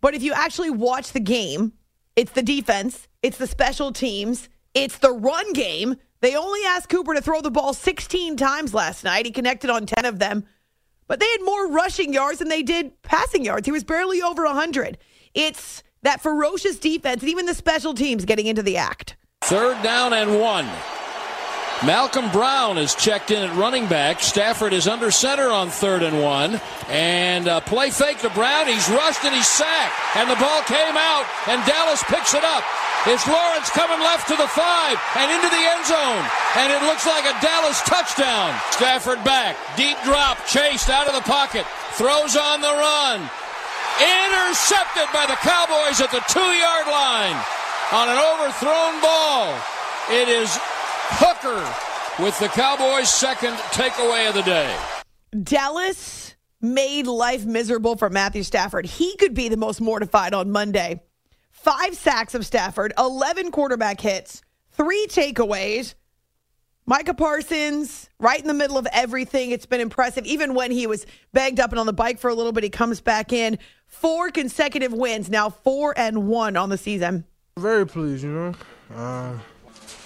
But 0.00 0.14
if 0.14 0.22
you 0.22 0.32
actually 0.32 0.70
watch 0.70 1.12
the 1.12 1.20
game, 1.20 1.72
it's 2.14 2.32
the 2.32 2.42
defense, 2.42 3.08
it's 3.22 3.38
the 3.38 3.46
special 3.46 3.92
teams, 3.92 4.48
it's 4.74 4.98
the 4.98 5.10
run 5.10 5.52
game. 5.52 5.96
They 6.20 6.36
only 6.36 6.60
asked 6.66 6.88
Cooper 6.88 7.14
to 7.14 7.20
throw 7.20 7.40
the 7.40 7.50
ball 7.50 7.72
16 7.72 8.36
times 8.36 8.74
last 8.74 9.04
night. 9.04 9.26
He 9.26 9.32
connected 9.32 9.70
on 9.70 9.86
10 9.86 10.04
of 10.04 10.18
them, 10.18 10.44
but 11.08 11.18
they 11.18 11.28
had 11.28 11.42
more 11.42 11.68
rushing 11.68 12.12
yards 12.12 12.38
than 12.38 12.48
they 12.48 12.62
did 12.62 13.02
passing 13.02 13.44
yards. 13.44 13.66
He 13.66 13.72
was 13.72 13.82
barely 13.82 14.22
over 14.22 14.44
100. 14.44 14.96
It's 15.34 15.82
that 16.02 16.20
ferocious 16.20 16.78
defense 16.78 17.22
and 17.22 17.30
even 17.30 17.46
the 17.46 17.54
special 17.54 17.94
teams 17.94 18.24
getting 18.24 18.46
into 18.46 18.62
the 18.62 18.76
act. 18.76 19.16
Third 19.40 19.82
down 19.82 20.12
and 20.12 20.38
one. 20.38 20.68
Malcolm 21.86 22.28
Brown 22.32 22.76
is 22.76 22.96
checked 22.96 23.30
in 23.30 23.40
at 23.40 23.56
running 23.56 23.86
back. 23.86 24.20
Stafford 24.20 24.72
is 24.72 24.88
under 24.88 25.12
center 25.12 25.48
on 25.48 25.70
third 25.70 26.02
and 26.02 26.20
one. 26.20 26.60
And 26.88 27.46
uh, 27.46 27.60
play 27.60 27.90
fake 27.90 28.18
to 28.18 28.30
Brown. 28.30 28.66
He's 28.66 28.88
rushed 28.90 29.24
and 29.24 29.32
he's 29.32 29.46
sacked. 29.46 30.16
And 30.16 30.28
the 30.28 30.34
ball 30.36 30.62
came 30.62 30.96
out, 30.96 31.24
and 31.46 31.64
Dallas 31.66 32.02
picks 32.04 32.34
it 32.34 32.42
up. 32.42 32.64
It's 33.08 33.26
Lawrence 33.26 33.70
coming 33.70 34.00
left 34.00 34.28
to 34.28 34.36
the 34.36 34.46
five 34.48 35.00
and 35.16 35.32
into 35.32 35.48
the 35.48 35.64
end 35.64 35.86
zone. 35.86 36.24
And 36.60 36.70
it 36.70 36.82
looks 36.84 37.06
like 37.06 37.24
a 37.24 37.32
Dallas 37.40 37.80
touchdown. 37.88 38.54
Stafford 38.70 39.24
back. 39.24 39.56
Deep 39.78 39.96
drop. 40.04 40.44
Chased 40.46 40.90
out 40.90 41.08
of 41.08 41.14
the 41.14 41.22
pocket. 41.22 41.64
Throws 41.92 42.36
on 42.36 42.60
the 42.60 42.68
run. 42.68 43.20
Intercepted 43.96 45.08
by 45.10 45.24
the 45.24 45.40
Cowboys 45.40 46.02
at 46.02 46.10
the 46.10 46.20
two 46.28 46.52
yard 46.52 46.86
line 46.86 47.36
on 47.92 48.10
an 48.10 48.20
overthrown 48.20 49.00
ball. 49.00 49.56
It 50.10 50.28
is 50.28 50.58
Hooker 51.16 51.64
with 52.22 52.38
the 52.38 52.48
Cowboys' 52.48 53.08
second 53.08 53.54
takeaway 53.72 54.28
of 54.28 54.34
the 54.34 54.42
day. 54.42 54.76
Dallas 55.42 56.36
made 56.60 57.06
life 57.06 57.46
miserable 57.46 57.96
for 57.96 58.10
Matthew 58.10 58.42
Stafford. 58.42 58.84
He 58.84 59.16
could 59.16 59.32
be 59.32 59.48
the 59.48 59.56
most 59.56 59.80
mortified 59.80 60.34
on 60.34 60.50
Monday. 60.50 61.00
Five 61.68 61.98
sacks 61.98 62.34
of 62.34 62.46
Stafford, 62.46 62.94
11 62.96 63.50
quarterback 63.50 64.00
hits, 64.00 64.40
three 64.72 65.06
takeaways. 65.06 65.92
Micah 66.86 67.12
Parsons, 67.12 68.08
right 68.18 68.40
in 68.40 68.46
the 68.46 68.54
middle 68.54 68.78
of 68.78 68.88
everything. 68.90 69.50
It's 69.50 69.66
been 69.66 69.82
impressive. 69.82 70.24
Even 70.24 70.54
when 70.54 70.70
he 70.70 70.86
was 70.86 71.04
banged 71.34 71.60
up 71.60 71.68
and 71.68 71.78
on 71.78 71.84
the 71.84 71.92
bike 71.92 72.20
for 72.20 72.30
a 72.30 72.34
little 72.34 72.52
bit, 72.52 72.64
he 72.64 72.70
comes 72.70 73.02
back 73.02 73.34
in. 73.34 73.58
Four 73.84 74.30
consecutive 74.30 74.94
wins, 74.94 75.28
now 75.28 75.50
four 75.50 75.92
and 75.94 76.26
one 76.26 76.56
on 76.56 76.70
the 76.70 76.78
season. 76.78 77.26
Very 77.58 77.86
pleased, 77.86 78.24
you 78.24 78.30
know. 78.30 78.54
Uh, 78.94 79.38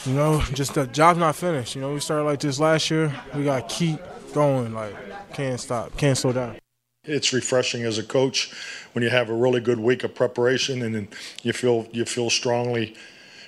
you 0.05 0.15
know, 0.15 0.43
just 0.55 0.75
the 0.75 0.89
job's 0.89 1.21
not 1.21 1.37
finished. 1.37 1.77
You 1.77 1.83
know, 1.83 1.95
we 1.95 2.01
started 2.01 2.25
like 2.25 2.41
this 2.41 2.59
last 2.59 2.91
year. 2.91 3.15
We 3.37 3.45
got 3.45 3.69
to 3.69 3.73
keep 3.73 4.01
going. 4.33 4.75
Like, 4.75 4.97
can't 5.33 5.61
stop, 5.61 5.97
can't 5.97 6.19
slow 6.19 6.33
down. 6.33 6.59
It's 7.05 7.33
refreshing 7.33 7.83
as 7.83 7.99
a 7.99 8.05
coach 8.05 8.53
when 8.93 9.03
you 9.03 9.11
have 9.11 9.29
a 9.29 9.35
really 9.35 9.59
good 9.59 9.81
week 9.81 10.05
of 10.05 10.15
preparation 10.15 10.83
and 10.83 10.95
then 10.95 11.09
you 11.43 11.53
feel 11.53 11.89
you 11.91 12.05
feel 12.05 12.31
strongly 12.31 12.95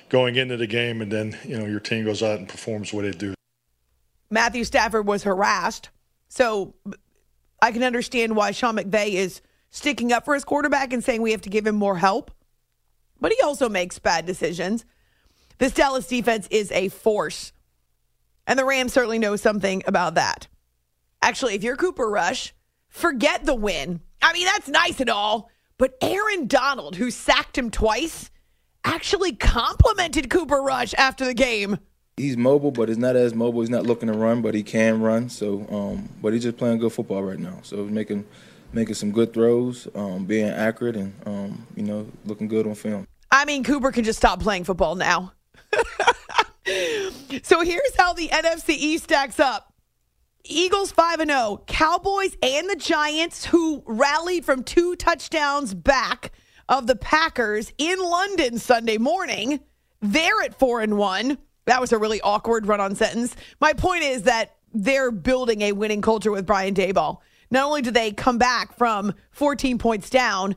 going 0.09 0.35
into 0.35 0.57
the 0.57 0.67
game, 0.67 1.01
and 1.01 1.09
then 1.09 1.37
you 1.45 1.57
know 1.57 1.65
your 1.65 1.79
team 1.79 2.03
goes 2.03 2.21
out 2.21 2.37
and 2.37 2.49
performs 2.49 2.91
what 2.91 3.03
they 3.03 3.11
do. 3.11 3.33
Matthew 4.29 4.65
Stafford 4.65 5.07
was 5.07 5.23
harassed, 5.23 5.89
so 6.27 6.75
I 7.61 7.71
can 7.71 7.81
understand 7.81 8.35
why 8.35 8.51
Sean 8.51 8.75
McVay 8.75 9.13
is 9.13 9.41
sticking 9.69 10.11
up 10.11 10.25
for 10.25 10.33
his 10.33 10.43
quarterback 10.43 10.91
and 10.91 11.01
saying 11.01 11.21
we 11.21 11.31
have 11.31 11.41
to 11.43 11.49
give 11.49 11.65
him 11.65 11.75
more 11.75 11.97
help. 11.97 12.31
But 13.21 13.31
he 13.31 13.41
also 13.41 13.69
makes 13.69 13.99
bad 13.99 14.25
decisions. 14.25 14.83
This 15.59 15.71
Dallas 15.71 16.07
defense 16.07 16.49
is 16.51 16.73
a 16.73 16.89
force, 16.89 17.53
and 18.45 18.59
the 18.59 18.65
Rams 18.65 18.91
certainly 18.91 19.17
know 19.17 19.37
something 19.37 19.81
about 19.87 20.15
that. 20.15 20.49
Actually, 21.21 21.55
if 21.55 21.63
you're 21.63 21.77
Cooper 21.77 22.09
Rush, 22.09 22.53
forget 22.95 23.45
the 23.45 23.53
win. 23.53 23.99
I 24.21 24.33
mean, 24.33 24.45
that's 24.45 24.69
nice 24.69 24.99
and 24.99 25.09
all, 25.09 25.51
but 25.77 25.95
Aaron 26.01 26.47
Donald, 26.47 26.95
who 26.95 27.11
sacked 27.11 27.57
him 27.57 27.69
twice 27.69 28.31
actually 28.85 29.33
complimented 29.33 30.29
Cooper 30.29 30.61
Rush 30.61 30.93
after 30.93 31.25
the 31.25 31.33
game. 31.33 31.79
He's 32.17 32.37
mobile, 32.37 32.71
but 32.71 32.87
he's 32.87 32.97
not 32.97 33.17
as 33.17 33.33
mobile. 33.33 33.59
He's 33.59 33.69
not 33.69 33.85
looking 33.85 34.07
to 34.07 34.17
run, 34.17 34.41
but 34.41 34.53
he 34.53 34.63
can 34.63 35.01
run. 35.01 35.27
So, 35.27 35.67
um, 35.69 36.09
but 36.21 36.31
he's 36.31 36.43
just 36.43 36.55
playing 36.55 36.77
good 36.77 36.93
football 36.93 37.21
right 37.23 37.39
now. 37.39 37.59
So 37.63 37.83
he's 37.83 37.91
making 37.91 38.25
making 38.71 38.95
some 38.95 39.11
good 39.11 39.33
throws, 39.33 39.87
um, 39.95 40.25
being 40.25 40.47
accurate, 40.47 40.95
and 40.95 41.13
um, 41.25 41.67
you 41.75 41.83
know, 41.83 42.07
looking 42.25 42.47
good 42.47 42.65
on 42.65 42.75
film. 42.75 43.05
I 43.29 43.43
mean, 43.43 43.65
Cooper 43.65 43.91
can 43.91 44.05
just 44.05 44.17
stop 44.17 44.39
playing 44.39 44.63
football 44.63 44.95
now. 44.95 45.33
so 47.43 47.61
here's 47.61 47.95
how 47.97 48.13
the 48.13 48.29
NFC 48.29 48.69
East 48.69 49.05
stacks 49.05 49.39
up. 49.41 49.74
Eagles 50.47 50.91
5 50.91 51.21
and 51.21 51.31
0, 51.31 51.63
Cowboys 51.65 52.37
and 52.43 52.69
the 52.69 52.75
Giants 52.75 53.45
who 53.45 53.83
rallied 53.85 54.45
from 54.45 54.63
two 54.63 54.95
touchdowns 54.95 55.73
back 55.73 56.31
of 56.69 56.87
the 56.87 56.95
Packers 56.95 57.73
in 57.77 57.99
London 57.99 58.59
Sunday 58.59 58.97
morning. 58.97 59.59
They're 60.01 60.41
at 60.43 60.57
four 60.59 60.81
and 60.81 60.97
one. 60.97 61.39
That 61.65 61.81
was 61.81 61.91
a 61.91 61.97
really 61.97 62.21
awkward 62.21 62.67
run 62.67 62.79
on 62.79 62.95
sentence. 62.95 63.35
My 63.59 63.73
point 63.73 64.03
is 64.03 64.23
that 64.23 64.55
they're 64.73 65.11
building 65.11 65.61
a 65.61 65.71
winning 65.71 66.01
culture 66.01 66.31
with 66.31 66.45
Brian 66.45 66.75
Daboll. 66.75 67.17
Not 67.49 67.65
only 67.65 67.81
do 67.81 67.91
they 67.91 68.11
come 68.11 68.37
back 68.37 68.77
from 68.77 69.13
14 69.31 69.77
points 69.79 70.09
down, 70.09 70.55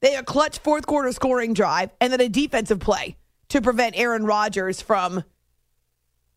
they 0.00 0.12
have 0.12 0.22
a 0.22 0.24
clutch 0.24 0.58
fourth 0.58 0.86
quarter 0.86 1.12
scoring 1.12 1.52
drive 1.52 1.90
and 2.00 2.12
then 2.12 2.20
a 2.20 2.28
defensive 2.28 2.80
play 2.80 3.16
to 3.48 3.60
prevent 3.60 3.98
Aaron 3.98 4.24
Rodgers 4.24 4.80
from 4.80 5.22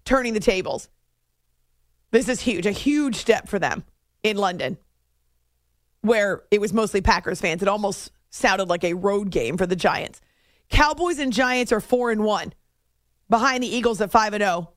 turning 0.03 0.33
the 0.33 0.39
tables. 0.39 0.89
This 2.11 2.27
is 2.27 2.41
huge, 2.41 2.65
a 2.65 2.71
huge 2.71 3.15
step 3.15 3.47
for 3.47 3.59
them 3.59 3.83
in 4.23 4.37
London, 4.37 4.77
where 6.01 6.43
it 6.51 6.59
was 6.59 6.73
mostly 6.73 7.01
Packers 7.01 7.39
fans. 7.39 7.61
It 7.61 7.67
almost 7.67 8.11
sounded 8.29 8.67
like 8.67 8.83
a 8.83 8.93
road 8.93 9.29
game 9.29 9.57
for 9.57 9.65
the 9.65 9.75
Giants. 9.75 10.21
Cowboys 10.69 11.19
and 11.19 11.33
Giants 11.33 11.71
are 11.71 11.79
4 11.79 12.11
and 12.11 12.23
1 12.23 12.53
behind 13.29 13.63
the 13.63 13.67
Eagles 13.67 14.01
at 14.01 14.11
5 14.11 14.33
and 14.33 14.41
0. 14.41 14.71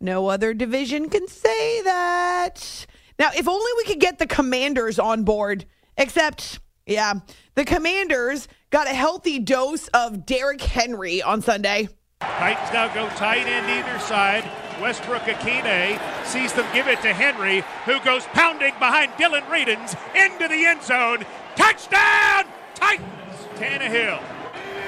No 0.00 0.28
other 0.28 0.52
division 0.52 1.08
can 1.08 1.28
say 1.28 1.82
that. 1.82 2.86
Now, 3.18 3.30
if 3.36 3.46
only 3.46 3.70
we 3.76 3.84
could 3.84 4.00
get 4.00 4.18
the 4.18 4.26
Commanders 4.26 4.98
on 4.98 5.22
board, 5.22 5.64
except 5.96 6.60
yeah, 6.86 7.14
the 7.54 7.64
Commanders 7.64 8.48
got 8.70 8.86
a 8.88 8.94
healthy 8.94 9.38
dose 9.38 9.88
of 9.88 10.26
Derrick 10.26 10.60
Henry 10.60 11.22
on 11.22 11.40
Sunday. 11.40 11.88
Titans 12.20 12.72
now 12.72 12.92
go 12.92 13.08
tight 13.10 13.46
end 13.46 13.66
either 13.70 13.98
side. 14.00 14.71
Westbrook 14.82 15.22
Ikhine 15.22 15.96
sees 16.26 16.52
them 16.54 16.66
give 16.74 16.88
it 16.88 17.00
to 17.02 17.14
Henry, 17.14 17.62
who 17.84 18.00
goes 18.00 18.24
pounding 18.34 18.74
behind 18.80 19.12
Dillon 19.16 19.44
Radunz 19.44 19.96
into 20.12 20.48
the 20.48 20.66
end 20.66 20.82
zone. 20.82 21.24
Touchdown! 21.54 22.46
Titans. 22.74 23.06
Tannehill 23.54 24.20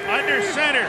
under 0.09 0.41
center. 0.51 0.83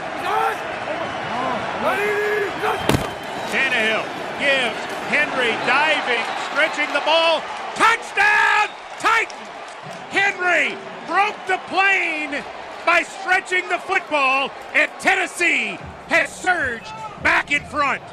Tannehill 3.47 4.03
gives 4.43 4.79
Henry 5.07 5.51
diving, 5.63 6.25
stretching 6.51 6.93
the 6.93 6.99
ball. 7.05 7.39
Touchdown! 7.75 8.67
Titans. 8.99 9.49
Henry 10.11 10.77
broke 11.07 11.37
the 11.47 11.59
plane 11.69 12.43
by 12.85 13.03
stretching 13.03 13.69
the 13.69 13.79
football, 13.79 14.51
and 14.73 14.91
Tennessee 14.99 15.79
has 16.09 16.29
surged 16.29 16.91
back 17.23 17.53
in 17.53 17.63
front. 17.63 18.03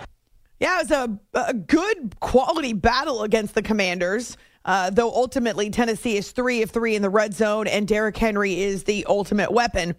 Yeah, 0.60 0.80
it 0.80 0.88
was 0.88 0.90
a, 0.90 1.20
a 1.34 1.54
good 1.54 2.18
quality 2.20 2.72
battle 2.72 3.22
against 3.22 3.54
the 3.54 3.62
Commanders. 3.62 4.36
Uh, 4.64 4.88
though 4.88 5.10
ultimately 5.10 5.68
Tennessee 5.68 6.16
is 6.16 6.30
three 6.32 6.62
of 6.62 6.70
three 6.70 6.96
in 6.96 7.02
the 7.02 7.10
red 7.10 7.34
zone, 7.34 7.66
and 7.66 7.86
Derrick 7.86 8.16
Henry 8.16 8.62
is 8.62 8.84
the 8.84 9.04
ultimate 9.06 9.52
weapon. 9.52 9.94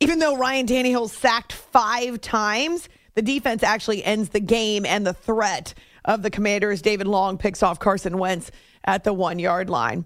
Even 0.00 0.18
though 0.18 0.36
Ryan 0.36 0.66
Tannehill 0.66 1.08
sacked 1.08 1.52
five 1.52 2.20
times, 2.20 2.88
the 3.14 3.22
defense 3.22 3.62
actually 3.62 4.02
ends 4.04 4.30
the 4.30 4.40
game, 4.40 4.84
and 4.84 5.06
the 5.06 5.12
threat 5.12 5.74
of 6.04 6.22
the 6.22 6.30
Commanders. 6.30 6.82
David 6.82 7.06
Long 7.06 7.38
picks 7.38 7.62
off 7.62 7.78
Carson 7.78 8.18
Wentz 8.18 8.50
at 8.84 9.04
the 9.04 9.12
one 9.12 9.38
yard 9.38 9.70
line. 9.70 10.04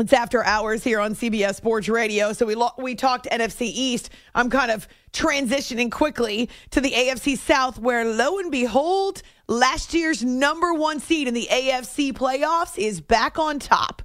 It's 0.00 0.14
after 0.14 0.42
hours 0.42 0.82
here 0.82 0.98
on 0.98 1.14
CBS 1.14 1.56
Sports 1.56 1.86
Radio. 1.86 2.32
So 2.32 2.46
we 2.46 2.54
lo- 2.54 2.72
we 2.78 2.94
talked 2.94 3.28
NFC 3.30 3.62
East. 3.62 4.08
I'm 4.34 4.48
kind 4.48 4.70
of 4.70 4.88
transitioning 5.12 5.90
quickly 5.90 6.48
to 6.70 6.80
the 6.80 6.90
AFC 6.90 7.36
South, 7.36 7.78
where 7.78 8.06
lo 8.06 8.38
and 8.38 8.50
behold, 8.50 9.20
last 9.46 9.92
year's 9.92 10.24
number 10.24 10.72
one 10.72 11.00
seed 11.00 11.28
in 11.28 11.34
the 11.34 11.48
AFC 11.50 12.14
playoffs 12.14 12.78
is 12.78 13.02
back 13.02 13.38
on 13.38 13.58
top, 13.58 14.00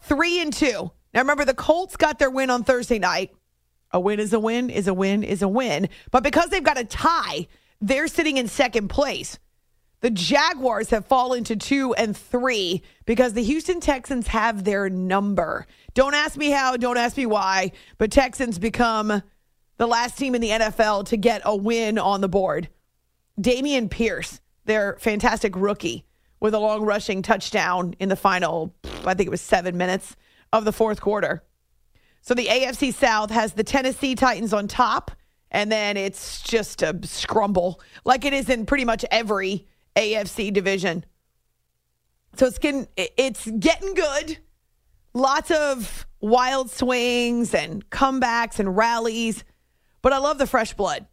three 0.00 0.40
and 0.40 0.52
two. 0.52 0.90
Now 1.14 1.20
remember, 1.20 1.44
the 1.44 1.54
Colts 1.54 1.96
got 1.96 2.18
their 2.18 2.30
win 2.30 2.50
on 2.50 2.64
Thursday 2.64 2.98
night. 2.98 3.32
A 3.92 4.00
win 4.00 4.18
is 4.18 4.32
a 4.32 4.40
win 4.40 4.70
is 4.70 4.88
a 4.88 4.94
win 4.94 5.22
is 5.22 5.40
a 5.40 5.48
win. 5.48 5.88
But 6.10 6.24
because 6.24 6.50
they've 6.50 6.64
got 6.64 6.80
a 6.80 6.84
tie, 6.84 7.46
they're 7.80 8.08
sitting 8.08 8.38
in 8.38 8.48
second 8.48 8.88
place. 8.88 9.38
The 10.06 10.12
Jaguars 10.12 10.90
have 10.90 11.06
fallen 11.06 11.42
to 11.42 11.56
two 11.56 11.92
and 11.94 12.16
three 12.16 12.84
because 13.06 13.32
the 13.32 13.42
Houston 13.42 13.80
Texans 13.80 14.28
have 14.28 14.62
their 14.62 14.88
number. 14.88 15.66
Don't 15.94 16.14
ask 16.14 16.36
me 16.36 16.50
how, 16.50 16.76
don't 16.76 16.96
ask 16.96 17.16
me 17.16 17.26
why, 17.26 17.72
but 17.98 18.12
Texans 18.12 18.60
become 18.60 19.20
the 19.78 19.86
last 19.88 20.16
team 20.16 20.36
in 20.36 20.40
the 20.40 20.50
NFL 20.50 21.06
to 21.06 21.16
get 21.16 21.42
a 21.44 21.56
win 21.56 21.98
on 21.98 22.20
the 22.20 22.28
board. 22.28 22.68
Dameon 23.40 23.90
Pierce, 23.90 24.40
their 24.64 24.96
fantastic 25.00 25.56
rookie, 25.56 26.04
with 26.38 26.54
a 26.54 26.60
long 26.60 26.82
rushing 26.84 27.20
touchdown 27.20 27.96
in 27.98 28.08
the 28.08 28.14
final, 28.14 28.72
I 29.04 29.14
think 29.14 29.26
it 29.26 29.30
was 29.30 29.40
seven 29.40 29.76
minutes 29.76 30.14
of 30.52 30.64
the 30.64 30.72
fourth 30.72 31.00
quarter. 31.00 31.42
So 32.20 32.32
the 32.32 32.46
AFC 32.46 32.94
South 32.94 33.32
has 33.32 33.54
the 33.54 33.64
Tennessee 33.64 34.14
Titans 34.14 34.52
on 34.52 34.68
top, 34.68 35.10
and 35.50 35.72
then 35.72 35.96
it's 35.96 36.42
just 36.42 36.82
a 36.82 36.94
scrumble 36.94 37.80
like 38.04 38.24
it 38.24 38.32
is 38.32 38.48
in 38.48 38.66
pretty 38.66 38.84
much 38.84 39.04
every 39.10 39.66
AFC 39.96 40.52
division. 40.52 41.04
So 42.36 42.46
it's 42.46 42.58
getting 42.58 42.86
it's 42.96 43.48
getting 43.58 43.94
good. 43.94 44.38
Lots 45.14 45.50
of 45.50 46.06
wild 46.20 46.70
swings 46.70 47.54
and 47.54 47.88
comebacks 47.88 48.58
and 48.58 48.76
rallies, 48.76 49.44
but 50.02 50.12
I 50.12 50.18
love 50.18 50.38
the 50.38 50.46
fresh 50.46 50.74
blood. 50.74 51.06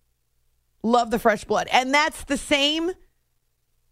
Love 0.84 1.12
the 1.12 1.20
fresh 1.20 1.46
blood. 1.46 1.68
And 1.72 1.94
that's 1.94 2.26
the 2.26 2.38
same 2.38 2.92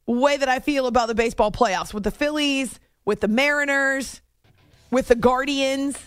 way 0.05 0.35
that 0.35 0.49
I 0.49 0.59
feel 0.59 0.87
about 0.87 1.07
the 1.07 1.15
baseball 1.15 1.51
playoffs 1.51 1.93
with 1.93 2.03
the 2.03 2.11
Phillies, 2.11 2.79
with 3.05 3.21
the 3.21 3.29
Mariners, 3.29 4.21
with 4.89 5.07
the 5.07 5.15
Guardians. 5.15 5.97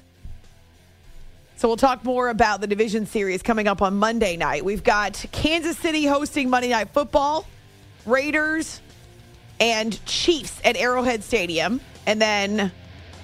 So 1.57 1.69
we'll 1.69 1.79
talk 1.79 2.05
more 2.05 2.29
about 2.29 2.61
the 2.61 2.67
division 2.67 3.07
series 3.07 3.43
coming 3.43 3.67
up 3.67 3.81
on 3.81 3.97
Monday 3.97 4.37
night. 4.37 4.65
We've 4.65 4.85
got 4.85 5.25
Kansas 5.33 5.79
City 5.79 6.05
hosting 6.05 6.51
Monday 6.51 6.69
Night 6.69 6.91
Football. 6.91 7.47
Raiders 8.07 8.81
and 9.61 10.05
Chiefs 10.07 10.61
at 10.65 10.77
Arrowhead 10.77 11.23
Stadium. 11.23 11.81
And 12.07 12.21
then 12.21 12.73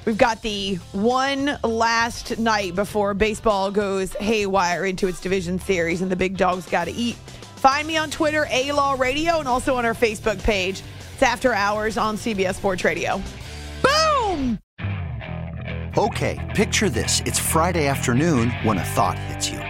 we've 0.05 0.19
got 0.19 0.43
the 0.43 0.77
one 0.93 1.59
last 1.63 2.39
night 2.39 2.75
before 2.75 3.15
baseball 3.15 3.71
goes 3.71 4.15
haywire 4.15 4.85
into 4.85 5.07
its 5.07 5.21
division 5.21 5.59
series 5.59 6.03
and 6.03 6.11
the 6.11 6.17
big 6.17 6.37
dogs 6.37 6.67
got 6.67 6.87
to 6.87 6.93
eat. 6.93 7.17
Find 7.57 7.87
me 7.87 7.97
on 7.99 8.11
Twitter, 8.11 8.47
A 8.51 8.73
Law 8.73 8.95
Radio, 8.99 9.39
and 9.39 9.47
also 9.47 9.75
on 9.77 9.85
our 9.85 9.95
Facebook 9.95 10.43
page. 10.43 10.83
It's 11.13 11.23
After 11.23 11.53
Hours 11.53 11.99
on 11.99 12.17
CBS 12.17 12.55
Sports 12.55 12.85
Radio. 12.85 13.23
Boom! 13.83 14.59
Okay, 15.99 16.39
picture 16.55 16.89
this. 16.89 17.21
It's 17.27 17.39
Friday 17.39 17.87
afternoon 17.87 18.51
when 18.63 18.79
a 18.79 18.85
thought 18.85 19.19
hits 19.19 19.51
you. 19.51 19.70